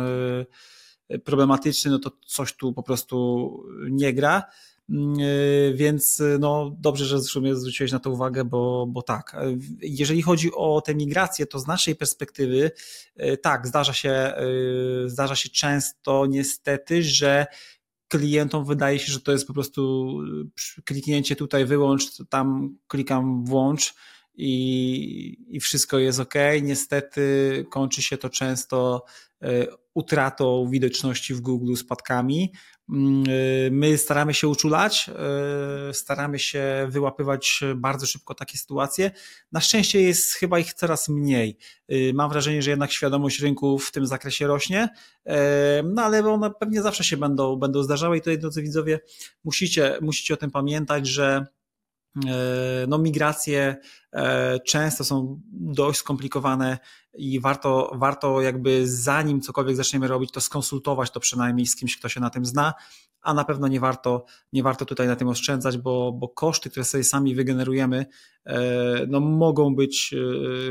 e, 1.08 1.18
problematyczny, 1.18 1.90
no 1.90 1.98
to 1.98 2.10
coś 2.26 2.52
tu 2.56 2.72
po 2.72 2.82
prostu 2.82 3.48
nie 3.90 4.14
gra. 4.14 4.42
Mm, 4.90 5.14
e, 5.20 5.74
więc 5.74 6.20
e, 6.20 6.38
no, 6.38 6.76
dobrze, 6.78 7.04
że 7.04 7.20
zresztą 7.20 7.54
zwróciłeś 7.54 7.92
na 7.92 7.98
to 7.98 8.10
uwagę, 8.10 8.44
bo, 8.44 8.86
bo 8.86 9.02
tak. 9.02 9.34
E, 9.34 9.56
jeżeli 9.82 10.22
chodzi 10.22 10.50
o 10.54 10.80
tę 10.80 10.94
migrację, 10.94 11.46
to 11.46 11.58
z 11.58 11.66
naszej 11.66 11.96
perspektywy 11.96 12.70
tak, 13.42 13.66
zdarza 13.66 13.92
się, 13.92 14.32
zdarza 15.06 15.36
się 15.36 15.48
często 15.48 16.26
niestety, 16.26 17.02
że 17.02 17.46
klientom 18.08 18.64
wydaje 18.64 18.98
się, 18.98 19.12
że 19.12 19.20
to 19.20 19.32
jest 19.32 19.46
po 19.46 19.52
prostu 19.54 20.12
kliknięcie 20.84 21.36
tutaj 21.36 21.64
wyłącz, 21.64 22.04
tam 22.28 22.76
klikam 22.86 23.44
włącz 23.44 23.94
i, 24.34 25.44
i 25.48 25.60
wszystko 25.60 25.98
jest 25.98 26.20
ok. 26.20 26.34
Niestety 26.62 27.66
kończy 27.70 28.02
się 28.02 28.18
to 28.18 28.28
często 28.28 29.04
utratą 29.94 30.68
widoczności 30.70 31.34
w 31.34 31.40
Google, 31.40 31.74
spadkami. 31.74 32.52
Mm, 32.90 33.24
y, 33.28 33.70
my 33.72 33.98
staramy 33.98 34.34
się 34.34 34.48
uczulać, 34.48 35.10
y, 35.90 35.94
staramy 35.94 36.38
się 36.38 36.86
wyłapywać 36.90 37.60
bardzo 37.76 38.06
szybko 38.06 38.34
takie 38.34 38.58
sytuacje. 38.58 39.10
Na 39.52 39.60
szczęście 39.60 40.02
jest 40.02 40.32
chyba 40.32 40.58
ich 40.58 40.74
coraz 40.74 41.08
mniej. 41.08 41.56
Y, 41.92 42.12
mam 42.14 42.30
wrażenie, 42.30 42.62
że 42.62 42.70
jednak 42.70 42.92
świadomość 42.92 43.40
rynku 43.40 43.78
w 43.78 43.90
tym 43.90 44.06
zakresie 44.06 44.46
rośnie, 44.46 44.88
no 45.84 46.02
ale 46.02 46.32
one 46.32 46.50
pewnie 46.50 46.82
zawsze 46.82 47.04
się 47.04 47.16
będą, 47.16 47.56
będą 47.56 47.82
zdarzały 47.82 48.16
i 48.16 48.20
tutaj, 48.20 48.38
drodzy 48.38 48.62
widzowie, 48.62 49.00
musicie, 49.44 49.98
musicie 50.00 50.34
o 50.34 50.36
tym 50.36 50.50
pamiętać, 50.50 51.06
że 51.06 51.46
no, 52.88 52.98
migracje 52.98 53.76
często 54.66 55.04
są 55.04 55.40
dość 55.52 55.98
skomplikowane 55.98 56.78
i 57.14 57.40
warto, 57.40 57.92
warto 57.94 58.40
jakby 58.40 58.88
zanim 58.88 59.40
cokolwiek 59.40 59.76
zaczniemy 59.76 60.08
robić, 60.08 60.32
to 60.32 60.40
skonsultować 60.40 61.10
to 61.10 61.20
przynajmniej 61.20 61.66
z 61.66 61.76
kimś, 61.76 61.96
kto 61.96 62.08
się 62.08 62.20
na 62.20 62.30
tym 62.30 62.44
zna, 62.46 62.74
a 63.22 63.34
na 63.34 63.44
pewno 63.44 63.68
nie 63.68 63.80
warto, 63.80 64.24
nie 64.52 64.62
warto 64.62 64.84
tutaj 64.84 65.06
na 65.06 65.16
tym 65.16 65.28
oszczędzać, 65.28 65.78
bo, 65.78 66.12
bo 66.12 66.28
koszty, 66.28 66.70
które 66.70 66.84
sobie 66.84 67.04
sami 67.04 67.34
wygenerujemy, 67.34 68.06
no 69.08 69.20
mogą 69.20 69.74
być, 69.74 70.14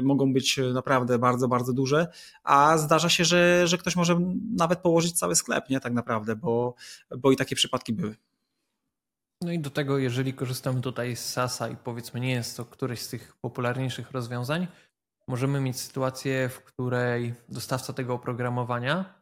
mogą 0.03 0.33
być 0.33 0.59
naprawdę 0.73 1.19
bardzo, 1.19 1.47
bardzo 1.47 1.73
duże, 1.73 2.07
a 2.43 2.77
zdarza 2.77 3.09
się, 3.09 3.25
że, 3.25 3.67
że 3.67 3.77
ktoś 3.77 3.95
może 3.95 4.19
nawet 4.55 4.79
położyć 4.79 5.19
cały 5.19 5.35
sklep, 5.35 5.69
nie 5.69 5.79
tak 5.79 5.93
naprawdę, 5.93 6.35
bo, 6.35 6.75
bo 7.17 7.31
i 7.31 7.35
takie 7.35 7.55
przypadki 7.55 7.93
były. 7.93 8.15
No 9.41 9.51
i 9.51 9.59
do 9.59 9.69
tego, 9.69 9.97
jeżeli 9.97 10.33
korzystamy 10.33 10.81
tutaj 10.81 11.15
z 11.15 11.25
SASa 11.25 11.69
i 11.69 11.75
powiedzmy 11.75 12.19
nie 12.19 12.31
jest 12.31 12.57
to 12.57 12.65
któreś 12.65 13.01
z 13.01 13.09
tych 13.09 13.35
popularniejszych 13.41 14.11
rozwiązań, 14.11 14.67
możemy 15.27 15.61
mieć 15.61 15.79
sytuację, 15.79 16.49
w 16.49 16.63
której 16.63 17.33
dostawca 17.49 17.93
tego 17.93 18.13
oprogramowania 18.13 19.17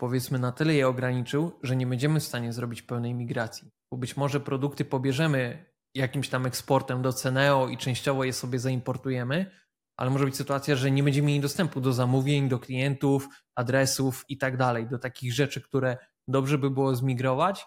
powiedzmy 0.00 0.38
na 0.38 0.52
tyle 0.52 0.74
je 0.74 0.88
ograniczył, 0.88 1.52
że 1.62 1.76
nie 1.76 1.86
będziemy 1.86 2.20
w 2.20 2.24
stanie 2.24 2.52
zrobić 2.52 2.82
pełnej 2.82 3.14
migracji. 3.14 3.70
Bo 3.90 3.98
być 3.98 4.16
może 4.16 4.40
produkty 4.40 4.84
pobierzemy 4.84 5.64
jakimś 5.94 6.28
tam 6.28 6.46
eksportem 6.46 7.02
do 7.02 7.12
Ceneo 7.12 7.68
i 7.68 7.76
częściowo 7.76 8.24
je 8.24 8.32
sobie 8.32 8.58
zaimportujemy, 8.58 9.50
ale 9.96 10.10
może 10.10 10.24
być 10.24 10.36
sytuacja, 10.36 10.76
że 10.76 10.90
nie 10.90 11.02
będziemy 11.02 11.28
mieli 11.28 11.40
dostępu 11.40 11.80
do 11.80 11.92
zamówień, 11.92 12.48
do 12.48 12.58
klientów, 12.58 13.28
adresów 13.54 14.24
i 14.28 14.38
tak 14.38 14.56
dalej, 14.56 14.86
do 14.86 14.98
takich 14.98 15.32
rzeczy, 15.32 15.60
które 15.60 15.96
dobrze 16.28 16.58
by 16.58 16.70
było 16.70 16.96
zmigrować, 16.96 17.66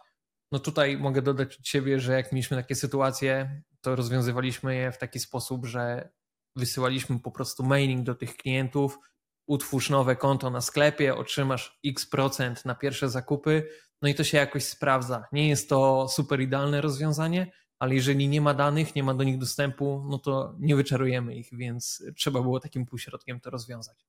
no 0.53 0.59
tutaj 0.59 0.97
mogę 0.97 1.21
dodać 1.21 1.57
od 1.59 1.67
siebie, 1.67 1.99
że 1.99 2.13
jak 2.13 2.31
mieliśmy 2.31 2.57
takie 2.57 2.75
sytuacje, 2.75 3.61
to 3.81 3.95
rozwiązywaliśmy 3.95 4.75
je 4.75 4.91
w 4.91 4.97
taki 4.97 5.19
sposób, 5.19 5.65
że 5.65 6.09
wysyłaliśmy 6.55 7.19
po 7.19 7.31
prostu 7.31 7.63
mailing 7.63 8.03
do 8.03 8.15
tych 8.15 8.37
klientów, 8.37 8.99
utwórz 9.47 9.89
nowe 9.89 10.15
konto 10.15 10.49
na 10.49 10.61
sklepie, 10.61 11.15
otrzymasz 11.15 11.79
x 11.85 12.05
procent 12.05 12.65
na 12.65 12.75
pierwsze 12.75 13.09
zakupy, 13.09 13.67
no 14.01 14.09
i 14.09 14.15
to 14.15 14.23
się 14.23 14.37
jakoś 14.37 14.63
sprawdza. 14.63 15.23
Nie 15.31 15.49
jest 15.49 15.69
to 15.69 16.07
super 16.09 16.41
idealne 16.41 16.81
rozwiązanie, 16.81 17.51
ale 17.79 17.95
jeżeli 17.95 18.27
nie 18.27 18.41
ma 18.41 18.53
danych, 18.53 18.95
nie 18.95 19.03
ma 19.03 19.13
do 19.13 19.23
nich 19.23 19.37
dostępu, 19.37 20.05
no 20.09 20.17
to 20.19 20.55
nie 20.59 20.75
wyczarujemy 20.75 21.35
ich, 21.35 21.49
więc 21.51 22.03
trzeba 22.15 22.41
było 22.41 22.59
takim 22.59 22.85
półśrodkiem 22.85 23.39
to 23.39 23.49
rozwiązać. 23.49 24.05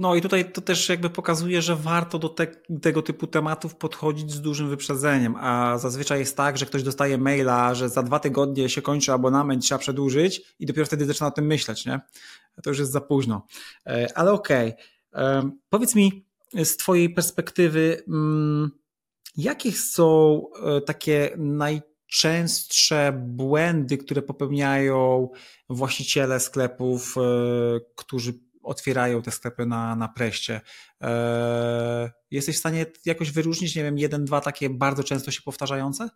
No 0.00 0.14
i 0.14 0.20
tutaj 0.20 0.52
to 0.52 0.60
też 0.60 0.88
jakby 0.88 1.10
pokazuje, 1.10 1.62
że 1.62 1.76
warto 1.76 2.18
do 2.18 2.28
te, 2.28 2.46
tego 2.82 3.02
typu 3.02 3.26
tematów 3.26 3.76
podchodzić 3.76 4.32
z 4.32 4.40
dużym 4.40 4.68
wyprzedzeniem, 4.68 5.36
a 5.36 5.78
zazwyczaj 5.78 6.18
jest 6.18 6.36
tak, 6.36 6.58
że 6.58 6.66
ktoś 6.66 6.82
dostaje 6.82 7.18
maila, 7.18 7.74
że 7.74 7.88
za 7.88 8.02
dwa 8.02 8.18
tygodnie 8.18 8.68
się 8.68 8.82
kończy 8.82 9.12
abonament, 9.12 9.62
trzeba 9.62 9.78
przedłużyć 9.78 10.42
i 10.58 10.66
dopiero 10.66 10.86
wtedy 10.86 11.06
zaczyna 11.06 11.26
o 11.26 11.30
tym 11.30 11.46
myśleć, 11.46 11.86
nie? 11.86 12.00
To 12.62 12.70
już 12.70 12.78
jest 12.78 12.92
za 12.92 13.00
późno. 13.00 13.46
E, 13.86 14.08
ale 14.14 14.32
okej, 14.32 14.74
okay. 15.12 15.24
E, 15.24 15.50
powiedz 15.68 15.94
mi 15.94 16.24
z 16.64 16.76
twojej 16.76 17.10
perspektywy, 17.10 18.02
mm, 18.08 18.70
jakie 19.36 19.72
są 19.72 20.42
e, 20.62 20.80
takie 20.80 21.30
najczęstsze 21.36 23.12
błędy, 23.26 23.98
które 23.98 24.22
popełniają 24.22 25.28
właściciele 25.68 26.40
sklepów, 26.40 27.14
którzy 27.96 28.49
otwierają 28.62 29.22
te 29.22 29.30
sklepy 29.30 29.66
na, 29.66 29.96
na 29.96 30.08
preście. 30.08 30.60
Eee, 31.00 32.10
jesteś 32.30 32.56
w 32.56 32.58
stanie 32.58 32.86
jakoś 33.04 33.30
wyróżnić, 33.30 33.76
nie 33.76 33.82
wiem, 33.82 33.98
jeden, 33.98 34.24
dwa 34.24 34.40
takie 34.40 34.70
bardzo 34.70 35.04
często 35.04 35.30
się 35.30 35.42
powtarzające? 35.42 36.08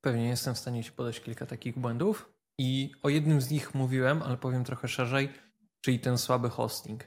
Pewnie 0.00 0.28
jestem 0.28 0.54
w 0.54 0.58
stanie 0.58 0.84
Ci 0.84 0.92
podać 0.92 1.20
kilka 1.20 1.46
takich 1.46 1.78
błędów. 1.78 2.32
I 2.58 2.92
o 3.02 3.08
jednym 3.08 3.40
z 3.40 3.50
nich 3.50 3.74
mówiłem, 3.74 4.22
ale 4.22 4.36
powiem 4.36 4.64
trochę 4.64 4.88
szerzej, 4.88 5.32
czyli 5.80 6.00
ten 6.00 6.18
słaby 6.18 6.50
hosting. 6.50 7.04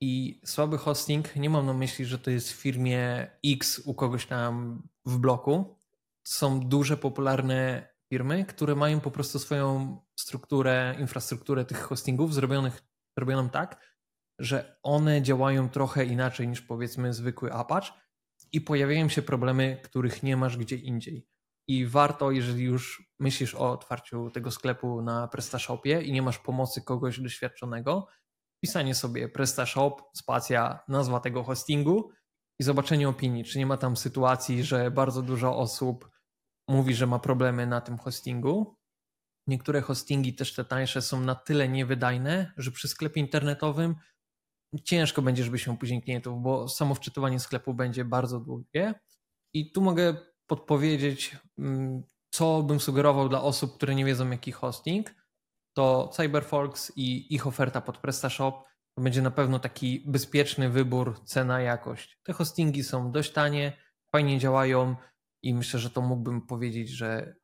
I 0.00 0.40
słaby 0.44 0.78
hosting, 0.78 1.36
nie 1.36 1.50
mam 1.50 1.66
na 1.66 1.74
myśli, 1.74 2.04
że 2.04 2.18
to 2.18 2.30
jest 2.30 2.52
w 2.52 2.56
firmie 2.56 3.30
X 3.46 3.78
u 3.84 3.94
kogoś 3.94 4.26
tam 4.26 4.82
w 5.06 5.18
bloku. 5.18 5.78
Są 6.24 6.60
duże, 6.60 6.96
popularne 6.96 7.88
firmy, 8.12 8.44
które 8.44 8.74
mają 8.74 9.00
po 9.00 9.10
prostu 9.10 9.38
swoją 9.38 9.98
strukturę, 10.16 10.96
infrastrukturę 10.98 11.64
tych 11.64 11.78
hostingów 11.78 12.34
zrobionych, 12.34 12.82
zrobioną 13.16 13.48
tak, 13.48 13.91
że 14.38 14.78
one 14.82 15.22
działają 15.22 15.68
trochę 15.68 16.04
inaczej 16.04 16.48
niż 16.48 16.62
powiedzmy 16.62 17.14
zwykły 17.14 17.52
Apache 17.52 17.92
i 18.52 18.60
pojawiają 18.60 19.08
się 19.08 19.22
problemy, 19.22 19.80
których 19.84 20.22
nie 20.22 20.36
masz 20.36 20.56
gdzie 20.56 20.76
indziej. 20.76 21.28
I 21.68 21.86
warto, 21.86 22.30
jeżeli 22.30 22.64
już 22.64 23.12
myślisz 23.20 23.54
o 23.54 23.72
otwarciu 23.72 24.30
tego 24.30 24.50
sklepu 24.50 25.02
na 25.02 25.28
PrestaShopie 25.28 26.02
i 26.02 26.12
nie 26.12 26.22
masz 26.22 26.38
pomocy 26.38 26.82
kogoś 26.82 27.20
doświadczonego, 27.20 28.06
pisanie 28.60 28.94
sobie 28.94 29.28
PrestaShop, 29.28 30.02
spacja, 30.16 30.78
nazwa 30.88 31.20
tego 31.20 31.42
hostingu 31.42 32.10
i 32.60 32.64
zobaczenie 32.64 33.08
opinii, 33.08 33.44
czy 33.44 33.58
nie 33.58 33.66
ma 33.66 33.76
tam 33.76 33.96
sytuacji, 33.96 34.64
że 34.64 34.90
bardzo 34.90 35.22
dużo 35.22 35.56
osób 35.56 36.10
mówi, 36.68 36.94
że 36.94 37.06
ma 37.06 37.18
problemy 37.18 37.66
na 37.66 37.80
tym 37.80 37.98
hostingu. 37.98 38.76
Niektóre 39.46 39.80
hostingi, 39.80 40.34
też 40.34 40.54
te 40.54 40.64
tańsze, 40.64 41.02
są 41.02 41.20
na 41.20 41.34
tyle 41.34 41.68
niewydajne, 41.68 42.52
że 42.56 42.70
przy 42.70 42.88
sklepie 42.88 43.20
internetowym 43.20 43.94
ciężko 44.84 45.22
będzie, 45.22 45.44
żeby 45.44 45.58
się 45.58 45.78
później 45.78 46.02
klientów, 46.02 46.42
bo 46.42 46.68
samo 46.68 46.94
wczytywanie 46.94 47.40
sklepu 47.40 47.74
będzie 47.74 48.04
bardzo 48.04 48.40
długie. 48.40 48.94
I 49.54 49.72
tu 49.72 49.80
mogę 49.80 50.16
podpowiedzieć, 50.46 51.36
mm, 51.58 52.02
co 52.30 52.62
bym 52.62 52.80
sugerował 52.80 53.28
dla 53.28 53.42
osób, 53.42 53.76
które 53.76 53.94
nie 53.94 54.04
wiedzą, 54.04 54.30
jaki 54.30 54.52
hosting. 54.52 55.14
To 55.76 56.10
CyberForks 56.16 56.92
i 56.96 57.34
ich 57.34 57.46
oferta 57.46 57.80
pod 57.80 57.98
PrestaShop 57.98 58.64
to 58.94 59.02
będzie 59.02 59.22
na 59.22 59.30
pewno 59.30 59.58
taki 59.58 60.04
bezpieczny 60.06 60.68
wybór 60.68 61.24
cena-jakość. 61.24 62.18
Te 62.22 62.32
hostingi 62.32 62.84
są 62.84 63.12
dość 63.12 63.32
tanie, 63.32 63.76
fajnie 64.14 64.38
działają 64.38 64.96
i 65.42 65.54
myślę, 65.54 65.80
że 65.80 65.90
to 65.90 66.00
mógłbym 66.00 66.46
powiedzieć, 66.46 66.88
że 66.88 67.34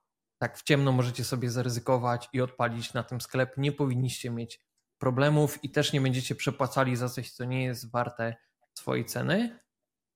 tak 0.43 0.59
w 0.59 0.63
ciemno 0.63 0.93
możecie 0.93 1.25
sobie 1.25 1.51
zaryzykować 1.51 2.29
i 2.33 2.41
odpalić 2.41 2.95
na 2.95 3.03
tym 3.03 3.21
sklep. 3.21 3.57
Nie 3.57 3.73
powinniście 3.73 4.31
mieć 4.31 4.68
problemów 4.99 5.65
i 5.65 5.71
też 5.71 5.93
nie 5.93 6.01
będziecie 6.01 6.35
przepłacali 6.35 6.97
za 6.97 7.09
coś, 7.09 7.31
co 7.31 7.45
nie 7.45 7.65
jest 7.65 7.91
warte 7.91 8.37
swojej 8.79 9.05
ceny. 9.05 9.59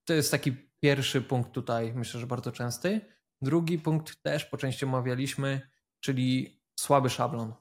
To 0.04 0.14
jest 0.14 0.30
taki 0.30 0.52
pierwszy 0.80 1.22
punkt 1.22 1.52
tutaj, 1.52 1.92
myślę, 1.94 2.20
że 2.20 2.26
bardzo 2.26 2.52
częsty. 2.52 3.00
Drugi 3.42 3.78
punkt 3.78 4.22
też 4.22 4.44
po 4.44 4.56
części 4.56 4.84
omawialiśmy, 4.84 5.70
czyli 6.00 6.60
słaby 6.80 7.10
szablon. 7.10 7.54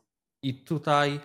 I 0.44 0.64
tutaj 0.64 1.20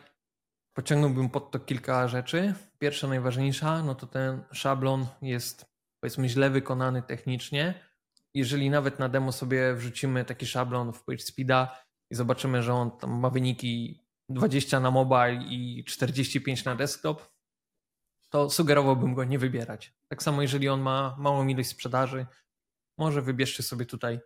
pociągnąłbym 0.76 1.30
pod 1.30 1.50
to 1.50 1.58
kilka 1.58 2.08
rzeczy. 2.08 2.54
Pierwsza, 2.78 3.08
najważniejsza, 3.08 3.82
no 3.82 3.94
to 3.94 4.06
ten 4.06 4.44
szablon 4.52 5.06
jest 5.22 5.66
powiedzmy 6.00 6.28
źle 6.28 6.50
wykonany 6.50 7.02
technicznie. 7.02 7.86
Jeżeli 8.34 8.70
nawet 8.70 8.98
na 8.98 9.08
demo 9.08 9.32
sobie 9.32 9.74
wrzucimy 9.74 10.24
taki 10.24 10.46
szablon 10.46 10.92
w 10.92 11.04
PageSpeeda 11.04 11.84
i 12.10 12.14
zobaczymy, 12.14 12.62
że 12.62 12.74
on 12.74 12.90
ma 13.06 13.30
wyniki 13.30 14.05
20 14.28 14.80
na 14.80 14.90
mobile 14.90 15.44
i 15.48 15.84
45 15.84 16.64
na 16.64 16.76
desktop, 16.76 17.36
to 18.30 18.50
sugerowałbym 18.50 19.14
go 19.14 19.24
nie 19.24 19.38
wybierać. 19.38 19.94
Tak 20.08 20.22
samo, 20.22 20.42
jeżeli 20.42 20.68
on 20.68 20.80
ma 20.80 21.16
małą 21.18 21.46
ilość 21.46 21.68
sprzedaży, 21.68 22.26
może 22.98 23.22
wybierzcie 23.22 23.62
sobie 23.62 23.86
tutaj 23.86 24.20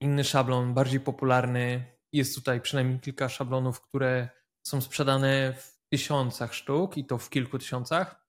inny 0.00 0.24
szablon, 0.24 0.74
bardziej 0.74 1.00
popularny. 1.00 1.96
Jest 2.12 2.34
tutaj 2.34 2.60
przynajmniej 2.60 3.00
kilka 3.00 3.28
szablonów, 3.28 3.80
które 3.80 4.28
są 4.66 4.80
sprzedane 4.80 5.54
w 5.54 5.78
tysiącach 5.92 6.54
sztuk 6.54 6.96
i 6.96 7.04
to 7.04 7.18
w 7.18 7.30
kilku 7.30 7.58
tysiącach. 7.58 8.26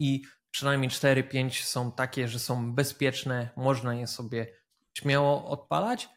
I 0.00 0.22
przynajmniej 0.50 0.90
4-5 0.90 1.62
są 1.62 1.92
takie, 1.92 2.28
że 2.28 2.38
są 2.38 2.74
bezpieczne, 2.74 3.50
można 3.56 3.94
je 3.94 4.06
sobie 4.06 4.46
śmiało 4.98 5.48
odpalać. 5.48 6.08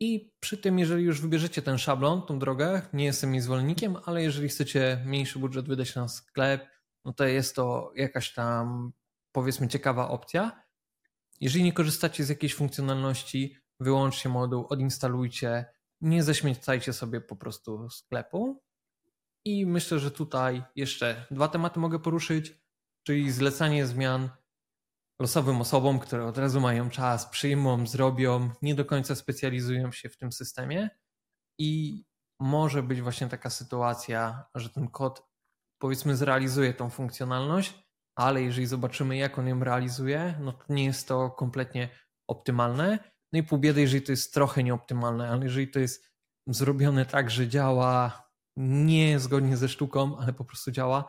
I 0.00 0.32
przy 0.40 0.58
tym, 0.58 0.78
jeżeli 0.78 1.04
już 1.04 1.20
wybierzecie 1.20 1.62
ten 1.62 1.78
szablon, 1.78 2.22
tą 2.22 2.38
drogę, 2.38 2.82
nie 2.92 3.04
jestem 3.04 3.34
jej 3.34 3.42
zwolennikiem, 3.42 3.96
ale 4.04 4.22
jeżeli 4.22 4.48
chcecie 4.48 5.02
mniejszy 5.06 5.38
budżet 5.38 5.68
wydać 5.68 5.94
na 5.94 6.08
sklep, 6.08 6.66
no 7.04 7.12
to 7.12 7.24
jest 7.24 7.56
to 7.56 7.92
jakaś 7.94 8.32
tam, 8.32 8.92
powiedzmy, 9.32 9.68
ciekawa 9.68 10.08
opcja. 10.08 10.62
Jeżeli 11.40 11.64
nie 11.64 11.72
korzystacie 11.72 12.24
z 12.24 12.28
jakiejś 12.28 12.54
funkcjonalności, 12.54 13.56
wyłączcie 13.80 14.28
moduł, 14.28 14.66
odinstalujcie, 14.68 15.64
nie 16.00 16.22
zaśmiecajcie 16.22 16.92
sobie 16.92 17.20
po 17.20 17.36
prostu 17.36 17.90
sklepu. 17.90 18.62
I 19.44 19.66
myślę, 19.66 19.98
że 19.98 20.10
tutaj 20.10 20.62
jeszcze 20.76 21.26
dwa 21.30 21.48
tematy 21.48 21.80
mogę 21.80 21.98
poruszyć, 21.98 22.54
czyli 23.02 23.30
zlecanie 23.32 23.86
zmian 23.86 24.30
losowym 25.20 25.60
osobom, 25.60 25.98
które 25.98 26.26
od 26.26 26.38
razu 26.38 26.60
mają 26.60 26.90
czas, 26.90 27.26
przyjmą, 27.26 27.86
zrobią, 27.86 28.50
nie 28.62 28.74
do 28.74 28.84
końca 28.84 29.14
specjalizują 29.14 29.92
się 29.92 30.08
w 30.08 30.16
tym 30.16 30.32
systemie 30.32 30.90
i 31.58 32.02
może 32.40 32.82
być 32.82 33.02
właśnie 33.02 33.28
taka 33.28 33.50
sytuacja, 33.50 34.44
że 34.54 34.70
ten 34.70 34.88
kod 34.88 35.22
powiedzmy 35.78 36.16
zrealizuje 36.16 36.74
tą 36.74 36.90
funkcjonalność, 36.90 37.86
ale 38.18 38.42
jeżeli 38.42 38.66
zobaczymy 38.66 39.16
jak 39.16 39.38
on 39.38 39.48
ją 39.48 39.64
realizuje, 39.64 40.34
no 40.40 40.52
to 40.52 40.64
nie 40.68 40.84
jest 40.84 41.08
to 41.08 41.30
kompletnie 41.30 41.88
optymalne. 42.30 42.98
No 43.32 43.38
i 43.38 43.42
pół 43.42 43.58
biedy, 43.58 43.80
jeżeli 43.80 44.02
to 44.02 44.12
jest 44.12 44.34
trochę 44.34 44.62
nieoptymalne, 44.62 45.30
ale 45.30 45.44
jeżeli 45.44 45.68
to 45.70 45.78
jest 45.78 46.12
zrobione 46.46 47.06
tak, 47.06 47.30
że 47.30 47.48
działa 47.48 48.26
nie 48.56 49.18
zgodnie 49.20 49.56
ze 49.56 49.68
sztuką, 49.68 50.18
ale 50.18 50.32
po 50.32 50.44
prostu 50.44 50.70
działa, 50.70 51.04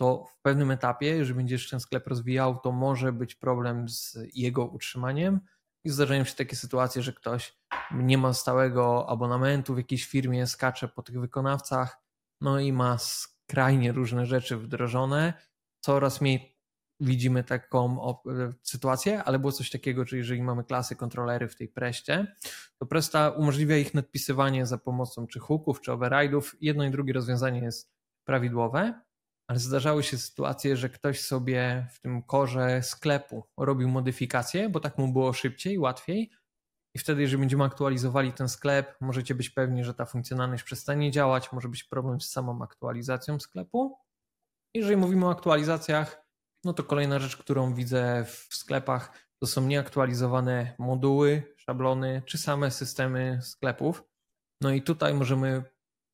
to 0.00 0.24
w 0.24 0.42
pewnym 0.42 0.70
etapie, 0.70 1.06
jeżeli 1.06 1.36
będziesz 1.36 1.70
ten 1.70 1.80
sklep 1.80 2.06
rozwijał, 2.06 2.58
to 2.58 2.72
może 2.72 3.12
być 3.12 3.34
problem 3.34 3.88
z 3.88 4.18
jego 4.34 4.66
utrzymaniem 4.66 5.40
i 5.84 5.90
zdarzają 5.90 6.24
się 6.24 6.34
takie 6.34 6.56
sytuacje, 6.56 7.02
że 7.02 7.12
ktoś 7.12 7.58
nie 7.94 8.18
ma 8.18 8.32
stałego 8.32 9.08
abonamentu 9.08 9.74
w 9.74 9.78
jakiejś 9.78 10.06
firmie, 10.06 10.46
skacze 10.46 10.88
po 10.88 11.02
tych 11.02 11.20
wykonawcach, 11.20 12.02
no 12.40 12.60
i 12.60 12.72
ma 12.72 12.98
skrajnie 12.98 13.92
różne 13.92 14.26
rzeczy 14.26 14.56
wdrożone. 14.56 15.32
Coraz 15.80 16.20
mniej 16.20 16.58
widzimy 17.00 17.44
taką 17.44 18.14
sytuację, 18.62 19.24
ale 19.24 19.38
było 19.38 19.52
coś 19.52 19.70
takiego, 19.70 20.04
że 20.04 20.16
jeżeli 20.16 20.42
mamy 20.42 20.64
klasy 20.64 20.96
kontrolery 20.96 21.48
w 21.48 21.56
tej 21.56 21.68
preście, 21.68 22.36
to 22.78 22.86
presta 22.86 23.30
umożliwia 23.30 23.76
ich 23.76 23.94
nadpisywanie 23.94 24.66
za 24.66 24.78
pomocą 24.78 25.26
czy 25.26 25.38
hooków, 25.38 25.80
czy 25.80 25.90
override'ów. 25.90 26.56
Jedno 26.60 26.84
i 26.84 26.90
drugie 26.90 27.12
rozwiązanie 27.12 27.60
jest 27.60 27.92
prawidłowe, 28.24 29.00
ale 29.50 29.58
zdarzały 29.58 30.02
się 30.02 30.18
sytuacje, 30.18 30.76
że 30.76 30.88
ktoś 30.88 31.20
sobie 31.20 31.86
w 31.92 32.00
tym 32.00 32.22
korze 32.22 32.82
sklepu 32.82 33.44
robił 33.56 33.88
modyfikacje, 33.88 34.68
bo 34.68 34.80
tak 34.80 34.98
mu 34.98 35.12
było 35.12 35.32
szybciej, 35.32 35.78
łatwiej. 35.78 36.30
I 36.94 36.98
wtedy, 36.98 37.22
jeżeli 37.22 37.40
będziemy 37.40 37.64
aktualizowali 37.64 38.32
ten 38.32 38.48
sklep, 38.48 38.96
możecie 39.00 39.34
być 39.34 39.50
pewni, 39.50 39.84
że 39.84 39.94
ta 39.94 40.04
funkcjonalność 40.04 40.62
przestanie 40.62 41.10
działać, 41.10 41.52
może 41.52 41.68
być 41.68 41.84
problem 41.84 42.20
z 42.20 42.30
samą 42.30 42.62
aktualizacją 42.62 43.40
sklepu. 43.40 43.98
Jeżeli 44.74 44.96
mówimy 44.96 45.26
o 45.26 45.30
aktualizacjach, 45.30 46.26
no 46.64 46.72
to 46.72 46.84
kolejna 46.84 47.18
rzecz, 47.18 47.36
którą 47.36 47.74
widzę 47.74 48.24
w 48.24 48.54
sklepach, 48.54 49.28
to 49.38 49.46
są 49.46 49.66
nieaktualizowane 49.66 50.74
moduły, 50.78 51.54
szablony 51.56 52.22
czy 52.26 52.38
same 52.38 52.70
systemy 52.70 53.38
sklepów. 53.42 54.04
No 54.62 54.70
i 54.70 54.82
tutaj 54.82 55.14
możemy 55.14 55.64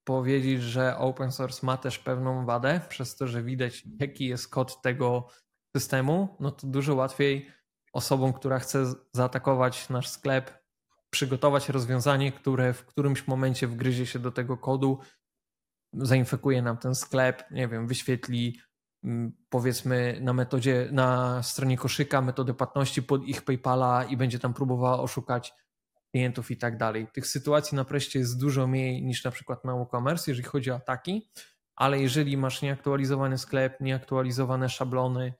powiedzieć, 0.06 0.62
że 0.62 0.98
open 0.98 1.32
source 1.32 1.66
ma 1.66 1.76
też 1.76 1.98
pewną 1.98 2.46
wadę, 2.46 2.80
przez 2.88 3.16
to, 3.16 3.26
że 3.26 3.42
widać, 3.42 3.84
jaki 4.00 4.26
jest 4.26 4.48
kod 4.48 4.82
tego 4.82 5.28
systemu, 5.76 6.36
no 6.40 6.50
to 6.50 6.66
dużo 6.66 6.94
łatwiej 6.94 7.50
osobom, 7.92 8.32
która 8.32 8.58
chce 8.58 8.84
zaatakować 9.12 9.88
nasz 9.88 10.08
sklep, 10.08 10.64
przygotować 11.10 11.68
rozwiązanie, 11.68 12.32
które 12.32 12.72
w 12.72 12.86
którymś 12.86 13.26
momencie 13.26 13.66
wgryzie 13.66 14.06
się 14.06 14.18
do 14.18 14.32
tego 14.32 14.56
kodu, 14.56 14.98
zainfekuje 15.92 16.62
nam 16.62 16.76
ten 16.76 16.94
sklep, 16.94 17.50
nie 17.50 17.68
wiem, 17.68 17.86
wyświetli 17.86 18.60
mm, 19.04 19.32
powiedzmy 19.48 20.18
na 20.22 20.32
metodzie, 20.32 20.88
na 20.92 21.42
stronie 21.42 21.76
koszyka 21.76 22.20
metodę 22.20 22.54
płatności 22.54 23.02
pod 23.02 23.24
ich 23.24 23.42
PayPala 23.42 24.04
i 24.04 24.16
będzie 24.16 24.38
tam 24.38 24.54
próbowała 24.54 25.00
oszukać 25.00 25.54
klientów 26.16 26.50
i 26.50 26.56
tak 26.56 26.76
dalej. 26.76 27.06
Tych 27.12 27.26
sytuacji 27.26 27.76
na 27.76 27.84
preście 27.84 28.18
jest 28.18 28.40
dużo 28.40 28.66
mniej 28.66 29.02
niż 29.02 29.24
na 29.24 29.30
przykład 29.30 29.64
na 29.64 29.72
e-commerce, 29.72 30.30
jeżeli 30.30 30.48
chodzi 30.48 30.70
o 30.70 30.74
ataki, 30.74 31.30
ale 31.74 32.00
jeżeli 32.00 32.36
masz 32.36 32.62
nieaktualizowany 32.62 33.38
sklep, 33.38 33.80
nieaktualizowane 33.80 34.68
szablony 34.68 35.34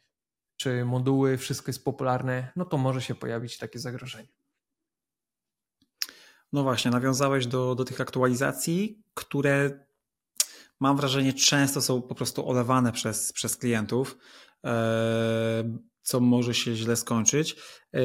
czy 0.56 0.84
moduły, 0.84 1.36
wszystko 1.36 1.68
jest 1.68 1.84
popularne, 1.84 2.52
no 2.56 2.64
to 2.64 2.78
może 2.78 3.02
się 3.02 3.14
pojawić 3.14 3.58
takie 3.58 3.78
zagrożenie. 3.78 4.28
No 6.52 6.62
właśnie, 6.62 6.90
nawiązałeś 6.90 7.46
do, 7.46 7.74
do 7.74 7.84
tych 7.84 8.00
aktualizacji, 8.00 9.02
które 9.14 9.86
mam 10.80 10.96
wrażenie 10.96 11.32
często 11.32 11.82
są 11.82 12.02
po 12.02 12.14
prostu 12.14 12.48
olewane 12.48 12.92
przez, 12.92 13.32
przez 13.32 13.56
klientów. 13.56 14.16
Co 16.06 16.20
może 16.20 16.54
się 16.54 16.74
źle 16.74 16.96
skończyć. 16.96 17.56
Yy, 17.92 18.00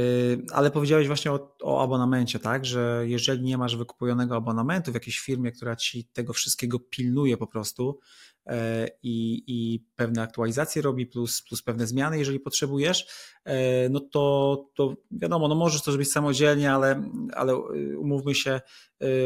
ale 0.54 0.72
powiedziałeś 0.72 1.08
właśnie 1.08 1.32
o, 1.32 1.56
o, 1.62 1.84
abonamencie, 1.84 2.40
tak, 2.40 2.66
że 2.66 3.04
jeżeli 3.08 3.44
nie 3.44 3.58
masz 3.58 3.76
wykupionego 3.76 4.36
abonamentu 4.36 4.92
w 4.92 4.94
jakiejś 4.94 5.20
firmie, 5.20 5.52
która 5.52 5.76
ci 5.76 6.06
tego 6.06 6.34
wszystkiego 6.34 6.80
pilnuje 6.80 7.38
po 7.38 7.48
prostu, 7.48 8.00
i, 9.04 9.44
i 9.48 9.86
pewne 9.96 10.22
aktualizacje 10.22 10.82
robi, 10.82 11.06
plus, 11.06 11.42
plus 11.42 11.62
pewne 11.62 11.88
zmiany, 11.88 12.20
jeżeli 12.20 12.40
potrzebujesz, 12.40 13.08
e, 13.44 13.90
no 13.90 14.00
to, 14.00 14.66
to 14.76 14.94
wiadomo, 15.12 15.48
no 15.48 15.56
możesz 15.56 15.82
to 15.82 15.92
zrobić 15.92 16.12
samodzielnie, 16.12 16.72
ale, 16.72 17.12
ale 17.34 17.54
e, 17.54 17.58
umówmy 17.98 18.36
się, 18.36 18.62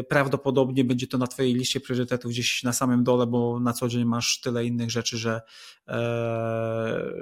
prawdopodobnie 0.08 0.84
będzie 0.84 1.06
to 1.06 1.18
na 1.18 1.26
Twojej 1.26 1.54
liście 1.54 1.80
priorytetów 1.80 2.30
gdzieś 2.30 2.62
na 2.62 2.72
samym 2.72 3.04
dole, 3.04 3.26
bo 3.26 3.60
na 3.60 3.72
co 3.72 3.88
dzień 3.88 4.04
masz 4.04 4.40
tyle 4.40 4.64
innych 4.64 4.90
rzeczy, 4.90 5.18
że, 5.18 5.40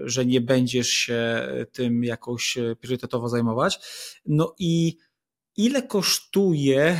że 0.05 0.27
nie 0.27 0.41
będziesz 0.41 0.89
się 0.89 1.49
tym 1.73 2.05
jakoś 2.05 2.59
priorytetowo 2.81 3.29
zajmować. 3.29 3.79
No 4.27 4.55
i 4.59 4.97
ile 5.57 5.83
kosztuje 5.83 6.99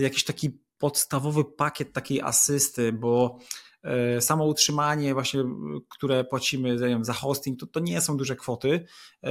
jakiś 0.00 0.24
taki 0.24 0.50
podstawowy 0.78 1.44
pakiet 1.44 1.92
takiej 1.92 2.20
asysty, 2.20 2.92
bo 2.92 3.38
E, 3.38 3.63
samo 4.20 4.44
utrzymanie 4.44 5.14
właśnie, 5.14 5.44
które 5.88 6.24
płacimy 6.24 6.78
wiem, 6.78 7.04
za 7.04 7.12
hosting, 7.12 7.60
to, 7.60 7.66
to 7.66 7.80
nie 7.80 8.00
są 8.00 8.16
duże 8.16 8.36
kwoty, 8.36 8.86
e, 9.24 9.28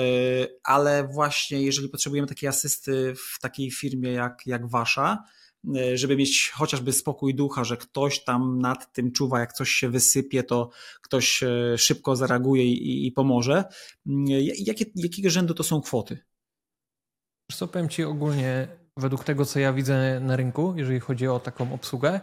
ale 0.63 1.07
właśnie 1.07 1.61
jeżeli 1.61 1.89
potrzebujemy 1.89 2.27
takiej 2.27 2.49
asysty 2.49 3.13
w 3.15 3.39
takiej 3.39 3.71
firmie 3.71 4.11
jak, 4.11 4.41
jak 4.45 4.69
wasza, 4.69 5.23
e, 5.75 5.97
żeby 5.97 6.15
mieć 6.15 6.49
chociażby 6.49 6.93
spokój 6.93 7.35
ducha, 7.35 7.63
że 7.63 7.77
ktoś 7.77 8.23
tam 8.23 8.59
nad 8.59 8.93
tym 8.93 9.11
czuwa, 9.11 9.39
jak 9.39 9.53
coś 9.53 9.69
się 9.69 9.89
wysypie, 9.89 10.43
to 10.43 10.69
ktoś 11.01 11.43
szybko 11.77 12.15
zareaguje 12.15 12.65
i, 12.65 13.07
i 13.07 13.11
pomoże. 13.11 13.63
Jakie, 14.57 14.85
jakiego 14.95 15.29
rzędu 15.29 15.53
to 15.53 15.63
są 15.63 15.81
kwoty? 15.81 16.17
Co 17.51 17.67
powiem 17.67 17.89
Ci 17.89 18.03
ogólnie, 18.03 18.67
według 18.97 19.23
tego, 19.23 19.45
co 19.45 19.59
ja 19.59 19.73
widzę 19.73 20.19
na 20.19 20.35
rynku, 20.35 20.73
jeżeli 20.77 20.99
chodzi 20.99 21.27
o 21.27 21.39
taką 21.39 21.73
obsługę, 21.73 22.21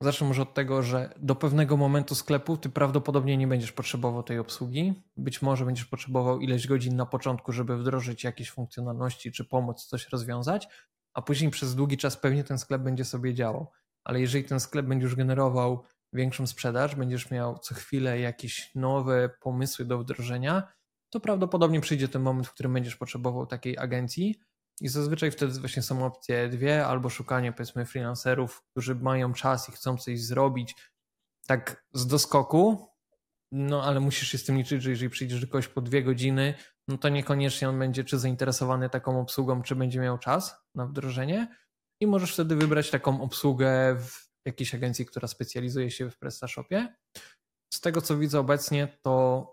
Zacznę 0.00 0.26
może 0.26 0.42
od 0.42 0.54
tego, 0.54 0.82
że 0.82 1.14
do 1.16 1.34
pewnego 1.34 1.76
momentu 1.76 2.14
sklepu 2.14 2.56
ty 2.56 2.68
prawdopodobnie 2.68 3.36
nie 3.36 3.46
będziesz 3.46 3.72
potrzebował 3.72 4.22
tej 4.22 4.38
obsługi. 4.38 5.02
Być 5.16 5.42
może 5.42 5.64
będziesz 5.64 5.84
potrzebował 5.84 6.40
ileś 6.40 6.66
godzin 6.66 6.96
na 6.96 7.06
początku, 7.06 7.52
żeby 7.52 7.76
wdrożyć 7.76 8.24
jakieś 8.24 8.50
funkcjonalności 8.50 9.32
czy 9.32 9.44
pomóc 9.44 9.84
coś 9.84 10.08
rozwiązać, 10.08 10.68
a 11.14 11.22
później 11.22 11.50
przez 11.50 11.74
długi 11.74 11.96
czas 11.96 12.16
pewnie 12.16 12.44
ten 12.44 12.58
sklep 12.58 12.82
będzie 12.82 13.04
sobie 13.04 13.34
działał. 13.34 13.72
Ale 14.04 14.20
jeżeli 14.20 14.44
ten 14.44 14.60
sklep 14.60 14.86
będzie 14.86 15.04
już 15.04 15.14
generował 15.14 15.84
większą 16.12 16.46
sprzedaż, 16.46 16.94
będziesz 16.94 17.30
miał 17.30 17.58
co 17.58 17.74
chwilę 17.74 18.20
jakieś 18.20 18.74
nowe 18.74 19.30
pomysły 19.40 19.84
do 19.84 19.98
wdrożenia, 19.98 20.72
to 21.10 21.20
prawdopodobnie 21.20 21.80
przyjdzie 21.80 22.08
ten 22.08 22.22
moment, 22.22 22.46
w 22.46 22.52
którym 22.52 22.72
będziesz 22.72 22.96
potrzebował 22.96 23.46
takiej 23.46 23.78
agencji, 23.78 24.40
i 24.80 24.88
zazwyczaj 24.88 25.30
wtedy 25.30 25.60
właśnie 25.60 25.82
są 25.82 26.06
opcje 26.06 26.48
dwie, 26.48 26.86
albo 26.86 27.10
szukanie 27.10 27.52
powiedzmy 27.52 27.86
freelancerów, 27.86 28.62
którzy 28.70 28.94
mają 28.94 29.32
czas 29.32 29.68
i 29.68 29.72
chcą 29.72 29.96
coś 29.96 30.20
zrobić 30.22 30.74
tak 31.46 31.84
z 31.92 32.06
doskoku, 32.06 32.88
no 33.52 33.84
ale 33.84 34.00
musisz 34.00 34.28
się 34.28 34.38
z 34.38 34.44
tym 34.44 34.56
liczyć, 34.56 34.82
że 34.82 34.90
jeżeli 34.90 35.10
przyjdziesz 35.10 35.40
do 35.40 35.46
kogoś 35.46 35.68
po 35.68 35.80
dwie 35.80 36.02
godziny, 36.02 36.54
no 36.88 36.98
to 36.98 37.08
niekoniecznie 37.08 37.68
on 37.68 37.78
będzie 37.78 38.04
czy 38.04 38.18
zainteresowany 38.18 38.90
taką 38.90 39.20
obsługą, 39.20 39.62
czy 39.62 39.76
będzie 39.76 40.00
miał 40.00 40.18
czas 40.18 40.54
na 40.74 40.86
wdrożenie. 40.86 41.56
I 42.00 42.06
możesz 42.06 42.32
wtedy 42.32 42.56
wybrać 42.56 42.90
taką 42.90 43.22
obsługę 43.22 43.96
w 44.00 44.28
jakiejś 44.46 44.74
agencji, 44.74 45.06
która 45.06 45.28
specjalizuje 45.28 45.90
się 45.90 46.10
w 46.10 46.18
PrestaShopie. 46.18 46.94
Z 47.74 47.80
tego 47.80 48.00
co 48.00 48.18
widzę 48.18 48.40
obecnie, 48.40 48.98
to 49.02 49.46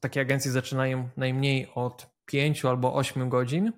takie 0.00 0.20
agencje 0.20 0.50
zaczynają 0.50 1.08
najmniej 1.16 1.70
od 1.74 2.06
5 2.24 2.64
albo 2.64 2.94
8 2.94 3.28
godzin, 3.28 3.72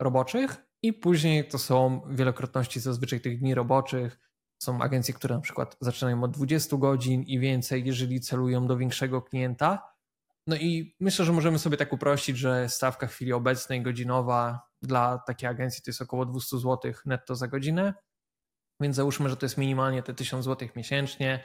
roboczych 0.00 0.56
i 0.82 0.92
później 0.92 1.48
to 1.48 1.58
są 1.58 2.00
wielokrotności 2.10 2.80
zazwyczaj 2.80 3.20
tych 3.20 3.38
dni 3.38 3.54
roboczych. 3.54 4.18
Są 4.62 4.82
agencje, 4.82 5.14
które 5.14 5.34
na 5.34 5.40
przykład 5.40 5.76
zaczynają 5.80 6.22
od 6.22 6.30
20 6.30 6.76
godzin 6.76 7.22
i 7.22 7.38
więcej, 7.38 7.84
jeżeli 7.86 8.20
celują 8.20 8.66
do 8.66 8.76
większego 8.76 9.22
klienta. 9.22 9.96
No 10.46 10.56
i 10.56 10.96
myślę, 11.00 11.24
że 11.24 11.32
możemy 11.32 11.58
sobie 11.58 11.76
tak 11.76 11.92
uprościć, 11.92 12.38
że 12.38 12.68
stawka 12.68 13.06
w 13.06 13.12
chwili 13.12 13.32
obecnej 13.32 13.82
godzinowa 13.82 14.68
dla 14.82 15.18
takiej 15.18 15.48
agencji 15.48 15.82
to 15.82 15.90
jest 15.90 16.02
około 16.02 16.26
200 16.26 16.58
zł 16.58 16.92
netto 17.06 17.34
za 17.34 17.48
godzinę. 17.48 17.94
Więc 18.80 18.96
załóżmy, 18.96 19.28
że 19.28 19.36
to 19.36 19.46
jest 19.46 19.58
minimalnie 19.58 20.02
te 20.02 20.14
1000 20.14 20.44
zł 20.44 20.68
miesięcznie. 20.76 21.44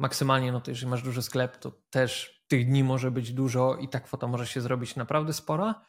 Maksymalnie, 0.00 0.52
no 0.52 0.60
to 0.60 0.70
jeżeli 0.70 0.90
masz 0.90 1.02
duży 1.02 1.22
sklep, 1.22 1.56
to 1.56 1.72
też 1.90 2.42
tych 2.48 2.66
dni 2.66 2.84
może 2.84 3.10
być 3.10 3.32
dużo 3.32 3.76
i 3.76 3.88
ta 3.88 4.00
kwota 4.00 4.26
może 4.26 4.46
się 4.46 4.60
zrobić 4.60 4.96
naprawdę 4.96 5.32
spora. 5.32 5.84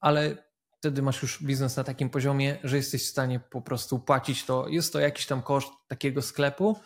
Ale 0.00 0.53
wtedy 0.84 1.02
masz 1.02 1.22
już 1.22 1.42
biznes 1.42 1.76
na 1.76 1.84
takim 1.84 2.10
poziomie, 2.10 2.58
że 2.64 2.76
jesteś 2.76 3.04
w 3.04 3.10
stanie 3.10 3.40
po 3.40 3.62
prostu 3.62 3.98
płacić 3.98 4.44
to. 4.44 4.68
Jest 4.68 4.92
to 4.92 5.00
jakiś 5.00 5.26
tam 5.26 5.42
koszt 5.42 5.72
takiego 5.88 6.22
sklepu. 6.22 6.76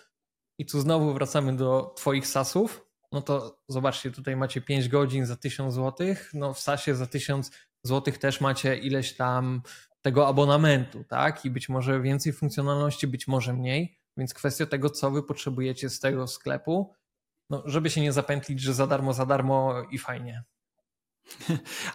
I 0.58 0.66
tu 0.66 0.80
znowu 0.80 1.14
wracamy 1.14 1.56
do 1.56 1.94
Twoich 1.96 2.26
sasów. 2.26 2.86
No 3.12 3.22
to 3.22 3.58
zobaczcie, 3.68 4.10
tutaj 4.10 4.36
macie 4.36 4.60
5 4.60 4.88
godzin 4.88 5.26
za 5.26 5.36
1000 5.36 5.74
zł. 5.74 6.06
No 6.34 6.54
w 6.54 6.60
sasie 6.60 6.94
za 6.94 7.06
1000 7.06 7.50
zł 7.82 8.14
też 8.14 8.40
macie 8.40 8.76
ileś 8.76 9.16
tam 9.16 9.62
tego 10.02 10.28
abonamentu, 10.28 11.04
tak? 11.04 11.44
I 11.44 11.50
być 11.50 11.68
może 11.68 12.00
więcej 12.00 12.32
funkcjonalności, 12.32 13.06
być 13.06 13.28
może 13.28 13.52
mniej. 13.52 13.98
Więc 14.16 14.34
kwestia 14.34 14.66
tego, 14.66 14.90
co 14.90 15.10
wy 15.10 15.22
potrzebujecie 15.22 15.90
z 15.90 16.00
tego 16.00 16.26
sklepu, 16.26 16.94
no 17.50 17.62
żeby 17.66 17.90
się 17.90 18.00
nie 18.00 18.12
zapętlić, 18.12 18.60
że 18.60 18.74
za 18.74 18.86
darmo, 18.86 19.12
za 19.12 19.26
darmo 19.26 19.74
i 19.90 19.98
fajnie. 19.98 20.44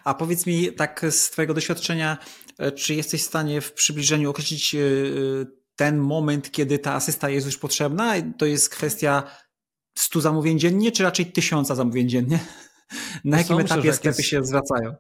A 0.04 0.14
powiedz 0.14 0.46
mi 0.46 0.74
tak 0.74 1.06
z 1.10 1.30
Twojego 1.30 1.54
doświadczenia, 1.54 2.18
e, 2.58 2.72
czy 2.72 2.96
jesteś 2.96 3.24
w 3.24 3.28
stanie 3.28 3.62
w 3.62 3.74
przybliżeniu 3.74 4.30
określić 4.30 4.76
e, 4.76 4.80
ten 5.76 5.98
moment, 5.98 6.52
kiedy 6.52 6.80
ta 6.80 6.94
asysta 6.94 7.30
jest 7.30 7.46
już 7.46 7.58
potrzebna? 7.58 8.14
To 8.38 8.46
jest 8.46 8.70
kwestia 8.70 9.24
100 9.98 10.22
zamówień 10.22 10.60
dziennie, 10.60 10.92
czy 10.92 11.04
raczej 11.04 11.26
1000 11.26 11.68
zamówień 11.68 12.10
dziennie? 12.10 12.40
Na 13.24 13.38
jakim 13.38 13.60
etapie 13.60 13.94
sklepy 13.94 14.22
jest... 14.22 14.30
się 14.30 14.46
zwracają? 14.46 14.96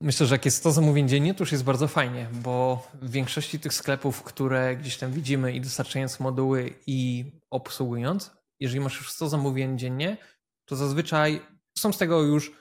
Myślę, 0.00 0.26
że 0.26 0.34
jak 0.34 0.44
jest 0.44 0.56
100 0.56 0.72
zamówień 0.72 1.08
dziennie, 1.08 1.34
to 1.34 1.42
już 1.42 1.52
jest 1.52 1.64
bardzo 1.64 1.88
fajnie, 1.88 2.28
bo 2.32 2.86
w 3.02 3.10
większości 3.10 3.60
tych 3.60 3.74
sklepów, 3.74 4.22
które 4.22 4.76
gdzieś 4.76 4.96
tam 4.96 5.12
widzimy 5.12 5.52
i 5.52 5.60
dostarczając 5.60 6.20
moduły 6.20 6.74
i 6.86 7.24
obsługując, 7.50 8.30
jeżeli 8.60 8.80
masz 8.80 8.98
już 8.98 9.12
100 9.12 9.28
zamówień 9.28 9.78
dziennie, 9.78 10.16
to 10.64 10.76
zazwyczaj 10.76 11.40
są 11.78 11.92
z 11.92 11.98
tego 11.98 12.22
już 12.22 12.52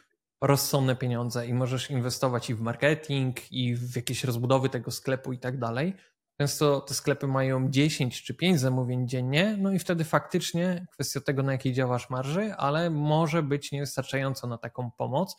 rozsądne 0.48 0.96
pieniądze 0.96 1.48
i 1.48 1.54
możesz 1.54 1.92
inwestować 1.92 2.50
i 2.50 2.56
w 2.56 2.62
marketing, 2.62 3.52
i 3.52 3.76
w 3.76 3.96
jakieś 3.96 4.24
rozbudowy 4.24 4.70
tego 4.70 4.92
sklepu 4.92 5.34
i 5.34 5.40
tak 5.40 5.60
dalej. 5.60 5.94
Często 6.42 6.82
te 6.82 6.94
sklepy 6.94 7.28
mają 7.28 7.70
10 7.70 8.24
czy 8.24 8.34
5 8.34 8.60
zamówień 8.60 9.08
dziennie, 9.08 9.58
no 9.60 9.72
i 9.72 9.80
wtedy 9.80 10.04
faktycznie 10.04 10.86
kwestia 10.92 11.22
tego, 11.22 11.44
na 11.44 11.52
jakiej 11.52 11.74
działasz 11.74 12.10
marży, 12.10 12.54
ale 12.54 12.90
może 12.90 13.44
być 13.44 13.72
niewystarczająco 13.72 14.48
na 14.48 14.58
taką 14.58 14.92
pomoc. 14.92 15.36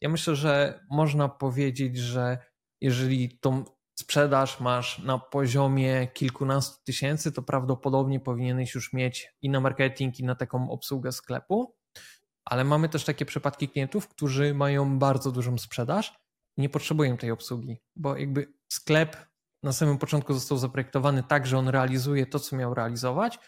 Ja 0.00 0.08
myślę, 0.08 0.36
że 0.36 0.84
można 0.90 1.28
powiedzieć, 1.28 1.96
że 1.96 2.38
jeżeli 2.80 3.38
tą 3.38 3.64
sprzedaż 4.00 4.60
masz 4.60 4.98
na 4.98 5.18
poziomie 5.18 6.08
kilkunastu 6.14 6.84
tysięcy, 6.84 7.32
to 7.32 7.42
prawdopodobnie 7.42 8.20
powinieneś 8.20 8.74
już 8.74 8.92
mieć 8.92 9.34
i 9.42 9.50
na 9.50 9.60
marketing, 9.60 10.20
i 10.20 10.24
na 10.24 10.34
taką 10.34 10.70
obsługę 10.70 11.12
sklepu. 11.12 11.79
Ale 12.50 12.64
mamy 12.64 12.88
też 12.88 13.04
takie 13.04 13.26
przypadki 13.26 13.68
klientów, 13.68 14.08
którzy 14.08 14.54
mają 14.54 14.98
bardzo 14.98 15.32
dużą 15.32 15.58
sprzedaż 15.58 16.14
i 16.58 16.60
nie 16.62 16.68
potrzebują 16.68 17.16
tej 17.16 17.30
obsługi, 17.30 17.80
bo 17.96 18.16
jakby 18.16 18.52
sklep 18.72 19.16
na 19.62 19.72
samym 19.72 19.98
początku 19.98 20.34
został 20.34 20.58
zaprojektowany 20.58 21.22
tak, 21.22 21.46
że 21.46 21.58
on 21.58 21.68
realizuje 21.68 22.26
to, 22.26 22.38
co 22.38 22.56
miał 22.56 22.74
realizować. 22.74 23.38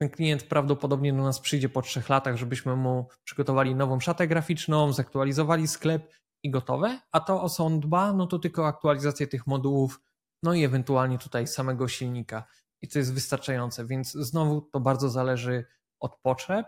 Ten 0.00 0.10
klient 0.10 0.42
prawdopodobnie 0.42 1.12
do 1.12 1.22
nas 1.22 1.40
przyjdzie 1.40 1.68
po 1.68 1.82
trzech 1.82 2.08
latach, 2.08 2.36
żebyśmy 2.36 2.76
mu 2.76 3.08
przygotowali 3.24 3.74
nową 3.74 4.00
szatę 4.00 4.28
graficzną, 4.28 4.92
zaktualizowali 4.92 5.68
sklep 5.68 6.12
i 6.42 6.50
gotowe. 6.50 7.00
A 7.12 7.20
to, 7.20 7.42
o 7.42 7.48
co 7.48 7.66
on 7.66 7.80
dba, 7.80 8.12
no 8.12 8.26
to 8.26 8.38
tylko 8.38 8.66
aktualizację 8.66 9.26
tych 9.26 9.46
modułów, 9.46 10.00
no 10.42 10.54
i 10.54 10.64
ewentualnie 10.64 11.18
tutaj 11.18 11.46
samego 11.46 11.88
silnika. 11.88 12.44
I 12.82 12.88
to 12.88 12.98
jest 12.98 13.14
wystarczające, 13.14 13.86
więc 13.86 14.12
znowu 14.12 14.60
to 14.60 14.80
bardzo 14.80 15.08
zależy 15.08 15.64
od 16.00 16.16
potrzeb. 16.22 16.66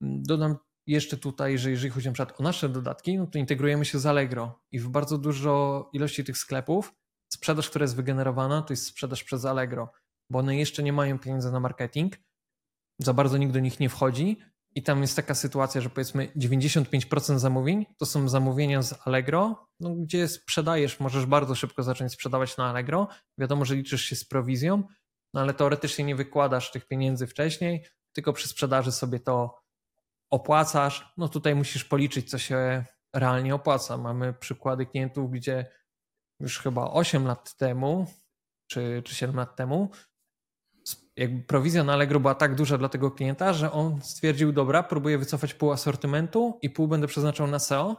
Dodam 0.00 0.56
jeszcze 0.86 1.16
tutaj, 1.16 1.58
że 1.58 1.70
jeżeli 1.70 1.90
chodzi 1.90 2.06
na 2.06 2.12
przykład 2.12 2.40
o 2.40 2.42
nasze 2.42 2.68
dodatki, 2.68 3.18
no 3.18 3.26
to 3.26 3.38
integrujemy 3.38 3.84
się 3.84 3.98
z 3.98 4.06
Allegro 4.06 4.60
i 4.72 4.78
w 4.78 4.88
bardzo 4.88 5.18
dużo 5.18 5.90
ilości 5.92 6.24
tych 6.24 6.38
sklepów 6.38 6.94
sprzedaż, 7.32 7.70
która 7.70 7.82
jest 7.82 7.96
wygenerowana, 7.96 8.62
to 8.62 8.72
jest 8.72 8.86
sprzedaż 8.86 9.24
przez 9.24 9.44
Allegro, 9.44 9.92
bo 10.30 10.38
one 10.38 10.56
jeszcze 10.56 10.82
nie 10.82 10.92
mają 10.92 11.18
pieniędzy 11.18 11.52
na 11.52 11.60
marketing, 11.60 12.16
za 12.98 13.14
bardzo 13.14 13.38
nikt 13.38 13.52
do 13.52 13.60
nich 13.60 13.80
nie 13.80 13.88
wchodzi 13.88 14.38
i 14.74 14.82
tam 14.82 15.02
jest 15.02 15.16
taka 15.16 15.34
sytuacja, 15.34 15.80
że 15.80 15.90
powiedzmy 15.90 16.32
95% 16.36 17.38
zamówień 17.38 17.86
to 17.98 18.06
są 18.06 18.28
zamówienia 18.28 18.82
z 18.82 19.06
Allegro, 19.06 19.68
no, 19.80 19.94
gdzie 19.94 20.28
sprzedajesz, 20.28 21.00
możesz 21.00 21.26
bardzo 21.26 21.54
szybko 21.54 21.82
zacząć 21.82 22.12
sprzedawać 22.12 22.56
na 22.56 22.70
Allegro. 22.70 23.08
Wiadomo, 23.38 23.64
że 23.64 23.74
liczysz 23.74 24.02
się 24.04 24.16
z 24.16 24.24
prowizją, 24.24 24.82
no 25.34 25.40
ale 25.40 25.54
teoretycznie 25.54 26.04
nie 26.04 26.16
wykładasz 26.16 26.70
tych 26.70 26.86
pieniędzy 26.86 27.26
wcześniej, 27.26 27.84
tylko 28.12 28.32
przy 28.32 28.48
sprzedaży 28.48 28.92
sobie 28.92 29.20
to 29.20 29.61
opłacasz. 30.32 31.12
No 31.16 31.28
tutaj 31.28 31.54
musisz 31.54 31.84
policzyć, 31.84 32.30
co 32.30 32.38
się 32.38 32.84
realnie 33.14 33.54
opłaca. 33.54 33.98
Mamy 33.98 34.32
przykłady 34.32 34.86
klientów, 34.86 35.30
gdzie 35.30 35.66
już 36.40 36.58
chyba 36.58 36.90
8 36.90 37.26
lat 37.26 37.56
temu, 37.56 38.06
czy, 38.66 39.02
czy 39.04 39.14
7 39.14 39.36
lat 39.36 39.56
temu, 39.56 39.90
jakby 41.16 41.42
prowizja 41.42 41.84
na 41.84 41.92
Allegro 41.92 42.20
była 42.20 42.34
tak 42.34 42.54
duża 42.54 42.78
dla 42.78 42.88
tego 42.88 43.10
klienta, 43.10 43.52
że 43.52 43.72
on 43.72 44.02
stwierdził, 44.02 44.52
dobra, 44.52 44.82
próbuję 44.82 45.18
wycofać 45.18 45.54
pół 45.54 45.72
asortymentu 45.72 46.58
i 46.62 46.70
pół 46.70 46.88
będę 46.88 47.06
przeznaczał 47.06 47.46
na 47.46 47.58
SEO. 47.58 47.96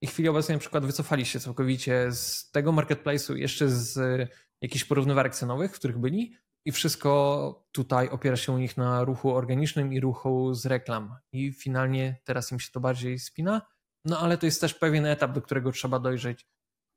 I 0.00 0.06
w 0.06 0.10
chwili 0.10 0.28
obecnej 0.28 0.56
na 0.56 0.60
przykład 0.60 0.86
wycofali 0.86 1.26
się 1.26 1.40
całkowicie 1.40 2.12
z 2.12 2.50
tego 2.50 2.72
marketplace'u, 2.72 3.34
jeszcze 3.34 3.68
z 3.68 4.30
jakichś 4.60 4.84
porównywarek 4.84 5.34
cenowych, 5.34 5.72
w 5.74 5.78
których 5.78 5.98
byli 5.98 6.36
i 6.68 6.72
wszystko 6.72 7.66
tutaj 7.72 8.08
opiera 8.08 8.36
się 8.36 8.52
u 8.52 8.58
nich 8.58 8.76
na 8.76 9.04
ruchu 9.04 9.34
organicznym 9.34 9.92
i 9.92 10.00
ruchu 10.00 10.54
z 10.54 10.66
reklam. 10.66 11.16
I 11.32 11.52
finalnie 11.52 12.16
teraz 12.24 12.52
im 12.52 12.60
się 12.60 12.70
to 12.72 12.80
bardziej 12.80 13.18
spina, 13.18 13.62
no 14.04 14.18
ale 14.18 14.38
to 14.38 14.46
jest 14.46 14.60
też 14.60 14.74
pewien 14.74 15.06
etap, 15.06 15.32
do 15.32 15.42
którego 15.42 15.72
trzeba 15.72 15.98
dojrzeć 15.98 16.46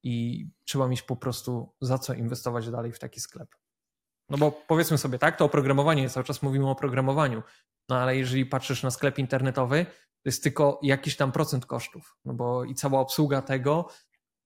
i 0.03 0.45
trzeba 0.65 0.87
mieć 0.87 1.01
po 1.01 1.15
prostu 1.15 1.73
za 1.81 1.97
co 1.97 2.13
inwestować 2.13 2.69
dalej 2.69 2.91
w 2.91 2.99
taki 2.99 3.19
sklep. 3.19 3.55
No 4.29 4.37
bo 4.37 4.51
powiedzmy 4.51 4.97
sobie 4.97 5.19
tak, 5.19 5.37
to 5.37 5.45
oprogramowanie, 5.45 6.09
cały 6.09 6.23
czas 6.23 6.41
mówimy 6.41 6.69
o 6.69 6.75
programowaniu, 6.75 7.43
no 7.89 7.97
ale 7.97 8.17
jeżeli 8.17 8.45
patrzysz 8.45 8.83
na 8.83 8.91
sklep 8.91 9.19
internetowy, 9.19 9.85
to 9.85 10.29
jest 10.29 10.43
tylko 10.43 10.79
jakiś 10.83 11.15
tam 11.15 11.31
procent 11.31 11.65
kosztów, 11.65 12.17
no 12.25 12.33
bo 12.33 12.63
i 12.63 12.75
cała 12.75 12.99
obsługa 12.99 13.41
tego 13.41 13.89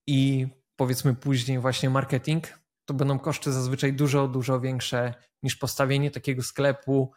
i 0.07 0.47
powiedzmy 0.75 1.15
później 1.15 1.59
właśnie 1.59 1.89
marketing, 1.89 2.64
to 2.85 2.93
będą 2.93 3.19
koszty 3.19 3.51
zazwyczaj 3.51 3.93
dużo, 3.93 4.27
dużo 4.27 4.59
większe 4.59 5.13
niż 5.43 5.55
postawienie 5.55 6.11
takiego 6.11 6.43
sklepu, 6.43 7.11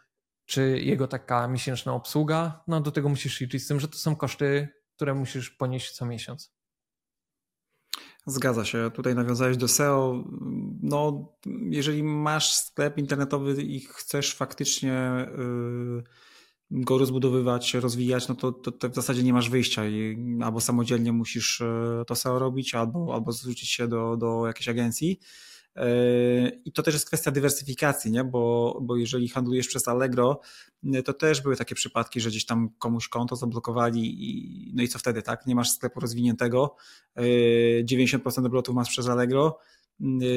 czy 0.45 0.79
jego 0.79 1.07
taka 1.07 1.47
miesięczna 1.47 1.93
obsługa. 1.93 2.63
No 2.67 2.81
do 2.81 2.91
tego 2.91 3.09
musisz 3.09 3.39
liczyć 3.39 3.63
z 3.63 3.67
tym, 3.67 3.79
że 3.79 3.87
to 3.87 3.97
są 3.97 4.15
koszty, 4.15 4.67
które 4.95 5.13
musisz 5.13 5.49
ponieść 5.49 5.91
co 5.91 6.05
miesiąc. 6.05 6.59
Zgadza 8.25 8.65
się. 8.65 8.91
Tutaj 8.93 9.15
nawiązałeś 9.15 9.57
do 9.57 9.67
SEO. 9.67 10.23
No, 10.81 11.29
jeżeli 11.69 12.03
masz 12.03 12.53
sklep 12.53 12.97
internetowy 12.97 13.63
i 13.63 13.79
chcesz 13.79 14.35
faktycznie 14.35 15.27
yy, 15.37 16.03
go 16.71 16.97
rozbudowywać, 16.97 17.73
rozwijać, 17.73 18.27
no 18.27 18.35
to, 18.35 18.51
to, 18.51 18.71
to, 18.71 18.89
w 18.89 18.95
zasadzie 18.95 19.23
nie 19.23 19.33
masz 19.33 19.49
wyjścia. 19.49 19.87
I 19.87 20.17
albo 20.43 20.61
samodzielnie 20.61 21.11
musisz 21.11 21.59
yy, 21.59 22.05
to 22.07 22.15
SEO 22.15 22.39
robić, 22.39 22.75
albo, 22.75 23.13
albo 23.13 23.31
zwrócić 23.31 23.69
się 23.69 23.87
do, 23.87 24.17
do 24.17 24.47
jakiejś 24.47 24.69
agencji. 24.69 25.19
Yy, 25.75 26.61
I 26.65 26.71
to 26.71 26.83
też 26.83 26.93
jest 26.93 27.07
kwestia 27.07 27.31
dywersyfikacji, 27.31 28.11
nie? 28.11 28.23
Bo, 28.23 28.77
bo 28.81 28.95
jeżeli 28.97 29.29
handlujesz 29.29 29.67
przez 29.67 29.87
Allegro, 29.87 30.39
yy, 30.83 31.03
to 31.03 31.13
też 31.13 31.41
były 31.41 31.55
takie 31.55 31.75
przypadki, 31.75 32.21
że 32.21 32.29
gdzieś 32.29 32.45
tam 32.45 32.69
komuś 32.79 33.07
konto 33.07 33.35
zablokowali 33.35 34.29
i 34.29 34.71
no 34.75 34.83
i 34.83 34.87
co 34.87 34.99
wtedy, 34.99 35.21
tak? 35.21 35.45
Nie 35.45 35.55
masz 35.55 35.71
sklepu 35.71 35.99
rozwiniętego, 35.99 36.75
90% 37.17 38.41
yy, 38.41 38.47
obrotów 38.47 38.75
masz 38.75 38.89
przez 38.89 39.07
Allegro, 39.07 39.57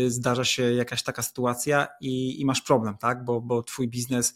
zdarza 0.07 0.45
się 0.45 0.63
jakaś 0.73 1.03
taka 1.03 1.23
sytuacja 1.23 1.89
i, 2.01 2.41
i 2.41 2.45
masz 2.45 2.61
problem, 2.61 2.97
tak? 2.99 3.25
Bo, 3.25 3.41
bo 3.41 3.63
twój 3.63 3.89
biznes 3.89 4.35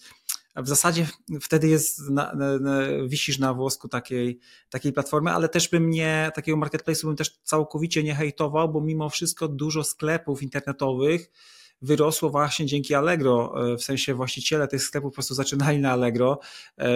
w 0.56 0.68
zasadzie 0.68 1.06
wtedy 1.40 1.68
jest 1.68 2.10
na, 2.10 2.34
na, 2.34 2.58
na, 2.58 2.78
wisisz 3.06 3.38
na 3.38 3.54
włosku 3.54 3.88
takiej, 3.88 4.38
takiej 4.70 4.92
platformy, 4.92 5.30
ale 5.30 5.48
też 5.48 5.68
bym 5.68 5.90
nie, 5.90 6.30
takiego 6.34 6.58
marketplace'u 6.58 7.04
bym 7.04 7.16
też 7.16 7.38
całkowicie 7.42 8.02
nie 8.02 8.14
hejtował, 8.14 8.68
bo 8.68 8.80
mimo 8.80 9.08
wszystko 9.08 9.48
dużo 9.48 9.84
sklepów 9.84 10.42
internetowych 10.42 11.30
wyrosło 11.82 12.30
właśnie 12.30 12.66
dzięki 12.66 12.94
Allegro, 12.94 13.54
e, 13.72 13.76
w 13.76 13.82
sensie 13.82 14.14
właściciele 14.14 14.68
tych 14.68 14.82
sklepów 14.82 15.10
po 15.10 15.14
prostu 15.14 15.34
zaczynali 15.34 15.78
na 15.78 15.92
Allegro, 15.92 16.38
e, 16.78 16.88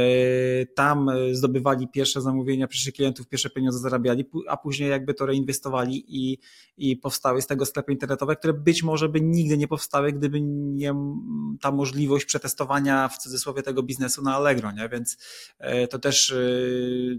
tam 0.66 1.08
e, 1.08 1.34
zdobywali 1.34 1.88
pierwsze 1.88 2.20
zamówienia, 2.20 2.66
pierwszych 2.66 2.94
klientów, 2.94 3.28
pierwsze 3.28 3.50
pieniądze 3.50 3.78
zarabiali, 3.78 4.24
a 4.48 4.56
później 4.56 4.90
jakby 4.90 5.14
to 5.14 5.26
reinwestowali 5.26 6.04
i, 6.08 6.38
i 6.76 6.96
powstały 6.96 7.42
z 7.42 7.46
tego 7.46 7.66
sklepy 7.66 7.92
internetowe, 7.92 8.36
które 8.36 8.52
być 8.52 8.82
może 8.82 9.08
by 9.08 9.20
nigdy 9.20 9.58
nie 9.58 9.68
powstały, 9.68 10.12
gdyby 10.12 10.40
nie 10.40 10.94
ta 11.60 11.70
możliwość 11.72 12.24
przetestowania 12.24 13.08
w 13.08 13.18
cudzysłowie 13.18 13.62
tego 13.62 13.82
biznesu 13.82 14.22
na 14.22 14.34
Allegro, 14.36 14.72
nie? 14.72 14.88
więc 14.88 15.16
to 15.90 15.98
też 15.98 16.34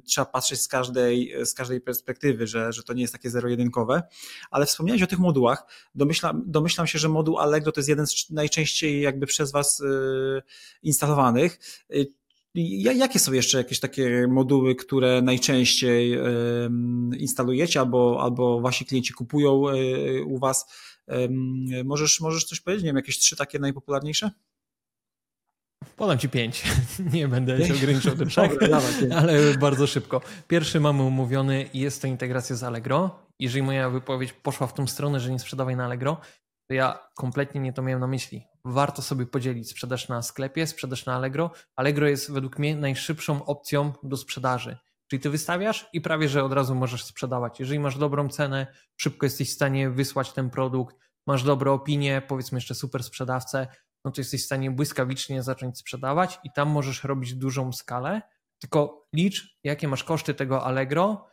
trzeba 0.05 0.25
patrzeć 0.25 0.61
z 0.61 0.67
każdej, 0.67 1.33
z 1.45 1.53
każdej 1.53 1.81
perspektywy, 1.81 2.47
że, 2.47 2.73
że 2.73 2.83
to 2.83 2.93
nie 2.93 3.01
jest 3.01 3.13
takie 3.13 3.29
zero-jedynkowe, 3.29 4.03
ale 4.51 4.65
wspomniałeś 4.65 5.03
o 5.03 5.07
tych 5.07 5.19
modułach, 5.19 5.65
domyślam, 5.95 6.43
domyślam 6.45 6.87
się, 6.87 6.99
że 6.99 7.09
moduł 7.09 7.37
Allegro 7.37 7.50
to 7.59 7.71
jest 7.77 7.89
jeden 7.89 8.07
z 8.07 8.29
najczęściej 8.29 9.01
jakby 9.01 9.25
przez 9.25 9.51
Was 9.51 9.79
y, 9.79 10.41
instalowanych. 10.83 11.59
Y, 11.95 12.07
jakie 12.93 13.19
są 13.19 13.33
jeszcze 13.33 13.57
jakieś 13.57 13.79
takie 13.79 14.27
moduły, 14.27 14.75
które 14.75 15.21
najczęściej 15.21 16.17
instalujecie 17.17 17.79
albo, 17.79 18.19
albo 18.21 18.61
wasi 18.61 18.85
klienci 18.85 19.13
kupują 19.13 19.69
y, 19.69 20.23
u 20.25 20.37
Was? 20.37 20.65
Możesz, 21.85 22.21
możesz 22.21 22.45
coś 22.45 22.59
powiedzieć? 22.59 22.83
Nie 22.83 22.89
wiem, 22.89 22.95
jakieś 22.95 23.19
trzy 23.19 23.35
takie 23.35 23.59
najpopularniejsze? 23.59 24.31
Podam 25.95 26.17
Ci 26.17 26.29
pięć. 26.29 26.63
Nie 27.13 27.27
będę 27.27 27.65
się 27.65 27.73
ograniczał 27.73 28.15
do 28.17 28.25
trzech, 28.25 28.51
ale 29.15 29.57
bardzo 29.57 29.87
szybko. 29.87 30.21
Pierwszy 30.47 30.79
mamy 30.79 31.03
umówiony 31.03 31.69
jest 31.73 32.01
to 32.01 32.07
integracja 32.07 32.55
z 32.55 32.63
Allegro. 32.63 33.19
Jeżeli 33.39 33.63
moja 33.63 33.89
wypowiedź 33.89 34.33
poszła 34.33 34.67
w 34.67 34.73
tą 34.73 34.87
stronę, 34.87 35.19
że 35.19 35.31
nie 35.31 35.39
sprzedawaj 35.39 35.75
na 35.75 35.85
Allegro, 35.85 36.17
to 36.71 36.75
ja 36.75 36.99
kompletnie 37.15 37.61
nie 37.61 37.73
to 37.73 37.81
miałem 37.81 37.99
na 37.99 38.07
myśli. 38.07 38.47
Warto 38.65 39.01
sobie 39.01 39.25
podzielić 39.25 39.69
sprzedaż 39.69 40.09
na 40.09 40.21
sklepie, 40.21 40.67
sprzedaż 40.67 41.05
na 41.05 41.15
Allegro. 41.15 41.51
Allegro 41.75 42.07
jest 42.07 42.31
według 42.31 42.59
mnie 42.59 42.75
najszybszą 42.75 43.45
opcją 43.45 43.93
do 44.03 44.17
sprzedaży. 44.17 44.77
Czyli 45.07 45.19
ty 45.19 45.29
wystawiasz 45.29 45.89
i 45.93 46.01
prawie, 46.01 46.29
że 46.29 46.43
od 46.43 46.53
razu 46.53 46.75
możesz 46.75 47.03
sprzedawać. 47.03 47.59
Jeżeli 47.59 47.79
masz 47.79 47.97
dobrą 47.97 48.29
cenę, 48.29 48.67
szybko 48.97 49.25
jesteś 49.25 49.49
w 49.49 49.53
stanie 49.53 49.89
wysłać 49.89 50.31
ten 50.31 50.49
produkt, 50.49 50.95
masz 51.27 51.43
dobre 51.43 51.71
opinie, 51.71 52.21
powiedzmy 52.27 52.57
jeszcze 52.57 52.75
super 52.75 53.03
sprzedawcę, 53.03 53.67
no 54.05 54.11
to 54.11 54.21
jesteś 54.21 54.41
w 54.41 54.45
stanie 54.45 54.71
błyskawicznie 54.71 55.43
zacząć 55.43 55.77
sprzedawać 55.77 56.39
i 56.43 56.51
tam 56.51 56.69
możesz 56.69 57.03
robić 57.03 57.35
dużą 57.35 57.73
skalę. 57.73 58.21
Tylko 58.61 59.07
licz, 59.15 59.57
jakie 59.63 59.87
masz 59.87 60.03
koszty 60.03 60.33
tego 60.33 60.65
Allegro 60.65 61.27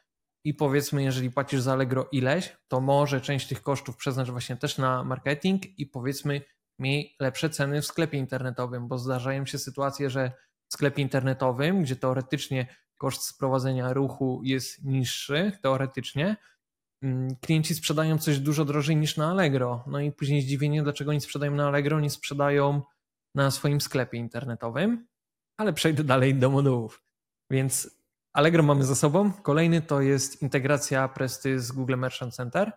i 0.48 0.54
powiedzmy, 0.54 1.02
jeżeli 1.02 1.30
płacisz 1.30 1.60
za 1.60 1.72
Allegro 1.72 2.08
ileś, 2.12 2.56
to 2.68 2.80
może 2.80 3.20
część 3.20 3.48
tych 3.48 3.62
kosztów 3.62 3.96
przeznacz 3.96 4.30
właśnie 4.30 4.56
też 4.56 4.78
na 4.78 5.04
marketing 5.04 5.78
i 5.78 5.86
powiedzmy 5.86 6.40
miej 6.78 7.16
lepsze 7.20 7.50
ceny 7.50 7.82
w 7.82 7.86
sklepie 7.86 8.18
internetowym, 8.18 8.88
bo 8.88 8.98
zdarzają 8.98 9.46
się 9.46 9.58
sytuacje, 9.58 10.10
że 10.10 10.32
w 10.68 10.72
sklepie 10.72 11.02
internetowym, 11.02 11.82
gdzie 11.82 11.96
teoretycznie 11.96 12.66
koszt 12.98 13.22
sprowadzenia 13.22 13.92
ruchu 13.92 14.40
jest 14.44 14.84
niższy, 14.84 15.52
teoretycznie, 15.62 16.36
mm, 17.02 17.36
klienci 17.40 17.74
sprzedają 17.74 18.18
coś 18.18 18.38
dużo 18.38 18.64
drożej 18.64 18.96
niż 18.96 19.16
na 19.16 19.30
Allegro. 19.30 19.84
No 19.86 20.00
i 20.00 20.12
później 20.12 20.42
zdziwienie, 20.42 20.82
dlaczego 20.82 21.10
oni 21.10 21.20
sprzedają 21.20 21.54
na 21.54 21.68
Allegro, 21.68 22.00
nie 22.00 22.10
sprzedają 22.10 22.82
na 23.34 23.50
swoim 23.50 23.80
sklepie 23.80 24.18
internetowym. 24.18 25.06
Ale 25.56 25.72
przejdę 25.72 26.04
dalej 26.04 26.34
do 26.34 26.50
modułów. 26.50 27.02
Więc 27.50 27.97
Allegro 28.38 28.62
mamy 28.62 28.84
za 28.84 28.94
sobą. 28.94 29.32
Kolejny 29.32 29.82
to 29.82 30.00
jest 30.00 30.42
integracja 30.42 31.08
Presty 31.08 31.60
z 31.60 31.72
Google 31.72 31.96
Merchant 31.96 32.34
Center. 32.34 32.72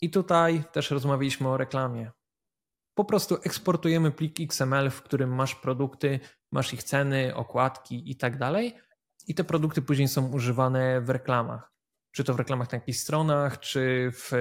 I 0.00 0.10
tutaj 0.10 0.64
też 0.72 0.90
rozmawialiśmy 0.90 1.48
o 1.48 1.56
reklamie. 1.56 2.10
Po 2.94 3.04
prostu 3.04 3.34
eksportujemy 3.34 4.10
plik 4.10 4.40
XML, 4.40 4.90
w 4.90 5.02
którym 5.02 5.34
masz 5.34 5.54
produkty, 5.54 6.20
masz 6.52 6.72
ich 6.72 6.82
ceny, 6.82 7.34
okładki 7.34 8.10
i 8.10 8.16
tak 8.16 8.38
dalej. 8.38 8.76
I 9.26 9.34
te 9.34 9.44
produkty 9.44 9.82
później 9.82 10.08
są 10.08 10.32
używane 10.32 11.00
w 11.00 11.10
reklamach. 11.10 11.72
Czy 12.12 12.24
to 12.24 12.34
w 12.34 12.38
reklamach 12.38 12.72
na 12.72 12.78
jakichś 12.78 12.98
stronach, 12.98 13.60
czy 13.60 14.12
w 14.12 14.32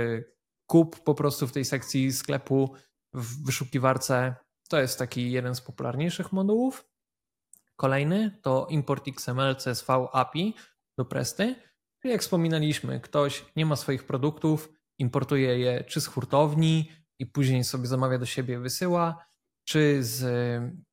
kup 0.65 1.03
po 1.03 1.15
prostu 1.15 1.47
w 1.47 1.51
tej 1.51 1.65
sekcji 1.65 2.13
sklepu, 2.13 2.75
w 3.13 3.45
wyszukiwarce. 3.45 4.35
To 4.69 4.79
jest 4.79 4.99
taki 4.99 5.31
jeden 5.31 5.55
z 5.55 5.61
popularniejszych 5.61 6.31
modułów. 6.31 6.85
Kolejny 7.77 8.39
to 8.41 8.67
import 8.69 9.07
XML 9.07 9.55
CSV 9.55 9.89
API 10.13 10.53
do 10.97 11.05
Presty. 11.05 11.55
Jak 12.03 12.21
wspominaliśmy, 12.21 12.99
ktoś 12.99 13.45
nie 13.55 13.65
ma 13.65 13.75
swoich 13.75 14.03
produktów, 14.03 14.69
importuje 14.99 15.59
je 15.59 15.83
czy 15.83 16.01
z 16.01 16.07
hurtowni 16.07 16.91
i 17.19 17.25
później 17.25 17.63
sobie 17.63 17.87
zamawia 17.87 18.17
do 18.17 18.25
siebie, 18.25 18.59
wysyła, 18.59 19.25
czy 19.67 20.03
z 20.03 20.23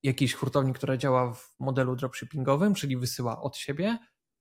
jakiejś 0.03 0.35
hurtowni, 0.35 0.73
która 0.73 0.97
działa 0.97 1.35
w 1.35 1.55
modelu 1.61 1.97
dropshippingowym, 1.97 2.75
czyli 2.75 2.97
wysyła 2.97 3.43
od 3.43 3.57
siebie. 3.57 3.99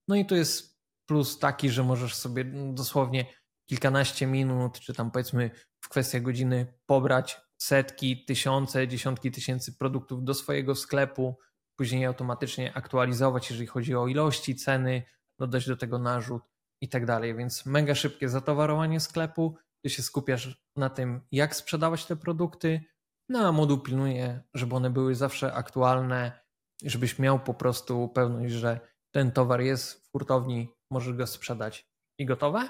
No 0.08 0.16
i 0.16 0.26
to 0.26 0.36
jest 0.36 0.80
plus 1.06 1.40
taki, 1.40 1.70
że 1.70 1.84
możesz 1.84 2.16
sobie 2.16 2.46
dosłownie 2.74 3.26
kilkanaście 3.70 4.28
minut, 4.28 4.80
czy 4.80 4.94
tam 4.94 5.12
powiedzmy 5.12 5.52
w 5.82 5.90
kwestiach 5.90 6.22
godziny 6.22 6.74
pobrać 6.86 7.42
setki, 7.58 8.26
tysiące, 8.26 8.88
dziesiątki 8.88 9.32
tysięcy 9.32 9.78
produktów 9.78 10.24
do 10.24 10.34
swojego 10.34 10.76
sklepu, 10.76 11.38
później 11.76 12.06
automatycznie 12.06 12.74
aktualizować, 12.74 13.50
jeżeli 13.50 13.68
chodzi 13.68 13.96
o 13.96 14.08
ilości, 14.08 14.56
ceny, 14.56 15.04
dodać 15.40 15.68
do 15.68 15.78
tego 15.78 16.00
narzut 16.00 16.44
i 16.82 16.90
tak 16.90 17.06
dalej. 17.06 17.36
Więc 17.36 17.66
mega 17.66 17.96
szybkie 17.96 18.30
zatowarowanie 18.30 19.00
sklepu. 19.00 19.58
Ty 19.86 19.90
się 19.90 20.04
skupiasz 20.04 20.64
na 20.76 20.90
tym, 20.90 21.22
jak 21.32 21.56
sprzedawać 21.56 22.06
te 22.06 22.16
produkty, 22.16 22.82
no 23.30 23.48
a 23.48 23.52
moduł 23.52 23.80
pilnuje, 23.80 24.42
żeby 24.54 24.76
one 24.76 24.90
były 24.90 25.16
zawsze 25.16 25.54
aktualne, 25.54 26.44
żebyś 26.84 27.20
miał 27.20 27.40
po 27.40 27.54
prostu 27.54 28.08
pewność, 28.08 28.54
że 28.54 28.80
ten 29.12 29.32
towar 29.32 29.62
jest 29.62 30.08
w 30.08 30.12
hurtowni, 30.12 30.70
możesz 30.92 31.14
go 31.14 31.28
sprzedać 31.28 31.88
i 32.20 32.26
gotowe. 32.26 32.70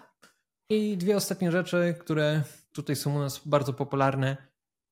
I 0.69 0.97
dwie 0.97 1.17
ostatnie 1.17 1.51
rzeczy, 1.51 1.95
które 1.99 2.43
tutaj 2.73 2.95
są 2.95 3.15
u 3.15 3.19
nas 3.19 3.47
bardzo 3.47 3.73
popularne, 3.73 4.37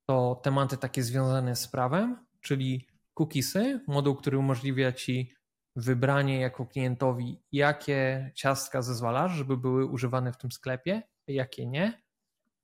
to 0.10 0.40
tematy 0.44 0.78
takie 0.78 1.04
związane 1.04 1.56
z 1.56 1.68
prawem, 1.68 2.26
czyli 2.42 2.88
cookiesy, 3.22 3.80
moduł, 3.88 4.16
który 4.16 4.38
umożliwia 4.38 4.92
ci 4.92 5.34
wybranie 5.76 6.40
jako 6.40 6.66
klientowi, 6.66 7.44
jakie 7.52 8.32
ciastka 8.36 8.82
zezwalasz, 8.82 9.32
żeby 9.32 9.58
były 9.58 9.86
używane 9.86 10.34
w 10.34 10.38
tym 10.38 10.52
sklepie, 10.52 11.04
jakie 11.28 11.66
nie. 11.66 12.02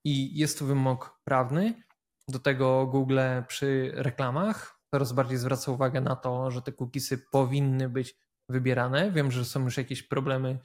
I 0.04 0.38
jest 0.38 0.58
to 0.58 0.64
wymóg 0.64 1.20
prawny. 1.24 1.82
Do 2.28 2.38
tego 2.38 2.86
Google 2.86 3.20
przy 3.46 3.92
reklamach 3.94 4.80
coraz 4.94 5.12
bardziej 5.12 5.38
zwraca 5.38 5.72
uwagę 5.72 6.00
na 6.00 6.16
to, 6.16 6.50
że 6.50 6.62
te 6.62 6.72
cookiesy 6.72 7.18
powinny 7.32 7.88
być 7.88 8.16
wybierane. 8.48 9.10
Wiem, 9.12 9.30
że 9.30 9.44
są 9.44 9.64
już 9.64 9.76
jakieś 9.76 10.02
problemy 10.02 10.58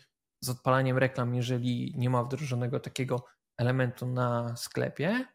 z 0.44 0.50
odpalaniem 0.50 0.98
reklam, 0.98 1.36
jeżeli 1.36 1.94
nie 1.98 2.10
ma 2.10 2.24
wdrożonego 2.24 2.80
takiego 2.80 3.26
elementu 3.58 4.06
na 4.06 4.56
sklepie. 4.56 5.26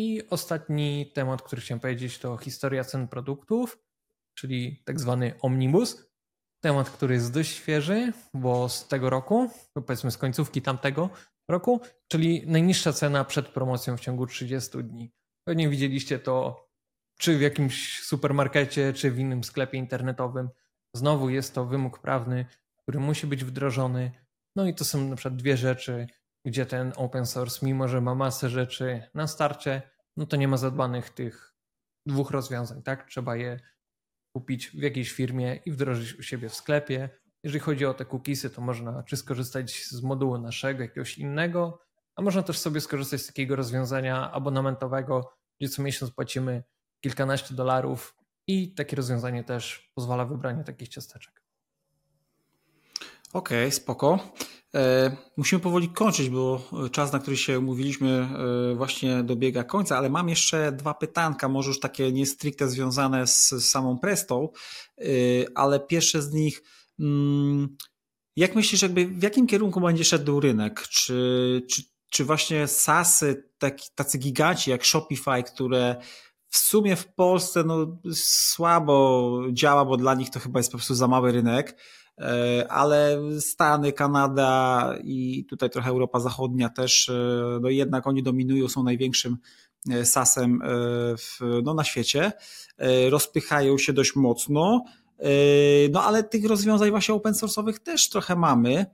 I 0.00 0.28
ostatni 0.30 1.12
temat, 1.14 1.42
który 1.42 1.62
chciałem 1.62 1.80
powiedzieć, 1.80 2.18
to 2.18 2.36
historia 2.36 2.84
cen 2.84 3.08
produktów, 3.08 3.78
czyli 4.34 4.82
tak 4.84 5.00
zwany 5.00 5.34
omnibus. 5.40 6.10
Temat, 6.60 6.90
który 6.90 7.14
jest 7.14 7.32
dość 7.32 7.50
świeży, 7.50 8.12
bo 8.34 8.68
z 8.68 8.88
tego 8.88 9.10
roku, 9.10 9.50
powiedzmy 9.86 10.10
z 10.10 10.18
końcówki 10.18 10.62
tamtego 10.62 11.10
roku, 11.48 11.80
czyli 12.08 12.42
najniższa 12.46 12.92
cena 12.92 13.24
przed 13.24 13.48
promocją 13.48 13.96
w 13.96 14.00
ciągu 14.00 14.26
30 14.26 14.84
dni. 14.84 15.12
Pewnie 15.44 15.68
widzieliście 15.68 16.18
to 16.18 16.66
czy 17.18 17.38
w 17.38 17.40
jakimś 17.40 18.00
supermarkecie, 18.02 18.92
czy 18.92 19.10
w 19.10 19.18
innym 19.18 19.44
sklepie 19.44 19.78
internetowym. 19.78 20.48
Znowu 20.94 21.30
jest 21.30 21.54
to 21.54 21.66
wymóg 21.66 21.98
prawny, 21.98 22.46
który 22.76 23.00
musi 23.00 23.26
być 23.26 23.44
wdrożony. 23.44 24.12
No 24.56 24.66
i 24.66 24.74
to 24.74 24.84
są 24.84 25.08
na 25.08 25.16
przykład 25.16 25.36
dwie 25.36 25.56
rzeczy, 25.56 26.06
gdzie 26.44 26.66
ten 26.66 26.92
open 26.96 27.26
source, 27.26 27.66
mimo 27.66 27.88
że 27.88 28.00
ma 28.00 28.14
masę 28.14 28.48
rzeczy 28.48 29.02
na 29.14 29.26
starcie, 29.26 29.82
no 30.16 30.26
to 30.26 30.36
nie 30.36 30.48
ma 30.48 30.56
zadbanych 30.56 31.10
tych 31.10 31.54
dwóch 32.06 32.30
rozwiązań, 32.30 32.82
tak? 32.82 33.08
Trzeba 33.08 33.36
je 33.36 33.60
kupić 34.36 34.70
w 34.70 34.82
jakiejś 34.82 35.12
firmie 35.12 35.56
i 35.66 35.72
wdrożyć 35.72 36.18
u 36.18 36.22
siebie 36.22 36.48
w 36.48 36.54
sklepie. 36.54 37.10
Jeżeli 37.44 37.60
chodzi 37.60 37.86
o 37.86 37.94
te 37.94 38.04
cookiesy, 38.04 38.50
to 38.50 38.60
można 38.60 39.02
czy 39.02 39.16
skorzystać 39.16 39.86
z 39.86 40.02
modułu 40.02 40.38
naszego, 40.38 40.82
jakiegoś 40.82 41.18
innego, 41.18 41.80
a 42.16 42.22
można 42.22 42.42
też 42.42 42.58
sobie 42.58 42.80
skorzystać 42.80 43.20
z 43.20 43.26
takiego 43.26 43.56
rozwiązania 43.56 44.30
abonamentowego, 44.32 45.32
gdzie 45.60 45.68
co 45.68 45.82
miesiąc 45.82 46.12
płacimy 46.12 46.62
kilkanaście 47.04 47.54
dolarów 47.54 48.16
i 48.46 48.74
takie 48.74 48.96
rozwiązanie 48.96 49.44
też 49.44 49.90
pozwala 49.94 50.24
wybranie 50.24 50.64
takich 50.64 50.88
ciasteczek. 50.88 51.42
Okej, 53.32 53.58
okay, 53.58 53.72
spoko. 53.72 54.18
E, 54.74 55.16
musimy 55.36 55.60
powoli 55.60 55.88
kończyć, 55.88 56.30
bo 56.30 56.62
czas, 56.92 57.12
na 57.12 57.18
który 57.18 57.36
się 57.36 57.58
umówiliśmy, 57.58 58.28
e, 58.72 58.74
właśnie 58.74 59.22
dobiega 59.22 59.64
końca, 59.64 59.98
ale 59.98 60.10
mam 60.10 60.28
jeszcze 60.28 60.72
dwa 60.72 60.94
pytanka, 60.94 61.48
może 61.48 61.68
już 61.68 61.80
takie 61.80 62.12
nie 62.12 62.26
stricte 62.26 62.68
związane 62.68 63.26
z 63.26 63.48
samą 63.70 63.98
Prestą, 63.98 64.48
e, 64.98 65.02
ale 65.54 65.80
pierwsze 65.80 66.22
z 66.22 66.32
nich. 66.32 66.62
Mm, 67.00 67.76
jak 68.36 68.54
myślisz, 68.54 68.82
jakby 68.82 69.06
w 69.06 69.22
jakim 69.22 69.46
kierunku 69.46 69.80
będzie 69.80 70.04
szedł 70.04 70.40
rynek? 70.40 70.82
Czy, 70.88 71.62
czy, 71.70 71.82
czy 72.10 72.24
właśnie 72.24 72.66
SASy, 72.66 73.50
taki, 73.58 73.88
tacy 73.94 74.18
giganci 74.18 74.70
jak 74.70 74.84
Shopify, 74.84 75.42
które 75.42 75.96
w 76.48 76.58
sumie 76.58 76.96
w 76.96 77.14
Polsce 77.14 77.64
no, 77.64 77.98
słabo 78.14 79.40
działa, 79.52 79.84
bo 79.84 79.96
dla 79.96 80.14
nich 80.14 80.30
to 80.30 80.40
chyba 80.40 80.58
jest 80.58 80.72
po 80.72 80.78
prostu 80.78 80.94
za 80.94 81.08
mały 81.08 81.32
rynek, 81.32 81.76
ale 82.68 83.18
Stany, 83.40 83.92
Kanada 83.92 84.94
i 85.04 85.44
tutaj 85.44 85.70
trochę 85.70 85.90
Europa 85.90 86.20
Zachodnia 86.20 86.68
też, 86.68 87.08
e, 87.08 87.58
no 87.62 87.68
jednak 87.68 88.06
oni 88.06 88.22
dominują, 88.22 88.68
są 88.68 88.82
największym 88.82 89.36
e, 89.90 90.04
sasem 90.04 90.60
no, 91.62 91.74
na 91.74 91.84
świecie, 91.84 92.32
rozpychają 93.10 93.78
się 93.78 93.92
dość 93.92 94.16
mocno, 94.16 94.84
no 95.90 96.02
ale 96.02 96.24
tych 96.24 96.44
rozwiązań 96.44 96.90
właśnie 96.90 97.14
open 97.14 97.32
source'owych 97.32 97.78
też 97.78 98.08
trochę 98.08 98.36
mamy. 98.36 98.86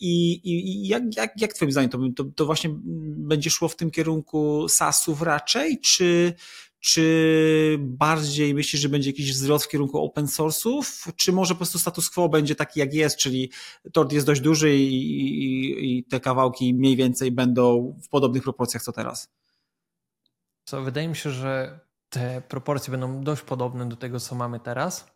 I, 0.00 0.40
i 0.44 0.88
jak, 0.88 1.16
jak, 1.16 1.40
jak 1.40 1.52
Twoim 1.52 1.72
zdaniem 1.72 1.90
to, 1.90 1.98
to, 2.16 2.24
to 2.34 2.46
właśnie 2.46 2.70
będzie 3.16 3.50
szło 3.50 3.68
w 3.68 3.76
tym 3.76 3.90
kierunku 3.90 4.68
SaaSów 4.68 5.22
raczej, 5.22 5.80
czy, 5.80 6.34
czy 6.80 7.76
bardziej 7.80 8.54
myślisz, 8.54 8.82
że 8.82 8.88
będzie 8.88 9.10
jakiś 9.10 9.32
wzrost 9.32 9.64
w 9.64 9.68
kierunku 9.68 10.04
open 10.04 10.26
source'ów, 10.26 11.12
czy 11.16 11.32
może 11.32 11.54
po 11.54 11.58
prostu 11.58 11.78
status 11.78 12.10
quo 12.10 12.28
będzie 12.28 12.54
taki 12.54 12.80
jak 12.80 12.94
jest, 12.94 13.16
czyli 13.16 13.52
tort 13.92 14.12
jest 14.12 14.26
dość 14.26 14.40
duży 14.40 14.76
i, 14.76 14.94
i, 14.94 15.98
i 15.98 16.04
te 16.04 16.20
kawałki 16.20 16.74
mniej 16.74 16.96
więcej 16.96 17.32
będą 17.32 17.96
w 18.04 18.08
podobnych 18.08 18.42
proporcjach 18.42 18.82
co 18.82 18.92
teraz? 18.92 19.28
Co, 20.64 20.82
wydaje 20.82 21.08
mi 21.08 21.16
się, 21.16 21.30
że 21.30 21.80
te 22.08 22.42
proporcje 22.48 22.90
będą 22.90 23.24
dość 23.24 23.42
podobne 23.42 23.88
do 23.88 23.96
tego, 23.96 24.20
co 24.20 24.34
mamy 24.34 24.60
teraz, 24.60 25.06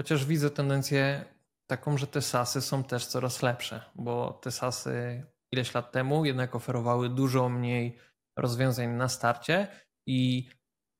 chociaż 0.00 0.24
widzę 0.24 0.50
tendencję 0.50 1.24
taką, 1.66 1.98
że 1.98 2.06
te 2.06 2.22
sasy 2.22 2.60
są 2.60 2.84
też 2.84 3.06
coraz 3.06 3.42
lepsze, 3.42 3.80
bo 3.94 4.32
te 4.42 4.50
sasy 4.50 5.26
ileś 5.52 5.74
lat 5.74 5.92
temu 5.92 6.24
jednak 6.24 6.54
oferowały 6.54 7.08
dużo 7.08 7.48
mniej 7.48 7.98
rozwiązań 8.38 8.88
na 8.88 9.08
starcie 9.08 9.68
i 10.06 10.48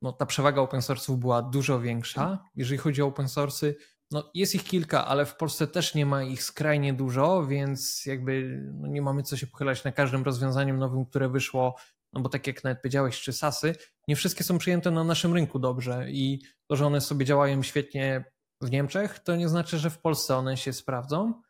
no, 0.05 0.13
ta 0.13 0.27
przewaga 0.27 0.63
open 0.63 0.81
source'ów 0.81 1.17
była 1.17 1.43
dużo 1.43 1.81
większa. 1.81 2.39
Jeżeli 2.57 2.79
chodzi 2.79 3.03
o 3.03 3.07
open 3.07 3.27
source'y, 3.27 3.75
no 4.11 4.31
jest 4.35 4.55
ich 4.55 4.65
kilka, 4.65 5.07
ale 5.07 5.27
w 5.27 5.37
Polsce 5.37 5.67
też 5.67 5.95
nie 5.95 6.07
ma 6.07 6.23
ich 6.23 6.43
skrajnie 6.43 6.95
dużo, 6.95 7.47
więc 7.47 8.07
jakby 8.07 8.63
no 8.75 8.89
nie 8.89 9.03
mamy 9.03 9.23
co 9.23 9.37
się 9.37 9.47
pochylać 9.47 9.85
na 9.85 9.93
każdym 9.93 10.23
rozwiązaniem 10.23 10.79
nowym, 10.79 11.07
które 11.07 11.29
wyszło, 11.29 11.77
no 12.13 12.21
bo 12.21 12.29
tak 12.29 12.47
jak 12.47 12.65
nawet 12.65 12.79
powiedziałeś, 12.79 13.21
czy 13.21 13.33
SASy, 13.33 13.75
nie 14.09 14.17
wszystkie 14.17 14.45
są 14.45 14.59
przyjęte 14.59 14.91
na 14.91 15.05
naszym 15.05 15.35
rynku 15.35 15.59
dobrze 15.59 16.11
i 16.11 16.43
to, 16.67 16.77
że 16.77 16.87
one 16.87 17.01
sobie 17.01 17.27
działają 17.27 17.63
świetnie 17.63 18.25
w 18.61 18.71
Niemczech, 18.71 19.19
to 19.19 19.37
nie 19.37 19.49
znaczy, 19.49 19.79
że 19.79 19.91
w 19.91 19.99
Polsce 19.99 20.37
one 20.37 20.57
się 20.57 20.73
sprawdzą. 20.73 21.43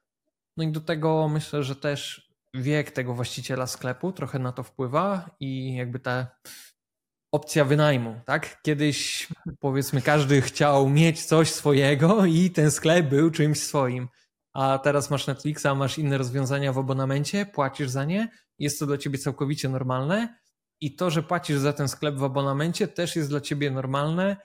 No 0.57 0.65
i 0.65 0.73
do 0.73 0.81
tego 0.81 1.29
myślę, 1.29 1.63
że 1.63 1.77
też 1.77 2.31
wiek 2.55 2.91
tego 2.91 3.15
właściciela 3.15 3.67
sklepu 3.67 4.13
trochę 4.13 4.39
na 4.39 4.53
to 4.53 4.63
wpływa 4.63 5.31
i 5.41 5.75
jakby 5.75 6.01
ta 6.01 6.27
opcja 7.35 7.64
wynajmu, 7.64 8.20
tak? 8.24 8.62
Kiedyś 8.62 9.28
powiedzmy 9.61 10.03
każdy 10.03 10.43
chciał 10.43 10.91
mieć 10.91 11.24
coś 11.24 11.53
swojego 11.53 12.24
i 12.24 12.51
ten 12.51 12.70
sklep 12.70 13.09
był 13.09 13.30
czymś 13.30 13.61
swoim. 13.61 14.09
A 14.53 14.78
teraz 14.78 15.11
masz 15.11 15.26
Netflixa, 15.26 15.66
masz 15.76 15.99
inne 15.99 16.18
rozwiązania 16.18 16.72
w 16.72 16.78
abonamencie, 16.78 17.47
płacisz 17.47 17.91
za 17.91 18.05
nie, 18.05 18.28
jest 18.59 18.78
to 18.78 18.87
dla 18.87 18.99
ciebie 18.99 19.18
całkowicie 19.18 19.68
normalne 19.68 20.39
i 20.80 20.97
to, 20.97 21.11
że 21.11 21.22
płacisz 21.22 21.59
za 21.59 21.72
ten 21.72 21.89
sklep 21.89 22.14
w 22.14 22.24
abonamencie 22.24 22.89
też 22.89 23.16
jest 23.16 23.28
dla 23.28 23.41
ciebie 23.41 23.70
normalne 23.70 24.37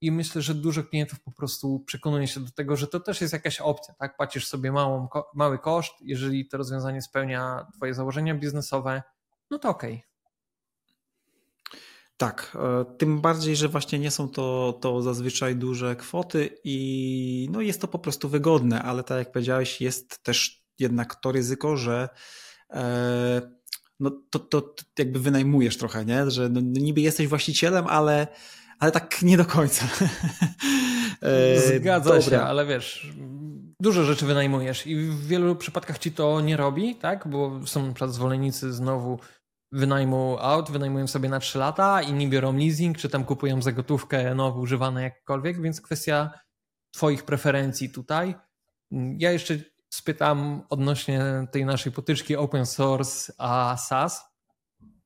i 0.00 0.12
myślę, 0.12 0.42
że 0.42 0.54
dużo 0.54 0.84
klientów 0.84 1.20
po 1.20 1.32
prostu 1.32 1.80
przekonuje 1.86 2.26
się 2.26 2.40
do 2.40 2.50
tego, 2.50 2.76
że 2.76 2.86
to 2.86 3.00
też 3.00 3.20
jest 3.20 3.32
jakaś 3.32 3.60
opcja, 3.60 3.94
tak? 3.94 4.16
Płacisz 4.16 4.46
sobie 4.46 4.72
małą, 4.72 5.08
mały 5.34 5.58
koszt, 5.58 5.94
jeżeli 6.00 6.48
to 6.48 6.56
rozwiązanie 6.56 7.02
spełnia 7.02 7.66
twoje 7.76 7.94
założenia 7.94 8.34
biznesowe, 8.34 9.02
no 9.50 9.58
to 9.58 9.68
okej. 9.68 9.94
Okay. 9.94 10.07
Tak, 12.18 12.56
e, 12.60 12.84
tym 12.98 13.20
bardziej, 13.20 13.56
że 13.56 13.68
właśnie 13.68 13.98
nie 13.98 14.10
są 14.10 14.28
to, 14.28 14.78
to 14.80 15.02
zazwyczaj 15.02 15.56
duże 15.56 15.96
kwoty 15.96 16.58
i 16.64 17.48
no 17.52 17.60
jest 17.60 17.80
to 17.80 17.88
po 17.88 17.98
prostu 17.98 18.28
wygodne, 18.28 18.82
ale 18.82 19.04
tak 19.04 19.18
jak 19.18 19.32
powiedziałeś, 19.32 19.80
jest 19.80 20.22
też 20.22 20.62
jednak 20.78 21.14
to 21.14 21.32
ryzyko, 21.32 21.76
że 21.76 22.08
e, 22.70 23.58
no 24.00 24.10
to, 24.30 24.38
to, 24.38 24.74
jakby 24.98 25.20
wynajmujesz 25.20 25.76
trochę, 25.76 26.04
nie? 26.04 26.30
że 26.30 26.48
no, 26.48 26.60
niby 26.60 27.00
jesteś 27.00 27.26
właścicielem, 27.26 27.86
ale, 27.86 28.26
ale 28.78 28.92
tak 28.92 29.22
nie 29.22 29.36
do 29.36 29.44
końca. 29.44 29.86
E, 31.22 31.78
Zgadza 31.78 32.10
Dobra. 32.10 32.22
się, 32.22 32.40
ale 32.40 32.66
wiesz, 32.66 33.12
dużo 33.80 34.04
rzeczy 34.04 34.26
wynajmujesz 34.26 34.86
i 34.86 34.96
w 34.96 35.26
wielu 35.26 35.56
przypadkach 35.56 35.98
ci 35.98 36.12
to 36.12 36.40
nie 36.40 36.56
robi, 36.56 36.96
tak? 36.96 37.28
Bo 37.28 37.60
są 37.66 37.94
zwolennicy 38.08 38.72
znowu 38.72 39.18
wynajmu 39.72 40.36
aut, 40.40 40.70
wynajmują 40.70 41.06
sobie 41.06 41.28
na 41.28 41.40
3 41.40 41.58
lata, 41.58 42.02
inni 42.02 42.28
biorą 42.28 42.56
leasing, 42.56 42.98
czy 42.98 43.08
tam 43.08 43.24
kupują 43.24 43.62
za 43.62 43.72
gotówkę 43.72 44.34
nowe, 44.34 44.60
używane 44.60 45.02
jakkolwiek, 45.02 45.60
więc 45.60 45.80
kwestia 45.80 46.30
Twoich 46.90 47.24
preferencji 47.24 47.90
tutaj. 47.90 48.34
Ja 49.18 49.32
jeszcze 49.32 49.54
spytam 49.90 50.62
odnośnie 50.70 51.46
tej 51.52 51.64
naszej 51.64 51.92
potyczki 51.92 52.36
open 52.36 52.66
source 52.66 53.32
a 53.38 53.76
SaaS. 53.76 54.24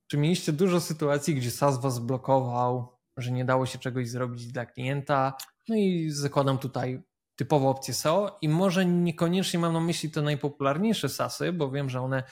Czy 0.06 0.18
mieliście 0.18 0.52
dużo 0.52 0.80
sytuacji, 0.80 1.34
gdzie 1.34 1.50
SaaS 1.50 1.80
Was 1.80 1.98
blokował, 1.98 2.98
że 3.16 3.30
nie 3.30 3.44
dało 3.44 3.66
się 3.66 3.78
czegoś 3.78 4.10
zrobić 4.10 4.52
dla 4.52 4.66
klienta? 4.66 5.36
No 5.68 5.76
i 5.76 6.10
zakładam 6.10 6.58
tutaj 6.58 7.02
typowo 7.36 7.70
opcję 7.70 7.94
SEO 7.94 8.38
i 8.42 8.48
może 8.48 8.86
niekoniecznie 8.86 9.60
mam 9.60 9.72
na 9.72 9.80
myśli 9.80 10.10
te 10.10 10.22
najpopularniejsze 10.22 11.08
SASy, 11.08 11.52
bo 11.52 11.70
wiem, 11.70 11.90
że 11.90 12.00
one 12.00 12.22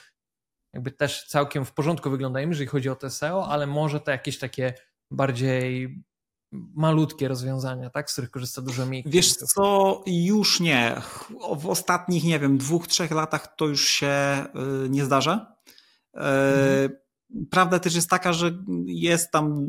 jakby 0.73 0.91
też 0.91 1.27
całkiem 1.27 1.65
w 1.65 1.73
porządku 1.73 2.09
wyglądają, 2.09 2.49
jeżeli 2.49 2.67
chodzi 2.67 2.89
o 2.89 2.95
te 2.95 3.09
SEO, 3.09 3.47
ale 3.47 3.67
może 3.67 3.99
to 3.99 4.11
jakieś 4.11 4.39
takie 4.39 4.73
bardziej 5.11 5.97
malutkie 6.51 7.27
rozwiązania, 7.27 7.89
tak, 7.89 8.09
z 8.09 8.13
których 8.13 8.31
korzysta 8.31 8.61
dużo 8.61 8.85
mniej. 8.85 9.03
Wiesz 9.05 9.35
co, 9.35 10.03
już 10.07 10.59
nie. 10.59 11.01
W 11.57 11.67
ostatnich, 11.67 12.23
nie 12.23 12.39
wiem, 12.39 12.57
dwóch, 12.57 12.87
trzech 12.87 13.11
latach 13.11 13.55
to 13.55 13.67
już 13.67 13.87
się 13.87 14.45
y, 14.85 14.89
nie 14.89 15.05
zdarza. 15.05 15.55
Mhm. 16.13 17.00
Prawda 17.49 17.79
też 17.79 17.95
jest 17.95 18.09
taka, 18.09 18.33
że 18.33 18.57
jest 18.85 19.31
tam 19.31 19.67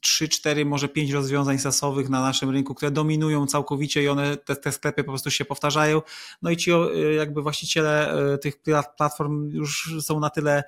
3, 0.00 0.28
4, 0.28 0.64
może 0.64 0.88
5 0.88 1.10
rozwiązań 1.10 1.58
sasowych 1.58 2.08
na 2.08 2.20
naszym 2.20 2.50
rynku, 2.50 2.74
które 2.74 2.90
dominują 2.90 3.46
całkowicie 3.46 4.02
i 4.02 4.08
one, 4.08 4.36
te, 4.36 4.56
te 4.56 4.72
sklepy 4.72 5.04
po 5.04 5.10
prostu 5.10 5.30
się 5.30 5.44
powtarzają. 5.44 6.02
No 6.42 6.50
i 6.50 6.56
ci 6.56 6.70
jakby 7.16 7.42
właściciele 7.42 8.12
e, 8.34 8.38
tych 8.38 8.62
platform 8.96 9.50
już 9.50 9.94
są 10.00 10.20
na 10.20 10.30
tyle 10.30 10.62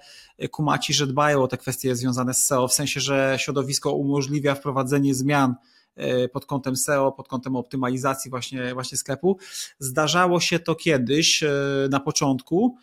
kumaci, 0.51 0.95
że 0.95 1.07
dbają 1.07 1.43
o 1.43 1.49
te 1.49 1.59
kwestie 1.59 1.97
związane 1.97 2.35
z 2.35 2.47
SEO, 2.47 2.69
w 2.69 2.73
sensie, 2.75 3.01
że 3.01 3.37
środowisko 3.41 3.93
umożliwia 3.93 4.55
wprowadzenie 4.55 5.15
zmian 5.15 5.55
pod 6.33 6.47
kątem 6.47 6.77
SEO, 6.77 7.13
pod 7.13 7.29
kątem 7.29 7.57
optymalizacji 7.57 8.31
właśnie, 8.31 8.75
właśnie 8.75 8.99
sklepu. 8.99 9.39
Zdarzało 9.79 10.41
się 10.41 10.59
to 10.59 10.75
kiedyś 10.75 11.45
na 11.91 12.01
początku, 12.01 12.77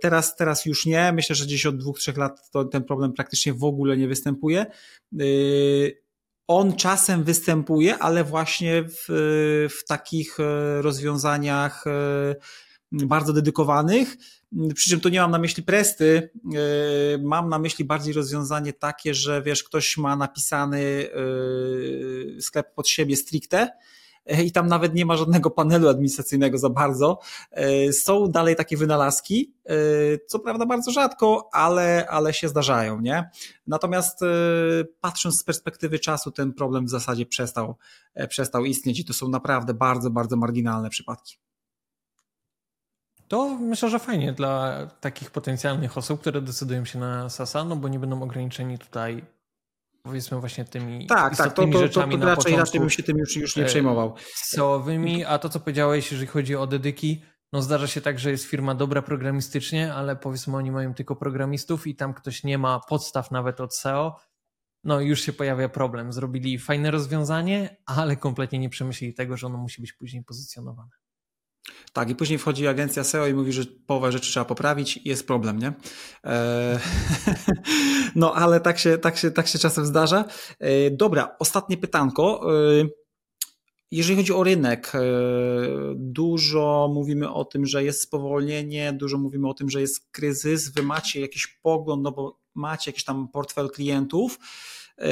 teraz, 0.00 0.36
teraz 0.36 0.66
już 0.66 0.86
nie. 0.86 1.12
Myślę, 1.12 1.36
że 1.36 1.44
gdzieś 1.44 1.66
od 1.66 1.76
dwóch, 1.76 1.98
trzech 1.98 2.16
lat 2.16 2.50
to 2.50 2.64
ten 2.64 2.84
problem 2.84 3.12
praktycznie 3.12 3.54
w 3.54 3.64
ogóle 3.64 3.96
nie 3.96 4.08
występuje. 4.08 4.60
E, 4.60 5.24
on 6.48 6.76
czasem 6.76 7.24
występuje, 7.24 7.98
ale 7.98 8.24
właśnie 8.24 8.84
w, 8.84 9.04
w 9.70 9.84
takich 9.88 10.40
e, 10.40 10.82
rozwiązaniach 10.82 11.84
bardzo 12.92 13.32
dedykowanych. 13.32 14.16
Przy 14.74 14.90
czym 14.90 15.00
tu 15.00 15.08
nie 15.08 15.20
mam 15.20 15.30
na 15.30 15.38
myśli 15.38 15.62
presty, 15.62 16.30
mam 17.22 17.48
na 17.48 17.58
myśli 17.58 17.84
bardziej 17.84 18.14
rozwiązanie 18.14 18.72
takie, 18.72 19.14
że 19.14 19.42
wiesz, 19.42 19.64
ktoś 19.64 19.96
ma 19.96 20.16
napisany 20.16 21.08
sklep 22.40 22.74
pod 22.74 22.88
siebie 22.88 23.16
stricte 23.16 23.68
E, 23.68 23.70
i 24.44 24.52
tam 24.52 24.66
nawet 24.66 24.94
nie 24.94 25.06
ma 25.06 25.16
żadnego 25.16 25.50
panelu 25.50 25.88
administracyjnego 25.88 26.58
za 26.58 26.70
bardzo. 26.70 27.18
E, 27.50 27.92
są 27.92 28.30
dalej 28.30 28.56
takie 28.56 28.76
wynalazki, 28.76 29.54
e, 29.66 29.74
co 30.26 30.38
prawda 30.38 30.66
bardzo 30.66 30.90
rzadko, 30.90 31.48
ale, 31.52 32.06
ale 32.10 32.32
się 32.32 32.48
zdarzają, 32.48 33.00
nie? 33.00 33.30
Natomiast 33.66 34.20
patrząc 35.00 35.38
z 35.40 35.44
perspektywy 35.44 35.98
czasu, 35.98 36.30
ten 36.30 36.52
problem 36.52 36.86
w 36.86 36.90
zasadzie 36.90 37.26
przestał, 37.26 37.76
przestał 38.28 38.64
istnieć 38.64 39.00
i 39.00 39.04
to 39.04 39.12
są 39.12 39.28
naprawdę 39.28 39.74
bardzo, 39.74 40.10
bardzo 40.10 40.36
marginalne 40.36 40.90
przypadki. 40.90 41.38
To 43.28 43.58
myślę, 43.60 43.90
że 43.90 43.98
fajnie 43.98 44.32
dla 44.32 44.86
takich 45.00 45.30
potencjalnych 45.30 45.98
osób, 45.98 46.20
które 46.20 46.42
decydują 46.42 46.84
się 46.84 46.98
na 46.98 47.30
SASA, 47.30 47.64
no 47.64 47.76
bo 47.76 47.88
nie 47.88 47.98
będą 47.98 48.22
ograniczeni 48.22 48.78
tutaj 48.78 49.24
powiedzmy 50.08 50.40
właśnie 50.40 50.64
tymi 50.64 51.06
tak, 51.06 51.36
tak, 51.36 51.52
to, 51.52 51.66
to, 51.66 51.78
rzeczami 51.78 52.12
to, 52.12 52.18
to, 52.18 52.24
to 52.24 52.30
raczej, 52.30 52.56
raczej 52.56 52.80
bym 52.80 52.90
się 52.90 53.02
tym 53.02 53.18
już, 53.18 53.36
już 53.36 53.56
nie 53.56 53.62
e, 53.62 53.66
przejmował. 53.66 54.14
SEO-owymi, 54.34 55.24
a 55.24 55.38
to 55.38 55.48
co 55.48 55.60
powiedziałeś, 55.60 56.10
jeżeli 56.10 56.26
chodzi 56.26 56.56
o 56.56 56.66
dedyki, 56.66 57.22
no 57.52 57.62
zdarza 57.62 57.86
się 57.86 58.00
tak, 58.00 58.18
że 58.18 58.30
jest 58.30 58.44
firma 58.44 58.74
dobra 58.74 59.02
programistycznie, 59.02 59.94
ale 59.94 60.16
powiedzmy 60.16 60.56
oni 60.56 60.70
mają 60.70 60.94
tylko 60.94 61.16
programistów 61.16 61.86
i 61.86 61.94
tam 61.94 62.14
ktoś 62.14 62.44
nie 62.44 62.58
ma 62.58 62.80
podstaw 62.88 63.30
nawet 63.30 63.60
od 63.60 63.76
SEO, 63.76 64.16
no 64.84 65.00
już 65.00 65.20
się 65.20 65.32
pojawia 65.32 65.68
problem. 65.68 66.12
Zrobili 66.12 66.58
fajne 66.58 66.90
rozwiązanie, 66.90 67.76
ale 67.86 68.16
kompletnie 68.16 68.58
nie 68.58 68.68
przemyśleli 68.68 69.14
tego, 69.14 69.36
że 69.36 69.46
ono 69.46 69.58
musi 69.58 69.80
być 69.80 69.92
później 69.92 70.24
pozycjonowane. 70.24 70.90
Tak, 71.92 72.10
i 72.10 72.14
później 72.14 72.38
wchodzi 72.38 72.66
agencja 72.66 73.04
SEO 73.04 73.26
i 73.26 73.34
mówi, 73.34 73.52
że 73.52 73.64
połowę 73.86 74.12
rzeczy 74.12 74.30
trzeba 74.30 74.44
poprawić 74.44 74.96
i 74.96 75.08
jest 75.08 75.26
problem, 75.26 75.58
nie? 75.58 75.72
E... 76.24 76.80
no, 78.16 78.34
ale 78.34 78.60
tak 78.60 78.78
się, 78.78 78.98
tak, 78.98 79.16
się, 79.16 79.30
tak 79.30 79.48
się 79.48 79.58
czasem 79.58 79.86
zdarza. 79.86 80.24
E... 80.60 80.90
Dobra, 80.90 81.36
ostatnie 81.38 81.76
pytanko. 81.76 82.52
E... 82.82 83.08
Jeżeli 83.90 84.16
chodzi 84.16 84.32
o 84.32 84.44
rynek, 84.44 84.92
e, 84.94 85.00
dużo 85.96 86.90
mówimy 86.94 87.32
o 87.32 87.44
tym, 87.44 87.66
że 87.66 87.84
jest 87.84 88.00
spowolnienie, 88.02 88.92
dużo 88.92 89.18
mówimy 89.18 89.48
o 89.48 89.54
tym, 89.54 89.70
że 89.70 89.80
jest 89.80 90.10
kryzys. 90.10 90.72
Wy 90.72 90.82
macie 90.82 91.20
jakiś 91.20 91.46
pogląd, 91.46 92.02
no 92.02 92.12
bo 92.12 92.40
macie 92.54 92.90
jakiś 92.90 93.04
tam 93.04 93.28
portfel 93.28 93.70
klientów. 93.70 94.38
E, 94.98 95.08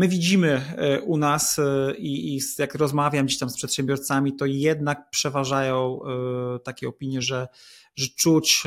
My 0.00 0.08
widzimy 0.08 0.62
e, 0.76 1.00
u 1.00 1.16
nas 1.16 1.58
e, 1.58 1.94
i, 1.98 2.36
i 2.36 2.40
jak 2.58 2.74
rozmawiam 2.74 3.26
gdzieś 3.26 3.38
tam 3.38 3.50
z 3.50 3.56
przedsiębiorcami, 3.56 4.36
to 4.36 4.46
jednak 4.46 5.10
przeważają 5.10 6.00
e, 6.02 6.58
takie 6.58 6.88
opinie, 6.88 7.22
że, 7.22 7.48
że 7.96 8.06
czuć 8.18 8.62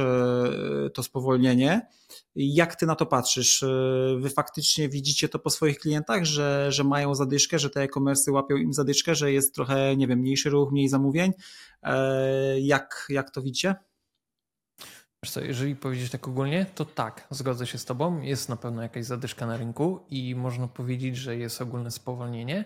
to 0.93 1.03
spowolnienie. 1.03 1.87
Jak 2.35 2.75
ty 2.75 2.85
na 2.85 2.95
to 2.95 3.05
patrzysz? 3.05 3.65
Wy 4.19 4.29
faktycznie 4.29 4.89
widzicie 4.89 5.29
to 5.29 5.39
po 5.39 5.49
swoich 5.49 5.79
klientach, 5.79 6.25
że, 6.25 6.71
że 6.71 6.83
mają 6.83 7.15
zadyszkę, 7.15 7.59
że 7.59 7.69
te 7.69 7.81
e-commerce 7.81 8.31
łapią 8.31 8.55
im 8.55 8.73
zadyszkę, 8.73 9.15
że 9.15 9.31
jest 9.31 9.55
trochę, 9.55 9.97
nie 9.97 10.07
wiem, 10.07 10.19
mniejszy 10.19 10.49
ruch, 10.49 10.71
mniej 10.71 10.89
zamówień? 10.89 11.31
Jak, 12.61 13.05
jak 13.09 13.31
to 13.31 13.41
widzicie? 13.41 13.75
Co, 15.29 15.41
jeżeli 15.41 15.75
powiedzieć 15.75 16.11
tak 16.11 16.27
ogólnie, 16.27 16.65
to 16.65 16.85
tak, 16.85 17.27
zgodzę 17.29 17.67
się 17.67 17.77
z 17.77 17.85
Tobą. 17.85 18.21
Jest 18.21 18.49
na 18.49 18.55
pewno 18.55 18.81
jakaś 18.81 19.05
zadyszka 19.05 19.45
na 19.45 19.57
rynku 19.57 20.05
i 20.09 20.35
można 20.35 20.67
powiedzieć, 20.67 21.17
że 21.17 21.37
jest 21.37 21.61
ogólne 21.61 21.91
spowolnienie, 21.91 22.65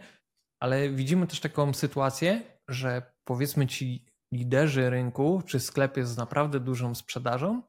ale 0.59 0.89
widzimy 0.89 1.27
też 1.27 1.39
taką 1.39 1.73
sytuację, 1.73 2.41
że 2.67 3.13
powiedzmy 3.23 3.67
ci 3.67 4.05
liderzy 4.33 4.89
rynku 4.89 5.41
czy 5.45 5.59
sklepy 5.59 6.05
z 6.05 6.17
naprawdę 6.17 6.59
dużą 6.59 6.95
sprzedażą 6.95 7.61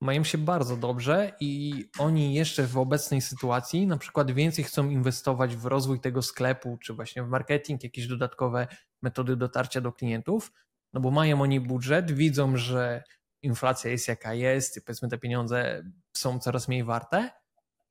mają 0.00 0.24
się 0.24 0.38
bardzo 0.38 0.76
dobrze 0.76 1.32
i 1.40 1.84
oni 1.98 2.34
jeszcze 2.34 2.66
w 2.66 2.78
obecnej 2.78 3.20
sytuacji 3.20 3.86
na 3.86 3.96
przykład 3.96 4.30
więcej 4.30 4.64
chcą 4.64 4.90
inwestować 4.90 5.56
w 5.56 5.66
rozwój 5.66 6.00
tego 6.00 6.22
sklepu, 6.22 6.78
czy 6.82 6.94
właśnie 6.94 7.22
w 7.22 7.28
marketing, 7.28 7.84
jakieś 7.84 8.06
dodatkowe 8.06 8.66
metody 9.02 9.36
dotarcia 9.36 9.80
do 9.80 9.92
klientów, 9.92 10.52
no 10.92 11.00
bo 11.00 11.10
mają 11.10 11.42
oni 11.42 11.60
budżet, 11.60 12.12
widzą, 12.12 12.56
że 12.56 13.02
inflacja 13.46 13.90
jest 13.90 14.08
jaka 14.08 14.34
jest 14.34 14.76
i 14.76 14.82
powiedzmy 14.82 15.08
te 15.08 15.18
pieniądze 15.18 15.84
są 16.16 16.38
coraz 16.38 16.68
mniej 16.68 16.84
warte 16.84 17.30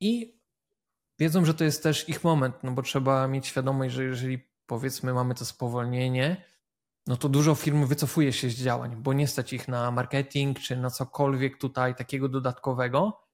i 0.00 0.40
wiedzą, 1.18 1.44
że 1.44 1.54
to 1.54 1.64
jest 1.64 1.82
też 1.82 2.08
ich 2.08 2.24
moment, 2.24 2.54
no 2.62 2.72
bo 2.72 2.82
trzeba 2.82 3.28
mieć 3.28 3.46
świadomość, 3.46 3.94
że 3.94 4.04
jeżeli 4.04 4.38
powiedzmy 4.66 5.14
mamy 5.14 5.34
to 5.34 5.44
spowolnienie, 5.44 6.44
no 7.06 7.16
to 7.16 7.28
dużo 7.28 7.54
firm 7.54 7.86
wycofuje 7.86 8.32
się 8.32 8.50
z 8.50 8.54
działań, 8.54 8.96
bo 8.96 9.12
nie 9.12 9.28
stać 9.28 9.52
ich 9.52 9.68
na 9.68 9.90
marketing 9.90 10.58
czy 10.58 10.76
na 10.76 10.90
cokolwiek 10.90 11.58
tutaj 11.58 11.94
takiego 11.94 12.28
dodatkowego. 12.28 13.26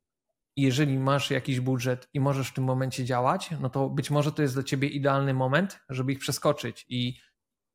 Jeżeli 0.56 0.98
masz 0.98 1.30
jakiś 1.30 1.60
budżet 1.60 2.08
i 2.14 2.20
możesz 2.20 2.48
w 2.48 2.54
tym 2.54 2.64
momencie 2.64 3.04
działać, 3.04 3.50
no 3.60 3.70
to 3.70 3.90
być 3.90 4.10
może 4.10 4.32
to 4.32 4.42
jest 4.42 4.54
dla 4.54 4.62
ciebie 4.62 4.88
idealny 4.88 5.34
moment, 5.34 5.80
żeby 5.88 6.12
ich 6.12 6.18
przeskoczyć. 6.18 6.86
I 6.88 7.16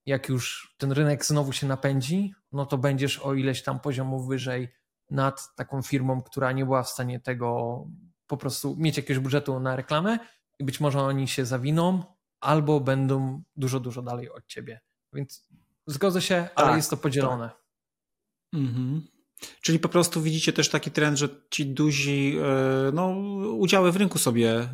jak 0.07 0.29
już 0.29 0.75
ten 0.77 0.91
rynek 0.91 1.25
znowu 1.25 1.53
się 1.53 1.67
napędzi, 1.67 2.33
no 2.51 2.65
to 2.65 2.77
będziesz 2.77 3.19
o 3.19 3.33
ileś 3.33 3.63
tam 3.63 3.79
poziomów 3.79 4.27
wyżej 4.27 4.73
nad 5.09 5.55
taką 5.55 5.81
firmą, 5.81 6.21
która 6.21 6.51
nie 6.51 6.65
była 6.65 6.83
w 6.83 6.89
stanie 6.89 7.19
tego 7.19 7.83
po 8.27 8.37
prostu 8.37 8.75
mieć 8.77 8.97
jakiegoś 8.97 9.23
budżetu 9.23 9.59
na 9.59 9.75
reklamę 9.75 10.19
i 10.59 10.63
być 10.63 10.79
może 10.79 11.01
oni 11.01 11.27
się 11.27 11.45
zawiną 11.45 12.03
albo 12.39 12.79
będą 12.79 13.43
dużo, 13.55 13.79
dużo 13.79 14.01
dalej 14.01 14.29
od 14.31 14.45
ciebie. 14.47 14.79
Więc 15.13 15.47
zgodzę 15.87 16.21
się, 16.21 16.49
ale 16.55 16.67
tak, 16.67 16.75
jest 16.75 16.89
to 16.89 16.97
podzielone. 16.97 17.49
Tak. 17.49 17.63
Mhm. 18.53 19.07
Czyli 19.61 19.79
po 19.79 19.89
prostu 19.89 20.21
widzicie 20.21 20.53
też 20.53 20.69
taki 20.69 20.91
trend, 20.91 21.17
że 21.17 21.29
ci 21.49 21.65
duzi 21.65 22.37
e, 22.41 22.91
no, 22.91 23.07
udziały 23.51 23.91
w 23.91 23.95
rynku 23.95 24.19
sobie, 24.19 24.69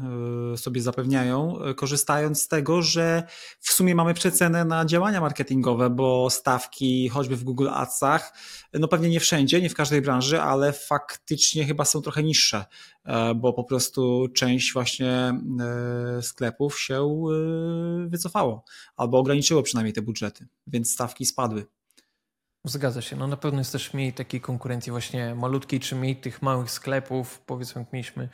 e, 0.53 0.57
sobie 0.57 0.81
zapewniają, 0.81 1.61
e, 1.61 1.73
korzystając 1.73 2.41
z 2.41 2.47
tego, 2.47 2.81
że 2.81 3.23
w 3.59 3.71
sumie 3.71 3.95
mamy 3.95 4.13
przecenę 4.13 4.65
na 4.65 4.85
działania 4.85 5.21
marketingowe, 5.21 5.89
bo 5.89 6.29
stawki 6.29 7.09
choćby 7.09 7.35
w 7.35 7.43
Google 7.43 7.69
Adsach, 7.69 8.33
no 8.73 8.87
pewnie 8.87 9.09
nie 9.09 9.19
wszędzie, 9.19 9.61
nie 9.61 9.69
w 9.69 9.75
każdej 9.75 10.01
branży, 10.01 10.41
ale 10.41 10.73
faktycznie 10.73 11.65
chyba 11.65 11.85
są 11.85 12.01
trochę 12.01 12.23
niższe, 12.23 12.65
bo 13.35 13.53
po 13.53 13.63
prostu 13.63 14.27
część 14.35 14.73
właśnie 14.73 15.41
sklepów 16.21 16.79
się 16.79 17.23
wycofało 18.07 18.63
albo 18.95 19.19
ograniczyło 19.19 19.63
przynajmniej 19.63 19.93
te 19.93 20.01
budżety, 20.01 20.47
więc 20.67 20.91
stawki 20.91 21.25
spadły. 21.25 21.65
Zgadza 22.65 23.01
się. 23.01 23.15
No 23.15 23.27
na 23.27 23.37
pewno 23.37 23.59
jest 23.59 23.71
też 23.71 23.93
mniej 23.93 24.13
takiej 24.13 24.41
konkurencji 24.41 24.91
właśnie 24.91 25.35
malutkiej, 25.35 25.79
czy 25.79 25.95
mniej 25.95 26.15
tych 26.15 26.41
małych 26.41 26.71
sklepów. 26.71 27.39
Powiedzmy, 27.39 27.81
jak 27.81 27.93
mieliśmy 27.93 28.29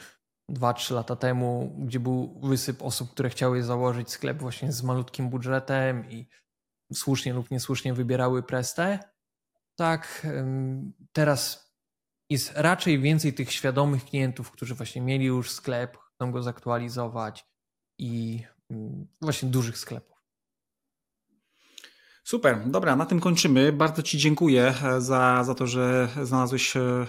2-3 0.51 0.93
lata 0.93 1.15
temu, 1.15 1.75
gdzie 1.77 1.99
był 1.99 2.39
wysyp 2.43 2.82
osób, 2.82 3.11
które 3.11 3.30
chciały 3.30 3.63
założyć 3.63 4.11
sklep 4.11 4.39
właśnie 4.39 4.71
z 4.71 4.84
malutkim 4.84 5.30
budżetem 5.30 6.09
i 6.09 6.27
słusznie 6.93 7.34
lub 7.34 7.51
niesłusznie 7.51 7.93
wybierały 7.93 8.43
prestę. 8.43 8.99
Tak, 9.75 10.27
teraz 11.11 11.69
jest 12.30 12.51
raczej 12.55 12.99
więcej 12.99 13.34
tych 13.34 13.51
świadomych 13.51 14.05
klientów, 14.05 14.51
którzy 14.51 14.75
właśnie 14.75 15.01
mieli 15.01 15.25
już 15.25 15.51
sklep, 15.51 15.97
chcą 15.97 16.32
go 16.32 16.43
zaktualizować 16.43 17.45
i 17.99 18.43
właśnie 19.21 19.49
dużych 19.49 19.77
sklepów. 19.77 20.18
Super, 22.30 22.63
dobra, 22.65 22.95
na 22.95 23.05
tym 23.05 23.19
kończymy. 23.19 23.73
Bardzo 23.73 24.03
Ci 24.03 24.17
dziękuję 24.17 24.73
e, 24.84 25.01
za, 25.01 25.43
za 25.43 25.55
to, 25.55 25.67
że 25.67 26.09
znalazłeś 26.23 26.75
e, 26.75 27.07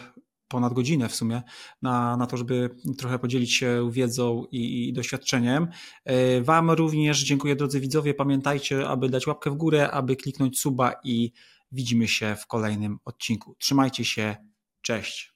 ponad 0.48 0.72
godzinę 0.72 1.08
w 1.08 1.14
sumie 1.14 1.42
na, 1.82 2.16
na 2.16 2.26
to, 2.26 2.36
żeby 2.36 2.70
trochę 2.98 3.18
podzielić 3.18 3.54
się 3.54 3.90
wiedzą 3.92 4.44
i, 4.52 4.88
i, 4.88 4.92
doświadczeniem. 4.92 5.68
E, 6.04 6.40
wam 6.40 6.70
również 6.70 7.24
dziękuję, 7.24 7.56
drodzy 7.56 7.80
widzowie. 7.80 8.14
Pamiętajcie, 8.14 8.88
aby 8.88 9.08
dać 9.08 9.26
łapkę 9.26 9.50
w 9.50 9.54
górę, 9.54 9.90
aby 9.90 10.16
kliknąć 10.16 10.60
suba 10.60 10.92
i 11.04 11.32
widzimy 11.72 12.08
się 12.08 12.36
w 12.36 12.46
kolejnym 12.46 12.98
odcinku. 13.04 13.56
Trzymajcie 13.58 14.04
się. 14.04 14.36
Cześć. 14.82 15.34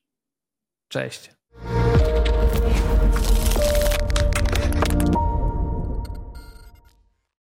Cześć. 0.89 1.31